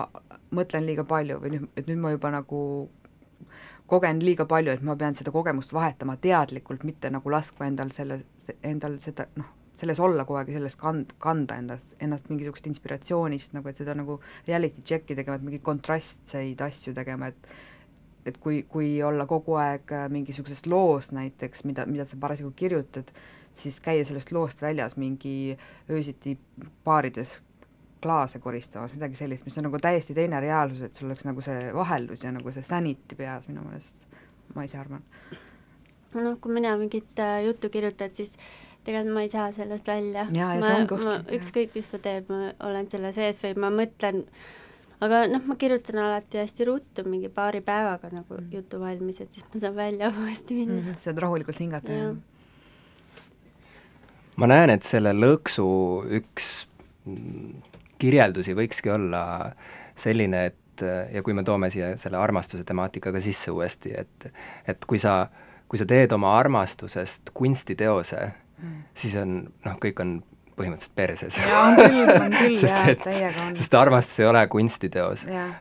mõtlen 0.55 0.88
liiga 0.88 1.05
palju 1.07 1.39
või 1.43 1.53
nüüd, 1.55 1.70
et 1.80 1.88
nüüd 1.88 2.01
ma 2.01 2.11
juba 2.15 2.32
nagu 2.34 2.61
kogen 3.89 4.20
liiga 4.22 4.45
palju, 4.49 4.74
et 4.74 4.84
ma 4.86 4.95
pean 4.99 5.15
seda 5.17 5.32
kogemust 5.34 5.74
vahetama 5.74 6.17
teadlikult, 6.22 6.84
mitte 6.86 7.09
nagu 7.13 7.32
laskma 7.34 7.70
endal 7.70 7.93
selle, 7.95 8.22
endal 8.65 8.99
seda 9.01 9.26
noh, 9.39 9.47
selles 9.80 10.01
olla 10.03 10.26
kogu 10.28 10.41
aeg 10.41 10.51
ja 10.51 10.59
sellest 10.59 10.80
kand-, 10.82 11.15
kanda 11.24 11.57
endas, 11.61 11.93
ennast 12.03 12.30
mingisugust 12.30 12.67
inspiratsioonist 12.70 13.55
nagu, 13.55 13.72
et 13.72 13.80
seda 13.80 13.95
nagu 13.97 14.20
reality 14.47 14.84
check'i 14.86 15.17
tegema, 15.17 15.39
et 15.39 15.47
mingeid 15.47 15.65
kontrastseid 15.65 16.61
asju 16.70 16.95
tegema, 16.97 17.32
et 17.34 17.51
et 18.28 18.36
kui, 18.38 18.59
kui 18.70 18.97
olla 19.01 19.24
kogu 19.26 19.55
aeg 19.57 19.89
äh, 19.95 20.09
mingisuguses 20.11 20.65
loos 20.70 21.13
näiteks, 21.15 21.63
mida, 21.65 21.86
mida 21.89 22.03
sa 22.05 22.17
parasjagu 22.20 22.51
kirjutad, 22.53 23.07
siis 23.57 23.80
käia 23.82 24.03
sellest 24.05 24.34
loost 24.36 24.61
väljas 24.61 24.97
mingi 24.99 25.55
öösiti 25.89 26.36
baarides 26.86 27.39
klaase 28.04 28.39
koristamas, 28.39 28.93
midagi 28.95 29.20
sellist, 29.20 29.45
mis 29.45 29.58
on 29.60 29.68
nagu 29.68 29.80
täiesti 29.82 30.16
teine 30.16 30.39
reaalsus, 30.43 30.82
et 30.86 30.95
sul 30.95 31.10
oleks 31.10 31.26
nagu 31.28 31.43
see 31.43 31.74
vaheldus 31.76 32.24
ja 32.24 32.32
nagu 32.36 32.54
see 32.56 32.64
sanity 32.66 33.18
peas 33.20 33.47
minu 33.52 33.66
meelest, 33.66 34.08
ma 34.56 34.66
ise 34.68 34.80
arvan. 34.80 35.04
noh, 36.16 36.39
kui 36.41 36.54
mina 36.56 36.76
mingit 36.80 37.20
äh, 37.20 37.43
juttu 37.45 37.70
kirjutan, 37.70 38.14
siis 38.16 38.38
tegelikult 38.88 39.14
ma 39.14 39.26
ei 39.26 39.30
saa 39.30 39.52
sellest 39.54 39.88
välja. 39.88 40.26
Ükskõik, 41.38 41.76
mis 41.76 41.91
ma 41.93 42.00
teen, 42.06 42.26
ma 42.30 42.39
olen 42.70 42.89
selle 42.89 43.12
sees 43.16 43.41
või 43.43 43.54
ma 43.60 43.70
mõtlen, 43.74 44.24
aga 45.06 45.22
noh, 45.30 45.43
ma 45.50 45.60
kirjutan 45.60 46.02
alati 46.06 46.41
hästi 46.41 46.70
ruttu, 46.72 47.06
mingi 47.06 47.30
paari 47.34 47.62
päevaga 47.66 48.12
nagu 48.14 48.39
mm. 48.39 48.50
jutu 48.56 48.80
valmis, 48.82 49.22
et 49.22 49.36
siis 49.36 49.45
ma 49.54 49.62
saan 49.66 49.78
välja 49.78 50.10
uuesti 50.16 50.58
minna 50.62 50.82
mm,. 50.82 51.00
saad 51.04 51.22
rahulikult 51.22 51.62
hingata, 51.62 52.02
jah? 52.02 52.18
ma 54.39 54.47
näen, 54.47 54.72
et 54.72 54.88
selle 54.88 55.12
lõksu 55.14 55.68
üks 56.22 56.52
kirjeldusi 58.00 58.56
võikski 58.58 58.93
olla 58.95 59.24
selline, 60.00 60.45
et 60.52 60.86
ja 61.14 61.24
kui 61.24 61.36
me 61.36 61.43
toome 61.43 61.68
siia 61.74 61.93
selle 62.00 62.20
armastuse 62.20 62.64
temaatika 62.64 63.12
ka 63.12 63.20
sisse 63.24 63.52
uuesti, 63.52 63.93
et 64.00 64.30
et 64.68 64.86
kui 64.88 65.00
sa, 65.02 65.26
kui 65.68 65.80
sa 65.80 65.88
teed 65.89 66.14
oma 66.16 66.38
armastusest 66.39 67.34
kunstiteose 67.36 68.22
mm., 68.24 68.84
siis 68.95 69.18
on 69.20 69.41
noh, 69.66 69.80
kõik 69.84 70.00
on 70.04 70.20
põhimõtteliselt 70.60 70.95
perses. 70.95 71.38
jaa, 71.39 71.64
on 71.70 71.80
küll, 71.80 72.12
on 72.14 72.36
küll 72.36 72.58
sest 72.64 72.76
jah, 72.76 72.91
et, 72.93 73.04
täiega 73.06 73.45
on. 73.47 73.56
sest 73.60 73.76
armastus 73.80 74.22
ei 74.24 74.28
ole 74.30 74.43
kunstiteos, 74.52 75.26
Jah. 75.30 75.58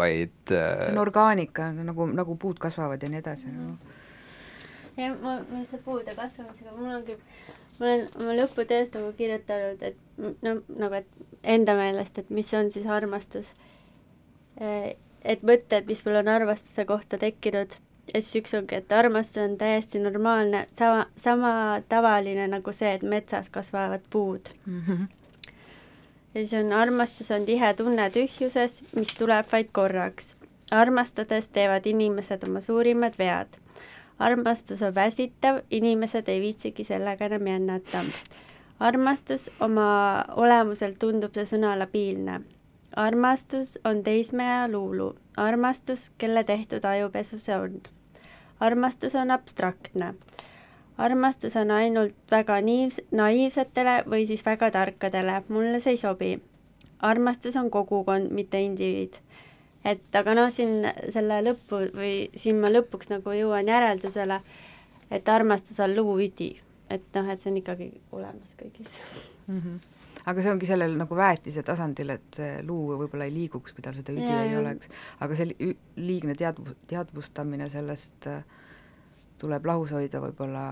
vaid 0.00 0.34
see 0.48 0.64
äh, 0.64 0.84
on 0.92 1.02
orgaanika, 1.04 1.70
nagu, 1.76 2.08
nagu 2.16 2.36
puud 2.40 2.60
kasvavad 2.62 3.02
ja 3.02 3.12
nii 3.12 3.22
edasi 3.22 3.52
nagu. 3.52 3.94
ja 4.96 5.12
ma, 5.14 5.38
ma 5.42 5.64
seda 5.68 5.82
puude 5.84 6.16
kasvamisega, 6.16 6.74
mul 6.76 6.94
ongi, 7.00 7.18
ma 7.78 7.86
olen 7.86 8.06
oma 8.20 8.36
lõputöös 8.38 8.92
nagu 8.94 9.12
kirjutanud, 9.16 9.82
et 9.82 9.96
no 10.42 10.58
nagu, 10.68 11.02
et 11.02 11.06
enda 11.42 11.76
meelest, 11.78 12.18
et 12.18 12.30
mis 12.30 12.54
on 12.54 12.70
siis 12.70 12.86
armastus. 12.86 13.52
et 15.24 15.42
mõtted, 15.42 15.86
mis 15.86 16.00
mul 16.04 16.18
on 16.18 16.28
armastuse 16.28 16.84
kohta 16.84 17.18
tekkinud 17.18 17.76
ja 18.14 18.22
siis 18.22 18.42
üks 18.42 18.54
ongi, 18.56 18.78
et 18.78 18.92
armastus 18.92 19.42
on 19.42 19.56
täiesti 19.60 20.00
normaalne, 20.00 20.66
sama, 20.72 21.06
sama 21.16 21.52
tavaline 21.88 22.48
nagu 22.48 22.72
see, 22.72 22.92
et 22.96 23.02
metsas 23.02 23.50
kasvavad 23.52 24.04
puud. 24.10 24.50
ja 26.34 26.40
siis 26.40 26.54
on 26.60 26.72
armastus 26.72 27.30
on 27.30 27.44
tihe 27.46 27.72
tunne 27.74 28.10
tühjuses, 28.14 28.82
mis 28.96 29.14
tuleb 29.18 29.46
vaid 29.52 29.72
korraks. 29.72 30.36
armastades 30.70 31.48
teevad 31.48 31.86
inimesed 31.86 32.44
oma 32.48 32.60
suurimad 32.60 33.18
vead. 33.18 33.48
Armastus 34.18 34.82
on 34.82 34.94
väsitav, 34.94 35.60
inimesed 35.70 36.28
ei 36.28 36.40
viitsigi 36.40 36.84
sellega 36.84 37.24
enam 37.24 37.46
jännata. 37.46 38.04
armastus 38.80 39.50
oma 39.60 40.24
olemuselt 40.36 40.98
tundub 40.98 41.34
see 41.34 41.44
sõna 41.44 41.78
labiilne. 41.78 42.40
armastus 42.96 43.78
on 43.84 44.02
teismeja 44.02 44.68
luulu, 44.68 45.14
armastus, 45.36 46.10
kelle 46.18 46.44
tehtud 46.44 46.84
ajupesu 46.84 47.38
see 47.38 47.56
on. 47.56 47.80
armastus 48.60 49.14
on 49.14 49.30
abstraktne 49.30 50.14
armastus 50.98 51.56
on 51.56 51.70
ainult 51.70 52.14
väga 52.30 52.60
niivs-, 52.60 53.02
naiivsetele 53.10 54.02
või 54.10 54.26
siis 54.26 54.44
väga 54.46 54.70
tarkadele, 54.74 55.40
mulle 55.48 55.80
see 55.80 55.94
ei 55.96 55.96
sobi. 55.96 56.38
armastus 56.98 57.56
on 57.56 57.70
kogukond, 57.70 58.32
mitte 58.34 58.60
indiviid. 58.60 59.20
Et 59.86 60.18
aga 60.18 60.34
noh, 60.36 60.48
siin 60.52 60.86
selle 61.12 61.40
lõppu 61.46 61.82
või 61.94 62.14
siin 62.38 62.58
ma 62.62 62.70
lõpuks 62.72 63.10
nagu 63.12 63.34
jõuan 63.36 63.68
järeldusele, 63.70 64.40
et 65.14 65.30
armastus 65.32 65.78
on 65.84 65.94
luuüdi, 65.96 66.50
et 66.90 67.06
noh, 67.16 67.30
et 67.30 67.42
see 67.42 67.52
on 67.52 67.60
ikkagi 67.60 67.88
olemas 68.12 68.56
kõigis 68.58 68.96
mm. 69.46 69.60
-hmm. 69.60 69.78
aga 70.32 70.44
see 70.44 70.52
ongi 70.52 70.70
sellel 70.70 70.96
nagu 70.98 71.16
väetise 71.16 71.62
tasandil, 71.66 72.14
et 72.16 72.40
see 72.40 72.62
luu 72.66 72.96
võib-olla 73.02 73.28
ei 73.28 73.34
liiguks, 73.34 73.76
kui 73.76 73.84
tal 73.84 73.96
seda 73.98 74.14
üdi 74.14 74.26
Jaa, 74.26 74.44
ei 74.44 74.54
jah. 74.54 74.62
oleks, 74.62 74.90
aga 75.20 75.38
see 75.38 75.50
li- 75.52 75.76
liigne 75.96 76.34
teadvu-, 76.38 76.76
teadvustamine 76.90 77.70
sellest 77.70 78.26
äh, 78.30 78.42
tuleb 79.38 79.66
lahus 79.66 79.94
hoida 79.94 80.20
võib-olla 80.24 80.64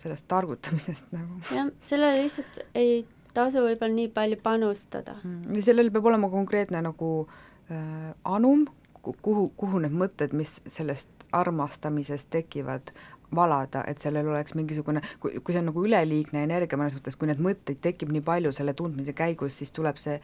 sellest 0.00 0.26
targutamisest 0.28 1.12
nagu 1.16 1.38
jah, 1.54 1.70
sellele 1.84 2.24
lihtsalt 2.24 2.64
ei 2.74 3.04
tasu 3.30 3.62
võib-olla 3.62 3.94
nii 3.94 4.10
palju 4.10 4.40
panustada. 4.42 5.14
mm.. 5.22 5.54
ja 5.54 5.62
sellel 5.70 5.92
peab 5.94 6.10
olema 6.10 6.28
konkreetne 6.32 6.82
nagu 6.82 7.12
äh, 7.22 7.46
anum, 8.24 8.66
kuhu, 9.02 9.48
kuhu 9.56 9.80
need 9.84 9.94
mõtted, 9.96 10.34
mis 10.36 10.58
sellest 10.66 11.08
armastamisest 11.32 12.30
tekivad, 12.30 12.92
valada, 13.34 13.84
et 13.86 14.02
sellel 14.02 14.26
oleks 14.28 14.56
mingisugune, 14.58 15.02
kui, 15.22 15.36
kui 15.38 15.54
see 15.54 15.60
on 15.62 15.68
nagu 15.70 15.84
üleliigne 15.86 16.42
energia 16.42 16.78
mõnes 16.78 16.96
mõttes, 16.96 17.14
kui 17.18 17.30
neid 17.30 17.42
mõtteid 17.42 17.78
tekib 17.82 18.10
nii 18.10 18.24
palju 18.26 18.50
selle 18.56 18.74
tundmise 18.74 19.14
käigus, 19.16 19.58
siis 19.60 19.70
tuleb 19.76 20.00
see 20.02 20.16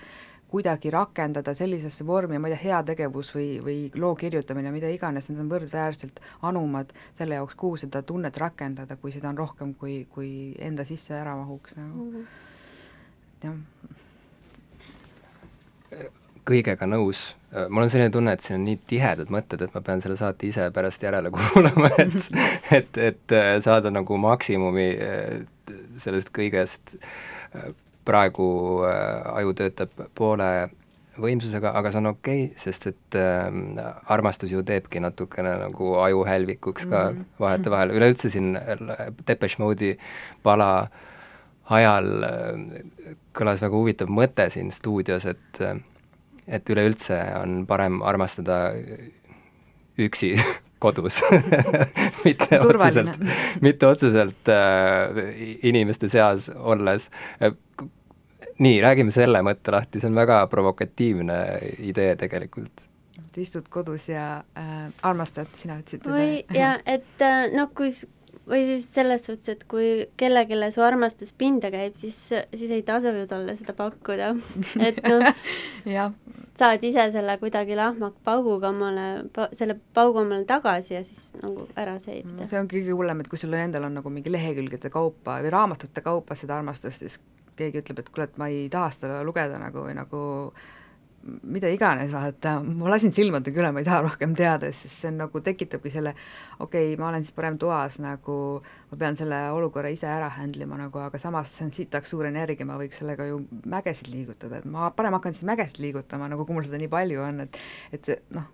kuidagi 0.51 0.91
rakendada 0.95 1.55
sellisesse 1.59 2.07
vormi, 2.07 2.39
ma 2.39 2.49
ei 2.49 2.55
tea, 2.55 2.63
heategevus 2.71 3.33
või, 3.35 3.47
või 3.63 3.79
loo 3.99 4.15
kirjutamine, 4.19 4.71
mida 4.75 4.91
iganes, 4.95 5.31
need 5.31 5.43
on 5.43 5.51
võrdväärselt 5.51 6.21
anumad 6.47 6.93
selle 7.19 7.39
jaoks, 7.39 7.59
kuhu 7.59 7.81
seda 7.83 8.03
tunnet 8.07 8.37
rakendada, 8.43 8.99
kui 9.01 9.15
seda 9.15 9.31
on 9.33 9.41
rohkem, 9.43 9.75
kui, 9.79 10.05
kui 10.11 10.31
enda 10.63 10.87
sisse 10.87 11.15
ära 11.19 11.35
mahuks 11.39 11.79
nagu, 11.79 12.27
jah. 13.43 13.59
Kõigega 16.47 16.89
nõus. 16.89 17.35
mul 17.69 17.87
on 17.87 17.91
selline 17.91 18.13
tunne, 18.13 18.33
et 18.37 18.45
siin 18.45 18.59
on 18.59 18.65
nii 18.69 18.79
tihedad 18.91 19.31
mõtted, 19.33 19.63
et 19.65 19.75
ma 19.75 19.81
pean 19.85 20.03
selle 20.05 20.17
saate 20.19 20.49
ise 20.49 20.69
pärast 20.75 21.03
järele 21.03 21.31
kuulama, 21.35 21.91
et 21.99 22.17
et, 22.79 22.99
et 23.11 23.37
äh, 23.37 23.53
saada 23.65 23.91
nagu 23.91 24.19
maksimumi 24.21 24.89
äh, 24.95 25.47
sellest 25.97 26.33
kõigest. 26.37 26.99
praegu 28.07 28.49
äh, 28.87 29.39
aju 29.41 29.55
töötab 29.59 30.03
poole 30.15 30.69
võimsusega, 31.21 31.73
aga 31.79 31.91
see 31.91 32.01
on 32.03 32.11
okei 32.13 32.45
okay,, 32.45 32.61
sest 32.61 32.87
et 32.93 33.19
äh, 33.19 33.49
armastus 34.13 34.53
ju 34.53 34.63
teebki 34.67 35.01
natukene 35.01 35.57
nagu 35.65 35.95
aju 36.05 36.25
hälvikuks 36.29 36.87
ka 36.87 37.11
mm 37.11 37.19
-hmm. 37.19 37.41
vahetevahel, 37.41 37.91
üleüldse 37.97 38.31
siin 38.31 38.59
Depeche 39.27 39.63
Mode'i 39.63 39.97
pala 40.43 40.89
ajal 41.71 42.09
äh, 42.25 43.15
kõlas 43.37 43.63
väga 43.65 43.77
huvitav 43.77 44.11
mõte 44.13 44.49
siin 44.51 44.71
stuudios, 44.73 45.27
et 45.27 45.61
äh, 45.61 45.79
et 46.47 46.71
üleüldse 46.71 47.19
on 47.41 47.65
parem 47.67 48.03
armastada 48.03 48.73
üksi 49.99 50.35
kodus. 50.79 51.23
Mitte 52.25 52.61
otseselt, 52.61 53.19
mitte 53.61 53.87
otseselt 53.87 54.49
äh, 54.49 55.23
inimeste 55.63 56.09
seas 56.13 56.51
olles. 56.57 57.11
Äh, 57.41 57.55
nii, 58.59 58.81
räägime 58.85 59.15
selle 59.15 59.41
mõtte 59.45 59.73
lahti, 59.75 60.01
see 60.01 60.11
on 60.11 60.19
väga 60.19 60.43
provokatiivne 60.53 61.39
idee 61.89 62.17
tegelikult. 62.21 62.87
et 63.17 63.39
istud 63.41 63.69
kodus 63.69 64.09
ja 64.09 64.43
äh, 64.59 64.75
armastad, 65.03 65.49
sina 65.57 65.79
ütlesid 65.81 66.07
või 66.09 66.43
ja 66.57 66.77
et 66.85 67.25
äh, 67.25 67.49
noh, 67.57 67.71
kui 67.77 67.91
või 68.47 68.63
siis 68.69 68.87
selles 68.95 69.27
suhtes, 69.27 69.49
et 69.57 69.65
kui 69.69 70.07
kellelegi 70.19 70.59
su 70.75 70.83
armastus 70.87 71.33
pinda 71.37 71.71
käib, 71.75 71.97
siis, 71.99 72.19
siis 72.31 72.71
ei 72.71 72.85
tasu 72.87 73.13
ju 73.15 73.27
talle 73.31 73.57
seda 73.59 73.75
pakkuda. 73.77 74.33
et 74.87 75.01
noh, 75.07 75.27
saad 76.61 76.85
ise 76.87 77.09
selle 77.13 77.37
kuidagi 77.43 77.77
lahmaka 77.79 78.23
pauguga 78.25 78.71
omale 78.71 79.07
pa,, 79.35 79.49
selle 79.57 79.79
paugu 79.95 80.23
omale 80.23 80.47
tagasi 80.49 80.95
ja 80.95 81.03
siis 81.05 81.35
nagu 81.43 81.67
ära 81.77 81.99
seedida. 82.03 82.47
see 82.47 82.61
on 82.61 82.71
kõige 82.71 82.95
hullem, 82.97 83.23
et 83.23 83.31
kui 83.33 83.41
sul 83.41 83.55
endal 83.59 83.89
on 83.89 83.99
nagu 83.99 84.13
mingi 84.13 84.33
lehekülgede 84.33 84.91
kaupa 84.95 85.41
või 85.45 85.53
raamatute 85.53 86.05
kaupa 86.05 86.39
seda 86.39 86.59
armastust, 86.61 87.03
siis 87.03 87.21
keegi 87.57 87.83
ütleb, 87.83 88.03
et 88.03 88.11
kuule, 88.13 88.31
et 88.31 88.41
ma 88.41 88.51
ei 88.53 88.67
taha 88.73 88.91
seda 88.95 89.23
lugeda 89.27 89.59
nagu 89.61 89.87
või 89.89 89.97
nagu 89.97 90.21
mida 91.27 91.71
iganes, 91.73 92.13
vaata, 92.15 92.57
ma 92.65 92.91
lasin 92.93 93.13
silmadega 93.15 93.61
üle, 93.63 93.71
ma 93.75 93.83
ei 93.83 93.87
taha 93.89 94.03
rohkem 94.07 94.35
teada, 94.39 94.71
sest 94.75 95.03
see 95.03 95.11
on 95.13 95.21
nagu, 95.25 95.43
tekitabki 95.45 95.93
selle, 95.93 96.15
okei 96.59 96.93
okay,, 96.93 96.99
ma 97.01 97.11
olen 97.11 97.27
siis 97.27 97.37
parem 97.37 97.59
toas 97.61 97.99
nagu, 98.03 98.39
ma 98.91 99.01
pean 99.01 99.19
selle 99.19 99.41
olukorra 99.57 99.93
ise 99.95 100.09
ära 100.11 100.31
handle 100.39 100.67
ima 100.69 100.79
nagu, 100.81 101.03
aga 101.03 101.21
samas 101.23 101.55
see 101.57 101.67
on 101.69 101.73
sitaks 101.77 102.15
suur 102.15 102.29
energia, 102.31 102.69
ma 102.69 102.79
võiks 102.81 103.03
sellega 103.03 103.29
ju 103.31 103.41
mägesid 103.67 104.13
liigutada, 104.15 104.61
et 104.63 104.69
ma 104.71 104.91
parem 104.97 105.19
hakkan 105.19 105.37
siis 105.37 105.49
mägesid 105.49 105.83
liigutama, 105.85 106.31
nagu 106.33 106.47
kui 106.47 106.59
mul 106.59 106.67
seda 106.67 106.81
nii 106.83 106.93
palju 106.93 107.25
on, 107.27 107.47
et 107.47 107.63
et 107.97 108.13
see 108.13 108.21
noh, 108.37 108.47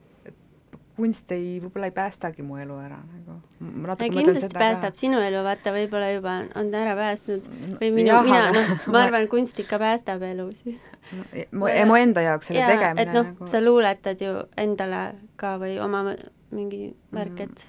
kunst 0.96 1.32
ei, 1.32 1.56
võib-olla 1.62 1.88
ei 1.88 1.94
päästagi 1.96 2.44
mu 2.46 2.58
elu 2.60 2.76
ära 2.82 2.98
nagu. 3.00 3.38
ma 3.60 3.70
ja 3.70 3.90
natuke 3.92 4.10
mõtlen 4.10 4.26
kindlasti 4.28 4.58
päästab 4.58 4.96
ka. 4.96 5.00
sinu 5.00 5.20
elu, 5.24 5.42
vaata, 5.46 5.74
võib-olla 5.74 6.10
juba 6.12 6.36
on 6.60 6.72
ta 6.72 6.82
ära 6.84 6.94
päästnud 6.98 7.48
või 7.80 7.90
minu, 7.96 8.18
mina, 8.28 8.42
noh, 8.52 8.72
ma 8.92 9.04
arvan, 9.06 9.28
kunst 9.32 9.60
ikka 9.62 9.80
päästab 9.82 10.24
elusid. 10.28 10.80
No, 11.16 11.26
e- 11.32 11.48
mu, 11.52 11.70
mu 11.88 11.98
enda 11.98 12.24
jaoks 12.28 12.52
selle 12.52 12.64
Jaa, 12.64 12.74
tegemine 12.74 13.06
et 13.06 13.14
noh 13.16 13.30
nagu 13.30 13.50
sa 13.50 13.62
luuletad 13.64 14.20
ju 14.22 14.34
endale 14.60 15.04
ka 15.40 15.56
või 15.62 15.78
oma 15.82 16.04
mingi 16.52 16.90
värk, 17.14 17.46
et 17.46 17.66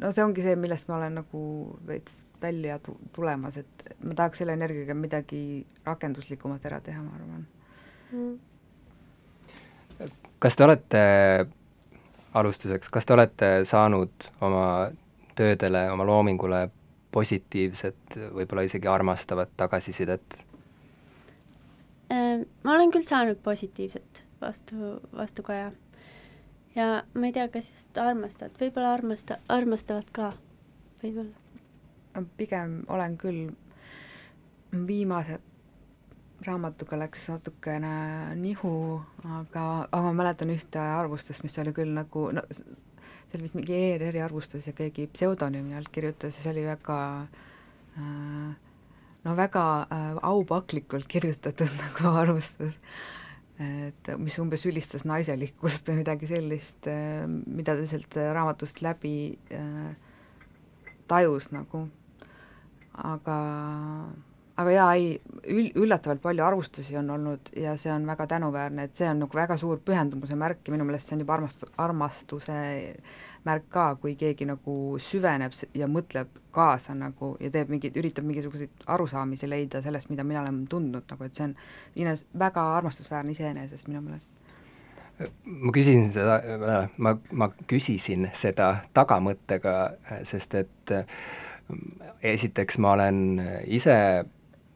no 0.00 0.12
see 0.12 0.24
ongi 0.24 0.44
see, 0.44 0.56
millest 0.60 0.88
ma 0.88 0.98
olen 0.98 1.20
nagu 1.20 1.42
veits 1.88 2.22
välja 2.42 2.78
tu- 2.82 2.98
tulemas, 3.12 3.56
et 3.60 3.84
ma 4.04 4.16
tahaks 4.18 4.42
selle 4.42 4.56
energiaga 4.56 4.94
midagi 4.96 5.66
rakenduslikumat 5.86 6.64
ära 6.68 6.80
teha, 6.84 7.02
ma 7.02 7.12
arvan. 7.18 7.46
mm. 8.12 8.34
kas 10.38 10.56
te 10.56 10.64
olete, 10.66 11.02
alustuseks, 12.34 12.90
kas 12.90 13.06
te 13.06 13.14
olete 13.14 13.50
saanud 13.68 14.30
oma 14.44 14.90
töödele, 15.38 15.86
oma 15.90 16.06
loomingule 16.06 16.68
positiivset, 17.14 18.18
võib-olla 18.34 18.64
isegi 18.66 18.90
armastavat 18.90 19.54
tagasisidet? 19.56 20.40
Äh, 22.12 22.42
ma 22.62 22.74
olen 22.74 22.92
küll 22.94 23.06
saanud 23.06 23.38
positiivset 23.42 24.24
vastu, 24.40 25.00
vastukaja. 25.16 25.72
ja 26.74 26.86
ma 27.14 27.26
ei 27.26 27.32
tea, 27.32 27.48
kas 27.48 27.70
just 27.70 27.98
armastavad, 27.98 28.58
võib-olla 28.60 28.92
armasta-, 28.98 29.40
armastavad 29.48 30.10
ka, 30.12 30.32
võib-olla. 31.02 32.26
pigem 32.36 32.82
olen 32.88 33.18
küll, 33.18 33.50
viimase 34.86 35.38
raamatuga 36.46 36.98
läks 37.00 37.28
natukene 37.32 37.92
nihu, 38.38 38.74
aga, 39.24 39.64
aga 39.88 40.02
ma 40.08 40.12
mäletan 40.22 40.52
ühte 40.54 40.80
arvustust, 40.80 41.44
mis 41.46 41.56
oli 41.62 41.72
küll 41.76 41.92
nagu, 41.96 42.28
no 42.34 42.44
see 42.50 43.38
oli 43.38 43.46
vist 43.46 43.58
mingi 43.58 43.76
ERR-i 43.76 44.22
arvustus 44.24 44.68
ja 44.68 44.74
keegi 44.76 45.08
pseudonüümi 45.12 45.76
alt 45.78 45.90
kirjutas 45.94 46.38
ja 46.38 46.44
see 46.44 46.52
oli 46.54 46.66
väga 46.68 46.98
äh, 47.98 48.52
no 49.24 49.36
väga 49.38 49.64
äh, 49.84 50.06
aupaklikult 50.30 51.08
kirjutatud 51.10 51.72
nagu 51.82 52.14
arvustus, 52.20 52.78
et 53.62 54.08
mis 54.18 54.36
umbes 54.42 54.64
ülistas 54.66 55.04
naiselikkust 55.06 55.90
või 55.90 56.02
midagi 56.02 56.30
sellist 56.30 56.88
äh,, 56.90 57.24
mida 57.28 57.76
ta 57.78 57.88
sealt 57.88 58.20
raamatust 58.34 58.82
läbi 58.82 59.16
tajus 61.08 61.50
nagu, 61.54 61.84
aga 63.04 63.38
aga 64.56 64.70
jaa, 64.70 64.88
ei, 64.94 65.20
ül-, 65.50 65.72
üllatavalt 65.82 66.22
palju 66.22 66.44
arvustusi 66.46 66.96
on 66.98 67.10
olnud 67.10 67.50
ja 67.58 67.74
see 67.80 67.92
on 67.92 68.06
väga 68.06 68.26
tänuväärne, 68.30 68.86
et 68.86 68.94
see 68.94 69.08
on 69.10 69.24
nagu 69.24 69.38
väga 69.38 69.56
suur 69.58 69.80
pühendumuse 69.82 70.36
märk 70.38 70.66
ja 70.66 70.74
minu 70.74 70.86
meelest 70.86 71.10
see 71.10 71.16
on 71.16 71.24
juba 71.24 71.34
armast-, 71.38 71.64
armastuse 71.82 72.58
märk 73.44 73.66
ka, 73.72 73.86
kui 74.00 74.14
keegi 74.20 74.46
nagu 74.48 74.76
süveneb 75.02 75.56
ja 75.76 75.88
mõtleb 75.90 76.30
kaasa 76.54 76.94
nagu 76.96 77.34
ja 77.42 77.50
teeb 77.54 77.72
mingeid, 77.74 77.98
üritab 78.00 78.28
mingisuguseid 78.28 78.86
arusaamisi 78.94 79.50
leida 79.50 79.82
sellest, 79.82 80.12
mida 80.12 80.24
mina 80.26 80.44
olen 80.44 80.62
tundnud, 80.70 81.08
nagu 81.10 81.26
et 81.26 81.34
see 81.34 81.48
on 81.48 81.56
ines-, 82.04 82.26
väga 82.38 82.68
armastusväärne 82.76 83.34
iseenesest 83.34 83.90
minu 83.90 84.04
meelest. 84.06 84.30
ma 85.46 85.74
küsisin 85.74 86.06
seda, 86.10 86.38
ma, 86.96 87.16
ma 87.32 87.50
küsisin 87.70 88.30
seda 88.34 88.70
tagamõttega, 88.94 89.74
sest 90.22 90.54
et 90.62 90.94
äh, 90.94 91.18
esiteks 92.34 92.78
ma 92.78 92.94
olen 92.94 93.20
ise 93.66 93.98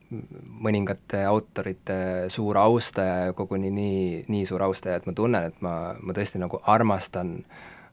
mõningate 0.09 1.23
autorite 1.29 1.97
suur 2.33 2.57
austaja 2.57 3.29
ja 3.29 3.33
koguni 3.37 3.71
nii, 3.73 4.05
nii 4.27 4.45
suur 4.45 4.63
austaja, 4.65 4.97
et 4.99 5.09
ma 5.09 5.13
tunnen, 5.17 5.49
et 5.51 5.61
ma, 5.65 5.73
ma 6.01 6.15
tõesti 6.17 6.41
nagu 6.41 6.61
armastan, 6.71 7.37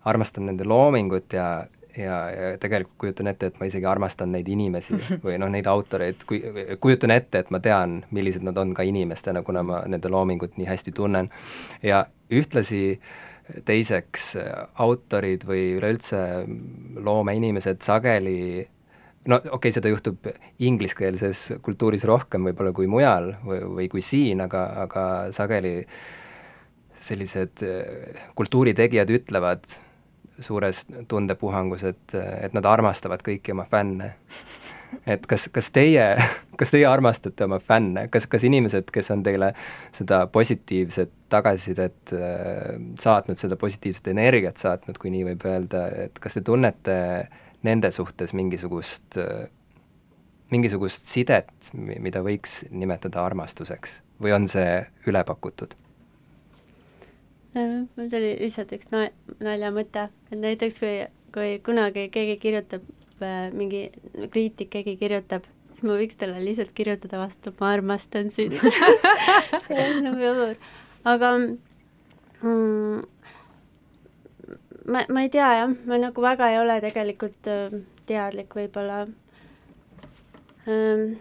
armastan 0.08 0.48
nende 0.48 0.68
loomingut 0.68 1.36
ja 1.36 1.48
ja, 1.96 2.16
ja 2.30 2.58
tegelikult 2.60 2.98
kujutan 2.98 3.30
ette, 3.30 3.50
et 3.50 3.60
ma 3.60 3.68
isegi 3.68 3.86
armastan 3.88 4.32
neid 4.34 4.48
inimesi 4.52 4.98
või 5.24 5.38
noh, 5.40 5.50
neid 5.52 5.68
autoreid, 5.70 6.26
kui, 6.28 6.42
kujutan 6.80 7.14
ette, 7.14 7.44
et 7.44 7.52
ma 7.54 7.60
tean, 7.62 8.02
millised 8.16 8.44
nad 8.46 8.58
on 8.60 8.74
ka 8.76 8.84
inimestena, 8.86 9.42
kuna 9.46 9.64
ma 9.66 9.80
nende 9.88 10.12
loomingut 10.12 10.58
nii 10.60 10.68
hästi 10.68 10.92
tunnen. 10.96 11.30
ja 11.82 12.04
ühtlasi 12.32 12.98
teiseks, 13.64 14.32
autorid 14.82 15.44
või 15.46 15.76
üleüldse 15.78 16.20
loomeinimesed 17.06 17.84
sageli 17.86 18.66
no 19.26 19.38
okei 19.40 19.56
okay,, 19.58 19.74
seda 19.74 19.90
juhtub 19.92 20.28
ingliskeelses 20.58 21.56
kultuuris 21.64 22.06
rohkem 22.08 22.50
võib-olla 22.50 22.74
kui 22.76 22.88
mujal 22.90 23.32
või, 23.44 23.60
või 23.80 23.88
kui 23.92 24.04
siin, 24.04 24.42
aga, 24.44 24.66
aga 24.86 25.08
sageli 25.34 25.80
sellised 26.96 27.64
eh, 27.66 28.22
kultuuritegijad 28.38 29.12
ütlevad 29.18 29.66
suures 30.40 30.84
tundepuhangus, 31.08 31.84
et, 31.88 32.16
et 32.16 32.56
nad 32.56 32.66
armastavad 32.68 33.22
kõiki 33.24 33.54
oma 33.54 33.64
fänne. 33.68 34.12
et 35.06 35.24
kas, 35.26 35.48
kas 35.52 35.70
teie, 35.74 36.04
kas 36.60 36.72
teie 36.74 36.86
armastate 36.88 37.46
oma 37.46 37.58
fänne, 37.62 38.06
kas, 38.12 38.26
kas 38.30 38.44
inimesed, 38.46 38.90
kes 38.92 39.10
on 39.14 39.22
teile 39.26 39.52
seda 39.94 40.24
positiivset 40.32 41.12
tagasisidet 41.32 42.12
äh, 42.14 42.76
saatnud, 43.00 43.38
seda 43.38 43.58
positiivset 43.60 44.12
energiat 44.12 44.60
saatnud, 44.60 44.98
kui 45.00 45.10
nii 45.14 45.24
võib 45.32 45.48
öelda, 45.48 45.88
et 46.06 46.20
kas 46.22 46.38
te 46.38 46.44
tunnete 46.46 46.96
nende 47.64 47.90
suhtes 47.94 48.34
mingisugust, 48.36 49.18
mingisugust 50.52 51.08
sidet, 51.08 51.72
mida 51.72 52.22
võiks 52.26 52.64
nimetada 52.70 53.24
armastuseks 53.24 54.00
või 54.22 54.36
on 54.36 54.48
see 54.50 54.80
üle 55.08 55.24
pakutud? 55.26 55.74
mul 57.56 58.08
tuli 58.12 58.34
lihtsalt 58.36 58.72
üks 58.76 58.90
na-, 58.92 59.10
naljamõte, 59.40 60.08
et 60.30 60.40
näiteks 60.40 60.80
kui, 60.82 60.94
kui 61.32 61.54
kunagi 61.64 62.08
keegi 62.12 62.36
kirjutab 62.42 62.84
äh, 63.24 63.46
mingi 63.56 63.86
kriitik, 64.32 64.68
keegi 64.74 64.96
kirjutab, 65.00 65.46
siis 65.72 65.86
ma 65.88 65.96
võiks 65.96 66.20
talle 66.20 66.42
lihtsalt 66.44 66.74
kirjutada 66.76 67.22
vastu, 67.22 67.54
ma 67.60 67.72
armastan 67.78 68.28
sind 68.34 68.58
see 69.66 69.80
on 69.80 70.02
nagu 70.04 70.20
jabur. 70.20 70.54
aga 71.08 71.32
mm, 71.40 73.00
ma, 74.86 75.04
ma 75.08 75.22
ei 75.22 75.30
tea 75.32 75.52
jah, 75.60 75.76
ma 75.86 75.98
nagu 76.00 76.22
väga 76.22 76.50
ei 76.52 76.58
ole 76.62 76.80
tegelikult 76.84 77.48
äh, 77.50 77.78
teadlik 78.06 78.54
võib-olla. 78.56 79.04
Ähm, 80.66 81.16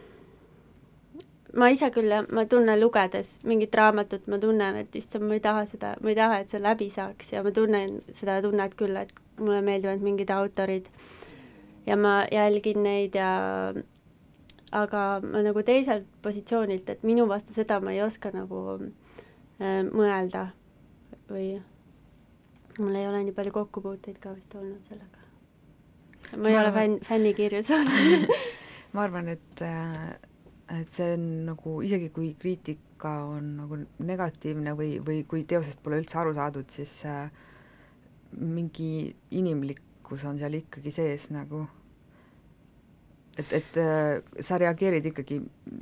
ma 1.55 1.70
ise 1.74 1.89
küll 1.95 2.11
jah, 2.11 2.26
ma 2.36 2.45
tunnen 2.49 2.80
lugedes 2.82 3.39
mingit 3.47 3.76
raamatut, 3.76 4.28
ma 4.32 4.39
tunnen, 4.41 4.82
et 4.84 4.95
issand, 4.99 5.28
ma 5.28 5.38
ei 5.38 5.43
taha 5.43 5.66
seda, 5.70 5.95
ma 6.01 6.11
ei 6.11 6.18
taha, 6.20 6.41
et 6.43 6.53
see 6.53 6.61
läbi 6.61 6.89
saaks 6.93 7.34
ja 7.36 7.43
ma 7.45 7.53
tunnen 7.55 7.99
seda 8.16 8.39
tunnet 8.43 8.76
küll, 8.80 8.97
et 8.99 9.13
mulle 9.39 9.61
meeldivad 9.66 10.03
mingid 10.03 10.32
autorid 10.32 10.89
ja 11.86 11.97
ma 11.99 12.24
jälgin 12.32 12.82
neid 12.84 13.16
ja 13.16 13.30
aga 14.76 15.03
ma 15.24 15.43
nagu 15.45 15.63
teiselt 15.63 16.07
positsioonilt, 16.26 16.89
et 16.89 17.05
minu 17.07 17.28
vastu 17.30 17.53
seda 17.55 17.80
ma 17.80 17.93
ei 17.95 18.01
oska 18.03 18.32
nagu 18.36 18.66
äh, 18.80 19.82
mõelda 19.88 20.49
või 21.30 21.55
mul 22.80 22.95
ei 22.95 23.07
ole 23.07 23.23
nii 23.23 23.36
palju 23.36 23.55
kokkupuuteid 23.55 24.19
ka 24.23 24.34
vist 24.36 24.55
olnud 24.59 24.84
sellega. 24.89 25.23
ma 26.36 26.49
ei 26.49 26.55
Ma 26.55 26.61
ole 26.63 26.71
fänn, 26.76 26.99
fännikirju 27.05 27.63
saanud 27.63 28.30
ma 28.95 29.03
arvan, 29.03 29.28
et, 29.36 29.63
et 30.80 30.91
see 30.91 31.13
on 31.17 31.26
nagu, 31.49 31.80
isegi 31.86 32.09
kui 32.15 32.32
kriitika 32.39 33.17
on 33.28 33.51
nagu 33.59 33.80
negatiivne 34.07 34.76
või, 34.80 34.95
või 35.03 35.23
kui 35.30 35.43
teosest 35.47 35.84
pole 35.84 35.99
üldse 36.01 36.19
aru 36.21 36.34
saadud, 36.38 36.69
siis 36.71 36.93
äh, 37.09 37.28
mingi 38.39 39.15
inimlikkus 39.36 40.23
on 40.30 40.39
seal 40.39 40.55
ikkagi 40.61 40.93
sees 40.95 41.30
nagu. 41.36 41.65
Et, 43.38 43.54
et 43.60 43.78
äh, 43.82 44.40
sa 44.40 44.58
reageerid 44.62 45.06
ikkagi 45.12 45.42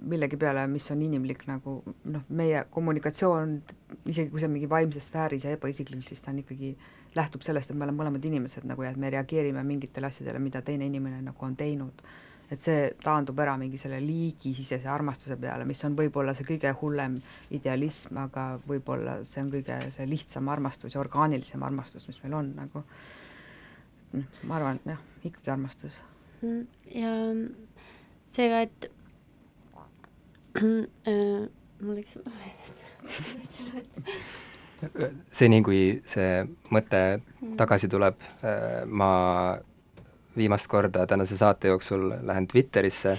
millegi 0.10 0.40
peale, 0.42 0.66
mis 0.72 0.90
on 0.94 1.02
inimlik 1.06 1.46
nagu 1.50 1.78
noh, 1.86 2.26
meie 2.34 2.66
kommunikatsioon, 2.74 3.56
isegi 4.10 4.34
kui 4.34 4.42
see 4.42 4.50
on 4.50 4.56
mingi 4.56 4.70
vaimses 4.72 5.12
sfääris 5.12 5.46
ja 5.48 5.54
ebaisiklik, 5.58 6.04
siis 6.08 6.24
ta 6.24 6.32
on 6.34 6.42
ikkagi, 6.44 6.74
lähtub 7.14 7.46
sellest, 7.46 7.70
et 7.70 7.78
me 7.78 7.86
oleme 7.86 8.02
mõlemad 8.02 8.26
inimesed 8.26 8.66
nagu 8.66 8.86
ja 8.86 8.94
et 8.94 8.98
me 8.98 9.12
reageerime 9.14 9.62
mingitele 9.68 10.10
asjadele, 10.10 10.42
mida 10.42 10.64
teine 10.66 10.88
inimene 10.90 11.22
nagu 11.22 11.46
on 11.46 11.58
teinud 11.60 12.02
et 12.54 12.62
see 12.62 12.88
taandub 13.04 13.40
ära 13.42 13.56
mingi 13.58 13.80
selle 13.82 14.00
liigisisese 14.04 14.90
armastuse 14.92 15.38
peale, 15.42 15.66
mis 15.66 15.82
on 15.88 15.96
võib-olla 15.98 16.36
see 16.38 16.48
kõige 16.48 16.74
hullem 16.82 17.18
idealism, 17.56 18.20
aga 18.26 18.48
võib-olla 18.68 19.20
see 19.28 19.42
on 19.44 19.52
kõige 19.54 19.80
see 19.96 20.08
lihtsam 20.10 20.50
armastus 20.54 20.96
ja 20.96 21.02
orgaanilisem 21.02 21.64
armastus, 21.66 22.08
mis 22.10 22.20
meil 22.26 22.38
on 22.42 22.54
nagu. 22.58 22.84
ma 24.46 24.60
arvan, 24.60 24.78
et 24.78 24.92
jah, 24.94 25.06
ikkagi 25.24 25.50
armastus. 25.50 26.02
Mm, 26.44 26.68
ja 26.92 27.12
seega, 28.28 28.62
et 28.66 28.90
äh, 30.60 31.46
mul 31.80 31.96
läks 31.96 32.18
meelest 32.28 32.82
seni, 35.40 35.62
kui 35.64 36.02
see 36.08 36.44
mõte 36.74 37.02
tagasi 37.60 37.88
tuleb, 37.92 38.20
ma 38.92 39.10
viimast 40.36 40.68
korda 40.72 41.06
tänase 41.08 41.38
saate 41.40 41.72
jooksul 41.72 42.10
lähen 42.28 42.48
Twitterisse 42.52 43.14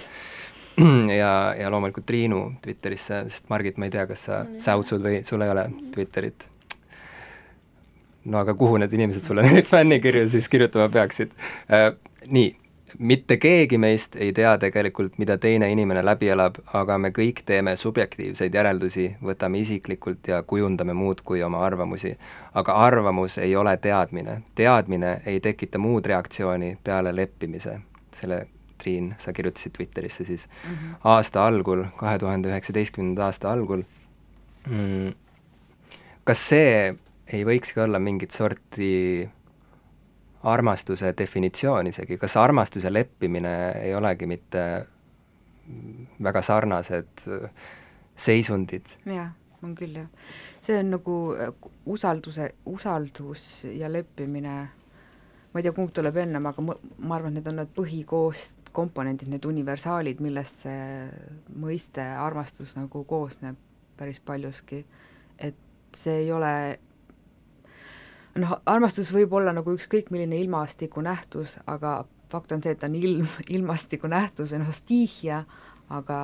ja, 1.21 1.31
ja 1.57 1.71
loomulikult 1.71 2.05
Triinu 2.05 2.41
Twitterisse, 2.61 3.23
sest 3.29 3.49
Margit, 3.49 3.79
ma 3.81 3.89
ei 3.89 3.95
tea, 3.95 4.05
kas 4.09 4.27
sa 4.27 4.43
säutsud 4.67 5.01
või 5.05 5.23
sul 5.25 5.41
ei 5.45 5.53
ole 5.55 5.69
Twitterit? 5.95 6.49
no 8.25 8.41
aga 8.41 8.55
kuhu 8.57 8.77
need 8.81 8.93
inimesed 8.93 9.25
sulle 9.25 9.45
neid 9.45 9.69
fännikirju 9.73 10.27
siis 10.29 10.49
kirjutama 10.49 10.89
peaksid? 10.93 11.33
Nii, 12.25 12.47
mitte 12.99 13.37
keegi 13.37 13.77
meist 13.77 14.15
ei 14.15 14.33
tea 14.33 14.55
tegelikult, 14.57 15.17
mida 15.17 15.37
teine 15.37 15.69
inimene 15.71 16.03
läbi 16.05 16.29
elab, 16.33 16.57
aga 16.73 16.97
me 16.97 17.11
kõik 17.15 17.41
teeme 17.45 17.75
subjektiivseid 17.79 18.53
järeldusi, 18.55 19.05
võtame 19.23 19.59
isiklikult 19.61 20.27
ja 20.27 20.41
kujundame 20.43 20.93
muudkui 20.93 21.43
oma 21.43 21.63
arvamusi. 21.65 22.15
aga 22.53 22.73
arvamus 22.73 23.37
ei 23.37 23.55
ole 23.55 23.77
teadmine, 23.77 24.41
teadmine 24.55 25.21
ei 25.25 25.39
tekita 25.39 25.77
muud 25.77 26.05
reaktsiooni 26.05 26.77
peale 26.83 27.15
leppimise. 27.15 27.79
selle, 28.11 28.47
Triin, 28.77 29.15
sa 29.17 29.33
kirjutasid 29.33 29.71
Twitterisse 29.71 30.25
siis 30.25 30.47
mm 30.47 30.73
-hmm. 30.73 30.95
aasta 31.03 31.47
algul, 31.47 31.85
kahe 31.97 32.19
tuhande 32.19 32.49
üheksateistkümnenda 32.49 33.25
aasta 33.25 33.51
algul 33.51 33.83
mm,. 34.69 35.13
kas 36.23 36.49
see 36.49 36.95
ei 37.33 37.45
võikski 37.45 37.79
olla 37.79 37.99
mingit 37.99 38.31
sorti 38.31 39.29
armastuse 40.45 41.13
definitsioon 41.17 41.87
isegi, 41.89 42.17
kas 42.21 42.37
armastus 42.37 42.85
ja 42.85 42.93
leppimine 42.93 43.55
ei 43.81 43.95
olegi 43.97 44.27
mitte 44.29 44.65
väga 46.23 46.41
sarnased 46.45 47.25
seisundid? 48.15 48.95
jaa, 49.09 49.31
on 49.63 49.75
küll 49.77 49.97
jah. 49.97 50.09
see 50.61 50.77
on 50.79 50.91
nagu 50.93 51.15
äh, 51.33 51.53
usalduse, 51.85 52.51
usaldus 52.69 53.65
ja 53.73 53.89
leppimine, 53.91 54.55
ma 55.53 55.59
ei 55.59 55.65
tea, 55.65 55.73
kumb 55.73 55.93
tuleb 55.95 56.21
ennem, 56.25 56.45
aga 56.51 56.65
ma, 56.65 56.77
ma 56.99 57.17
arvan, 57.17 57.33
et 57.33 57.41
need 57.41 57.51
on 57.51 57.61
need 57.63 57.73
põhikoost-, 57.77 58.71
komponendid, 58.75 59.29
need 59.31 59.45
universaalid, 59.47 60.21
millest 60.23 60.65
see 60.65 61.05
mõiste 61.61 62.03
armastus 62.19 62.75
nagu 62.75 63.05
koosneb 63.07 63.59
päris 63.97 64.19
paljuski. 64.19 64.85
et 65.39 65.55
see 65.95 66.25
ei 66.25 66.31
ole 66.31 66.79
noh, 68.41 68.57
armastus 68.67 69.11
võib 69.13 69.33
olla 69.37 69.53
nagu 69.55 69.73
ükskõik 69.75 70.11
milline 70.13 70.37
ilmastiku 70.41 71.03
nähtus, 71.05 71.57
aga 71.71 72.01
fakt 72.31 72.53
on 72.55 72.63
see, 72.63 72.75
et 72.75 72.81
ta 72.81 72.89
on 72.89 72.97
ilm, 72.99 73.27
ilmastiku 73.57 74.09
nähtus 74.11 74.53
või 74.53 74.63
noh, 74.63 74.71
stiihia, 74.75 75.43
aga, 75.95 76.19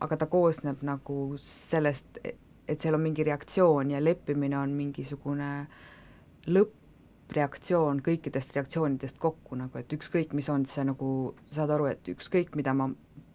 aga 0.00 0.20
ta 0.20 0.28
koosneb 0.30 0.84
nagu 0.86 1.20
sellest, 1.42 2.20
et 2.24 2.76
seal 2.78 2.98
on 2.98 3.04
mingi 3.04 3.26
reaktsioon 3.26 3.94
ja 3.94 4.02
leppimine 4.02 4.58
on 4.58 4.74
mingisugune 4.76 5.50
lõppreaktsioon 6.50 8.02
kõikidest 8.04 8.54
reaktsioonidest 8.56 9.18
kokku 9.20 9.58
nagu, 9.58 9.80
et 9.80 9.92
ükskõik, 9.96 10.36
mis 10.38 10.48
on 10.52 10.66
see 10.68 10.86
nagu, 10.86 11.34
saad 11.50 11.72
aru, 11.74 11.90
et 11.90 12.14
ükskõik, 12.14 12.54
mida 12.58 12.76
ma 12.76 12.90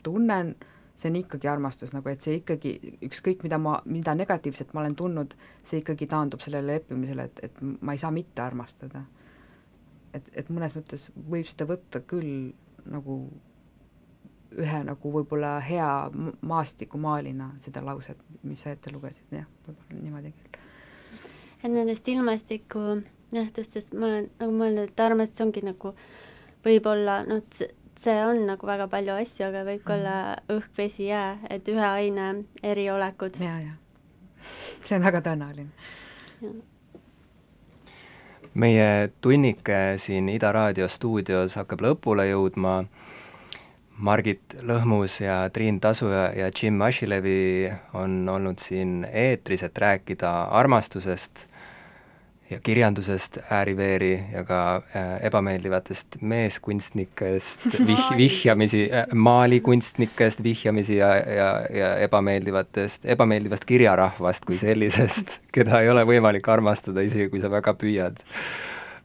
tunnen, 0.05 0.55
see 0.95 1.09
on 1.11 1.17
ikkagi 1.19 1.49
armastus, 1.51 1.91
nagu 1.91 2.07
et 2.09 2.23
see 2.23 2.39
ikkagi, 2.39 2.75
ükskõik 3.03 3.43
mida 3.43 3.59
ma, 3.59 3.79
mida 3.89 4.13
negatiivset 4.15 4.71
ma 4.73 4.83
olen 4.83 4.95
tundnud, 4.95 5.35
see 5.63 5.81
ikkagi 5.81 6.07
taandub 6.11 6.43
sellele 6.43 6.77
leppimisele, 6.77 7.27
et, 7.27 7.41
et 7.49 7.57
ma 7.81 7.95
ei 7.95 7.99
saa 8.01 8.13
mitte 8.15 8.43
armastada. 8.45 9.03
et, 10.15 10.29
et 10.31 10.49
mõnes 10.49 10.75
mõttes 10.77 11.09
võib 11.15 11.47
seda 11.49 11.67
võtta 11.67 11.99
küll 12.07 12.53
nagu 12.87 13.17
ühe 14.55 14.83
nagu 14.87 15.11
võib-olla 15.11 15.57
hea 15.59 15.89
maastikumaalina, 16.47 17.49
seda 17.59 17.83
lauset, 17.83 18.19
mis 18.43 18.61
sa 18.63 18.71
ette 18.71 18.93
lugesid, 18.93 19.27
jah, 19.35 19.47
võib-olla 19.67 19.99
niimoodi 19.99 20.31
küll. 20.37 20.61
et 21.63 21.71
nendest 21.71 22.07
ilmastiku 22.07 23.01
nähtustest 23.35 23.93
ma 23.93 24.07
olen 24.07 24.29
nagu 24.39 24.55
mõelnud, 24.55 24.91
et 24.91 25.03
armastus 25.03 25.43
ongi 25.43 25.65
nagu 25.65 25.91
võib-olla 26.65 27.23
noh, 27.27 27.43
see 27.99 28.15
on 28.25 28.45
nagu 28.49 28.67
väga 28.67 28.87
palju 28.91 29.15
asju, 29.21 29.47
aga 29.49 29.63
võib 29.67 29.83
ka 29.85 29.95
olla 29.95 30.15
õhk, 30.51 30.71
vesi, 30.77 31.07
jää, 31.09 31.37
et 31.49 31.67
ühe 31.71 31.85
aine 31.85 32.29
eriolekud. 32.63 33.39
ja, 33.39 33.57
ja 33.59 33.75
see 34.45 34.97
on 34.97 35.05
väga 35.05 35.21
tõenäoline. 35.25 35.69
meie 38.53 39.11
tunnike 39.21 39.97
siin 39.99 40.29
Ida 40.29 40.51
Raadio 40.55 40.87
stuudios 40.87 41.57
hakkab 41.59 41.81
lõpule 41.81 42.29
jõudma. 42.29 42.83
Margit 43.95 44.57
Lõhmus 44.67 45.21
ja 45.23 45.49
Triin 45.55 45.77
Tasuja 45.79 46.25
ja 46.35 46.49
Jim 46.51 46.81
Asilevi 46.83 47.71
on 47.95 48.27
olnud 48.27 48.59
siin 48.59 49.05
eetris, 49.07 49.63
et 49.63 49.77
rääkida 49.77 50.31
armastusest 50.51 51.45
ja 52.49 52.59
kirjandusest 52.63 53.37
ääri-veeri 53.51 54.13
ja 54.33 54.43
ka 54.45 54.59
äh, 54.75 55.15
ebameeldivatest 55.25 56.19
meeskunstnikest 56.21 57.65
vih-, 57.89 58.11
vihjamisi 58.17 58.83
äh,, 58.93 59.07
maalikunstnikest 59.13 60.43
vihjamisi 60.43 60.97
ja, 60.97 61.15
ja, 61.15 61.49
ja 61.73 61.95
ebameeldivatest, 62.05 63.05
ebameeldivast 63.05 63.65
kirjarahvast 63.65 64.45
kui 64.45 64.57
sellisest, 64.61 65.39
keda 65.55 65.81
ei 65.81 65.89
ole 65.89 66.05
võimalik 66.05 66.49
armastada, 66.53 67.01
isegi 67.01 67.29
kui 67.33 67.41
sa 67.41 67.51
väga 67.51 67.73
püüad. 67.73 68.21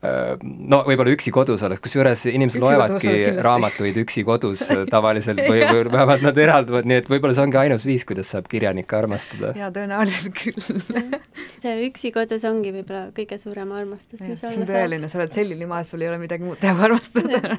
No 0.01 0.79
võib-olla 0.87 1.13
Üksi 1.13 1.33
kodus 1.35 1.61
oleks, 1.67 1.83
kusjuures 1.85 2.23
inimesed 2.31 2.63
loevadki 2.63 3.13
raamatuid 3.45 3.99
Üksi 4.01 4.25
kodus 4.25 4.63
tavaliselt 4.89 5.43
või, 5.45 5.61
või 5.69 5.83
vähemalt 5.93 6.25
nad 6.25 6.41
eralduvad, 6.41 6.89
nii 6.89 7.03
et 7.03 7.11
võib-olla 7.13 7.37
see 7.37 7.45
ongi 7.45 7.61
ainus 7.61 7.85
viis, 7.85 8.07
kuidas 8.09 8.33
saab 8.33 8.49
kirjanikke 8.49 8.97
armastada. 8.97 9.53
jaa, 9.61 9.69
tõenäoliselt 9.75 10.39
küll. 10.41 11.19
see 11.63 11.75
üksi 11.91 12.15
kodus 12.17 12.47
ongi 12.49 12.73
võib-olla 12.79 13.11
kõige 13.17 13.37
suurem 13.43 13.75
armastus, 13.77 14.23
mis 14.25 14.41
olla 14.41 14.55
on 14.55 14.65
saab. 14.65 14.73
tõeline, 14.73 15.11
sa 15.13 15.21
oled 15.21 15.37
selline 15.37 15.69
maas, 15.69 15.93
sul 15.93 16.07
ei 16.07 16.09
ole 16.09 16.21
midagi 16.23 16.49
muud 16.49 16.61
teha 16.63 16.73
kui 16.79 16.89
armastada. 16.89 17.59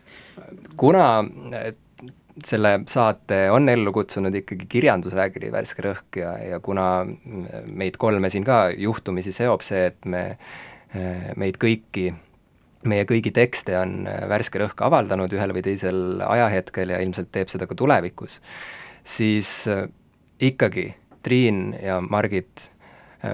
kuna 0.82 1.08
selle 2.44 2.72
saate 2.88 3.46
on 3.52 3.68
ellu 3.68 3.92
kutsunud 3.96 4.34
ikkagi 4.40 4.68
kirjandusägri 4.68 5.52
Värske 5.52 5.84
Rõhk 5.86 6.20
ja, 6.20 6.32
ja 6.40 6.60
kuna 6.60 7.04
meid 7.66 7.96
kolme 8.00 8.30
siin 8.32 8.44
ka 8.48 8.66
juhtumisi 8.76 9.32
seob 9.32 9.64
see, 9.64 9.86
et 9.92 10.08
me, 10.08 10.24
meid 11.36 11.58
kõiki, 11.62 12.10
meie 12.86 13.06
kõigi 13.08 13.32
tekste 13.34 13.76
on 13.78 14.06
Värske 14.30 14.60
Rõhk 14.62 14.80
avaldanud 14.86 15.32
ühel 15.32 15.54
või 15.56 15.64
teisel 15.66 16.22
ajahetkel 16.26 16.94
ja 16.94 17.00
ilmselt 17.04 17.32
teeb 17.34 17.50
seda 17.52 17.68
ka 17.68 17.78
tulevikus, 17.78 18.40
siis 19.04 19.50
eh, 19.72 19.86
ikkagi, 20.50 20.92
Triin 21.26 21.72
ja 21.82 21.98
Margit, 22.00 22.68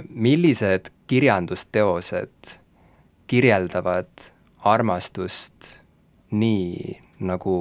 millised 0.08 0.88
kirjandusteosed 1.10 2.54
kirjeldavad 3.28 4.30
armastust 4.64 5.82
nii, 6.32 6.96
nagu 7.28 7.56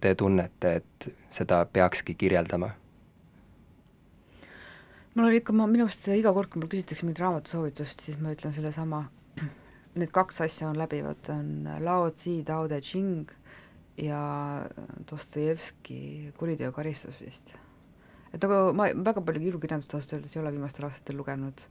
te 0.00 0.14
tunnete, 0.14 0.76
et 0.78 1.08
seda 1.32 1.64
peakski 1.66 2.14
kirjeldama? 2.14 2.70
mul 5.14 5.26
oli 5.28 5.42
ikka, 5.42 5.52
ma 5.52 5.66
minu 5.68 5.84
arust 5.84 6.06
iga 6.14 6.32
kord, 6.32 6.48
kui 6.52 6.62
mul 6.62 6.70
küsitakse 6.72 7.04
mingit 7.04 7.20
raamatusoovitust, 7.20 8.06
siis 8.06 8.20
ma 8.22 8.32
ütlen 8.32 8.54
sellesama, 8.56 9.02
need 9.94 10.12
kaks 10.12 10.40
asja 10.46 10.70
on 10.70 10.78
läbivad, 10.80 11.20
on 11.34 11.68
Lao 11.84 12.10
Tzu, 12.10 12.42
Tao 12.46 12.68
Te 12.68 12.80
Ching 12.80 13.30
ja 14.00 14.22
Dostojevski 15.10 16.32
Kuriteo 16.38 16.72
karistus 16.72 17.20
vist. 17.20 17.54
et 18.32 18.40
nagu 18.40 18.72
ma 18.72 18.88
väga 18.96 19.20
palju 19.20 19.50
ilukirjandust 19.50 19.94
ausalt 19.94 20.16
öeldes 20.16 20.36
ei 20.36 20.40
ole 20.40 20.54
viimastel 20.54 20.86
aastatel 20.88 21.18
lugenud, 21.20 21.66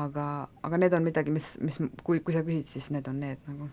aga, 0.00 0.48
aga 0.64 0.78
need 0.80 0.96
on 0.96 1.04
midagi, 1.04 1.30
mis, 1.34 1.58
mis, 1.60 1.76
kui, 2.02 2.20
kui 2.24 2.32
sa 2.32 2.40
küsid, 2.46 2.64
siis 2.64 2.88
need 2.94 3.08
on 3.12 3.20
need 3.20 3.42
nagu 3.50 3.68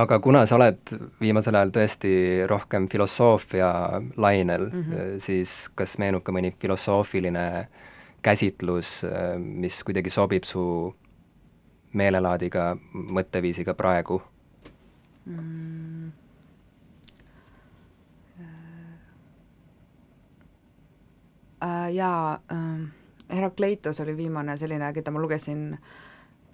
aga 0.00 0.18
kuna 0.18 0.46
sa 0.48 0.56
oled 0.56 0.96
viimasel 1.20 1.54
ajal 1.58 1.74
tõesti 1.76 2.14
rohkem 2.50 2.88
filosoofia 2.90 3.68
lainel 4.16 4.70
mm, 4.70 4.80
-hmm. 4.80 5.18
siis 5.20 5.68
kas 5.74 5.98
meenub 6.02 6.24
ka 6.24 6.32
mõni 6.32 6.50
filosoofiline 6.58 7.68
käsitlus, 8.24 9.02
mis 9.38 9.82
kuidagi 9.84 10.10
sobib 10.10 10.44
su 10.48 10.94
meelelaadiga, 11.94 12.74
mõtteviisiga 12.92 13.74
praegu 13.78 14.20
mm.? 15.26 16.12
Äh, 21.64 21.92
jaa 21.96 22.40
äh,, 22.52 22.80
Herakleitos 23.34 24.00
oli 24.04 24.16
viimane 24.16 24.56
selline, 24.60 24.90
keda 24.92 25.10
ma 25.10 25.22
lugesin 25.22 25.70
äh, 25.72 25.86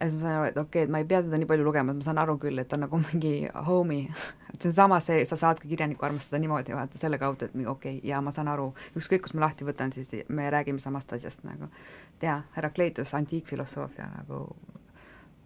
ja 0.01 0.09
siis 0.09 0.23
ma 0.23 0.29
sain 0.29 0.37
aru, 0.37 0.49
et 0.49 0.57
okei 0.57 0.69
okay,, 0.69 0.85
et 0.85 0.93
ma 0.93 0.99
ei 1.03 1.05
pea 1.05 1.21
teda 1.23 1.39
nii 1.41 1.49
palju 1.49 1.65
lugema, 1.65 1.93
et 1.93 2.01
ma 2.01 2.05
saan 2.05 2.21
aru 2.23 2.37
küll, 2.41 2.61
et 2.61 2.69
ta 2.69 2.79
on 2.79 2.85
nagu 2.87 3.01
mingi 3.03 3.33
homie 3.67 4.07
et 4.53 4.57
see 4.63 4.71
on 4.71 4.77
sama 4.77 5.01
see, 5.05 5.25
sa 5.29 5.37
saadki 5.37 5.69
kirjanikku 5.69 6.07
armastada 6.09 6.41
niimoodi, 6.41 6.75
vaata 6.77 7.01
selle 7.01 7.19
kaudu, 7.21 7.49
et 7.49 7.57
okei 7.61 7.99
okay,, 7.99 8.01
ja 8.09 8.21
ma 8.25 8.33
saan 8.33 8.49
aru, 8.49 8.71
ükskõik, 8.97 9.27
kus 9.27 9.37
ma 9.37 9.45
lahti 9.45 9.69
võtan, 9.69 9.93
siis 9.93 10.25
me 10.29 10.49
räägime 10.51 10.81
samast 10.81 11.13
asjast 11.17 11.45
nagu. 11.45 11.69
et 12.17 12.29
jaa, 12.29 12.41
Herakleitus, 12.57 13.15
antiikfilosoofia 13.15 14.09
nagu 14.17 14.47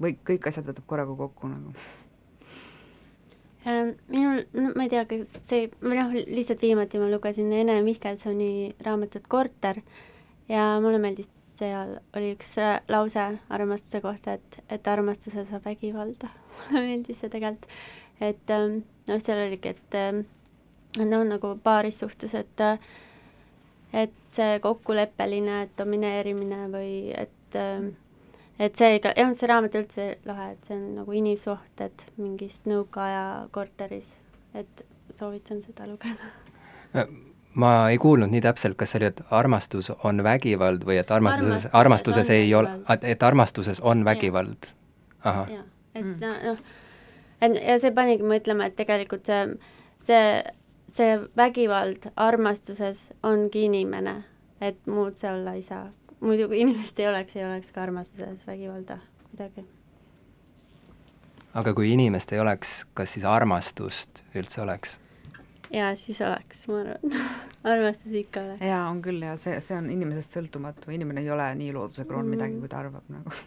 või 0.01 0.17
kõik 0.27 0.49
asjad 0.51 0.67
võtab 0.69 0.87
korraga 0.91 1.15
kokku 1.19 1.51
nagu 1.51 1.75
ähm, 3.67 3.95
minul, 4.09 4.43
no 4.57 4.73
ma 4.75 4.87
ei 4.87 4.93
tea, 4.93 5.05
kas 5.11 5.39
see, 5.43 5.69
või 5.83 6.01
noh, 6.01 6.13
lihtsalt 6.15 6.65
viimati 6.65 7.01
ma 7.03 7.09
lugesin 7.13 7.53
Ene 7.53 7.81
Mihkelsoni 7.87 8.75
raamatut 8.85 9.29
Korter 9.31 9.81
ja 10.51 10.75
mulle 10.83 11.01
meeldis 11.03 11.31
seal 11.55 11.97
oli 12.17 12.33
üks 12.35 12.57
äh, 12.63 12.79
lause 12.91 13.25
armastuse 13.55 14.01
kohta, 14.05 14.39
et, 14.39 14.61
et 14.73 14.89
armastuse 14.91 15.47
saab 15.49 15.67
vägivalda 15.69 16.31
mulle 16.59 16.87
meeldis 16.89 17.23
see 17.23 17.33
tegelikult. 17.33 17.71
et 18.21 18.55
ähm, 18.55 18.81
noh, 19.09 19.21
seal 19.23 19.47
oligi, 19.47 19.75
et 19.75 19.99
ähm, 19.99 20.25
no 21.03 21.23
nagu 21.27 21.55
paarissuhtes, 21.63 22.35
et 22.39 22.65
äh, 22.65 22.79
et 23.95 24.15
see 24.35 24.59
kokkuleppeline 24.63 25.69
domineerimine 25.79 26.65
või 26.73 26.95
et 27.15 27.59
ähm, 27.59 27.93
et 28.59 28.77
see 28.77 28.97
ikka, 28.99 29.15
jah, 29.19 29.35
see 29.35 29.51
raamat 29.51 29.79
üldse 29.81 30.09
lahe, 30.29 30.53
et 30.55 30.67
see 30.67 30.77
on 30.77 30.89
nagu 31.01 31.19
inimsuhted 31.21 32.09
mingis 32.17 32.63
nõukaaja 32.71 33.25
korteris, 33.55 34.15
et 34.55 34.87
soovitan 35.15 35.63
seda 35.63 35.89
lugeda 35.91 36.33
ma 37.55 37.89
ei 37.91 37.99
kuulnud 37.99 38.31
nii 38.31 38.43
täpselt, 38.43 38.77
kas 38.79 38.95
see 38.95 39.01
oli, 39.01 39.11
et 39.13 39.21
armastus 39.35 39.91
on 40.05 40.23
vägivald 40.27 40.85
või 40.87 40.99
et 41.01 41.11
armastuses, 41.15 41.69
armastuses 41.73 42.31
ei 42.35 42.55
ole, 42.55 42.73
et 43.03 43.23
armastuses 43.23 43.81
on 43.81 44.05
vägivald? 44.05 44.75
ahah. 45.25 45.51
jah, 45.51 45.65
et 45.95 46.05
mm. 46.05 46.19
noh, 46.21 46.59
et 47.41 47.59
ja 47.63 47.79
see 47.81 47.95
panigi 47.95 48.27
mõtlema, 48.27 48.69
et 48.69 48.77
tegelikult 48.77 49.31
see, 49.31 49.47
see, 50.03 50.27
see 50.91 51.19
vägivald 51.37 52.11
armastuses 52.17 53.07
ongi 53.23 53.69
inimene, 53.71 54.19
et 54.61 54.81
muud 54.91 55.17
see 55.19 55.31
olla 55.31 55.55
ei 55.59 55.63
saa. 55.63 55.87
Muidu 56.25 56.49
kui 56.51 56.59
inimest 56.65 56.99
ei 57.01 57.09
oleks, 57.11 57.37
ei 57.37 57.45
oleks 57.47 57.73
ka 57.75 57.83
armastuses 57.85 58.47
vägivalda 58.49 58.97
kuidagi. 59.29 59.61
aga 61.55 61.75
kui 61.77 61.93
inimest 61.93 62.33
ei 62.33 62.41
oleks, 62.43 62.69
kas 62.95 63.09
siis 63.17 63.27
armastust 63.29 64.13
üldse 64.35 64.63
oleks? 64.65 64.91
jaa, 65.75 65.95
siis 65.99 66.21
oleks, 66.25 66.67
ma 66.71 66.75
arvan 66.83 67.01
armastus 67.75 68.13
ikka 68.25 68.39
oleks. 68.47 68.63
jaa, 68.71 68.85
on 68.91 68.99
küll 69.05 69.21
ja 69.27 69.33
see, 69.41 69.55
see 69.65 69.77
on 69.79 69.87
inimesest 69.93 70.31
sõltumatu, 70.39 70.85
inimene 70.95 71.21
ei 71.25 71.31
ole 71.35 71.47
nii 71.61 71.73
looduse 71.77 72.05
kroon 72.09 72.27
mm. 72.27 72.31
midagi, 72.37 72.55
kui 72.63 72.71
ta 72.73 72.77
arvab 72.85 73.07
nagu 73.13 73.29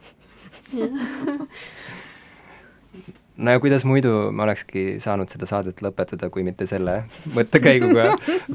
no 3.38 3.54
ja 3.54 3.60
kuidas 3.62 3.86
muidu 3.86 4.14
ma 4.36 4.46
olekski 4.48 4.86
saanud 5.04 5.30
seda 5.32 5.50
saadet 5.50 5.82
lõpetada, 5.86 6.30
kui 6.34 6.46
mitte 6.48 6.68
selle 6.70 7.00
mõttekäiguga. 7.36 8.10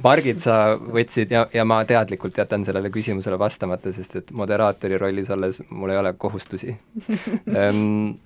Margit, 0.05 0.43
sa 0.43 0.77
võtsid 0.77 1.35
ja, 1.35 1.45
ja 1.55 1.67
ma 1.69 1.83
teadlikult 1.89 2.39
jätan 2.39 2.67
sellele 2.67 2.91
küsimusele 2.95 3.39
vastamata, 3.41 3.93
sest 3.95 4.19
et 4.23 4.33
moderaatori 4.37 4.99
rollis 5.01 5.31
olles 5.33 5.63
mul 5.71 5.95
ei 5.95 6.01
ole 6.01 6.15
kohustusi 6.19 6.73
ehm, 6.73 8.19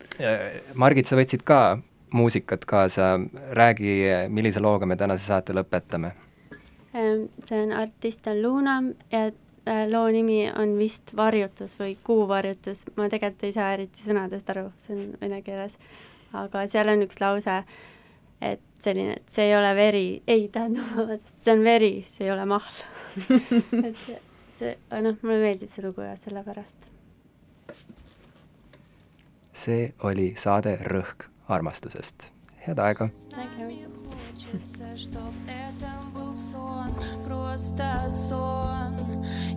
Margit, 0.75 1.09
sa 1.09 1.19
võtsid 1.19 1.45
ka 1.47 1.61
muusikat 2.17 2.65
kaasa, 2.65 3.17
räägi, 3.51 3.99
millise 4.29 4.61
looga 4.61 4.87
me 4.87 4.97
tänase 4.97 5.27
saate 5.27 5.55
lõpetame? 5.57 6.13
Ähm, 6.97 7.27
see 7.45 7.59
on 7.61 7.73
artist 7.77 8.27
on 8.31 8.43
Luna 8.43 8.77
ja 9.13 9.27
äh, 9.27 9.85
loo 9.91 10.07
nimi 10.09 10.47
on 10.49 10.77
vist 10.79 11.13
Varjutus 11.17 11.77
või 11.81 11.97
Kuuvarjutus, 12.05 12.87
ma 12.97 13.11
tegelikult 13.13 13.49
ei 13.49 13.57
saa 13.57 13.73
eriti 13.75 14.07
sõnadest 14.07 14.53
aru, 14.55 14.71
see 14.81 14.97
on 14.97 15.19
vene 15.21 15.43
keeles, 15.45 15.77
aga 16.33 16.67
seal 16.69 16.91
on 16.93 17.05
üks 17.07 17.21
lause, 17.23 17.57
et 18.41 18.63
selline, 18.83 19.17
et 19.21 19.33
see 19.33 19.49
ei 19.49 19.57
ole 19.57 19.73
veri, 19.79 20.07
ei, 20.27 20.49
tähendab, 20.53 20.89
vabandust, 20.97 21.33
see 21.45 21.55
on 21.55 21.65
veri, 21.67 21.93
see 22.09 22.27
ei 22.27 22.33
ole 22.35 22.47
mahl 22.51 22.83
et 23.87 23.97
see, 24.01 24.19
see, 24.59 24.77
noh, 24.93 25.19
mulle 25.23 25.41
meeldib 25.43 25.73
see 25.73 25.87
lugu 25.87 26.05
ja 26.05 26.17
sellepärast. 26.21 26.91
see 29.57 29.93
oli 30.05 30.33
saade 30.37 30.77
Rõhk 30.85 31.31
armastusest. 31.49 32.36
Head 32.67 32.79
aega! 32.79 33.11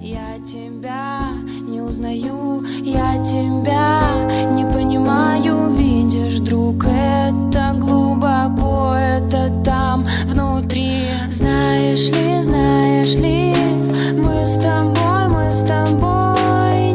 Я 0.02 0.40
тебя 0.46 1.34
не 1.68 1.82
узнаю 1.82 2.64
Я 2.82 3.24
тебя 3.26 4.48
не 4.56 4.64
понимаю. 4.66 5.72
Видишь, 5.72 6.40
друг, 6.40 6.86
это 6.86 7.76
глубоко 7.78 8.96
Это 8.96 9.52
там 9.64 10.06
внутри. 10.26 11.04
Знаешь 11.30 12.10
ли, 12.10 12.42
знаешь 12.42 13.16
ли 13.16 13.54
Мы 14.14 14.46
с 14.46 14.56
тобой, 14.56 15.28
мы 15.28 15.54
с 15.54 15.60
тобой 15.60 16.89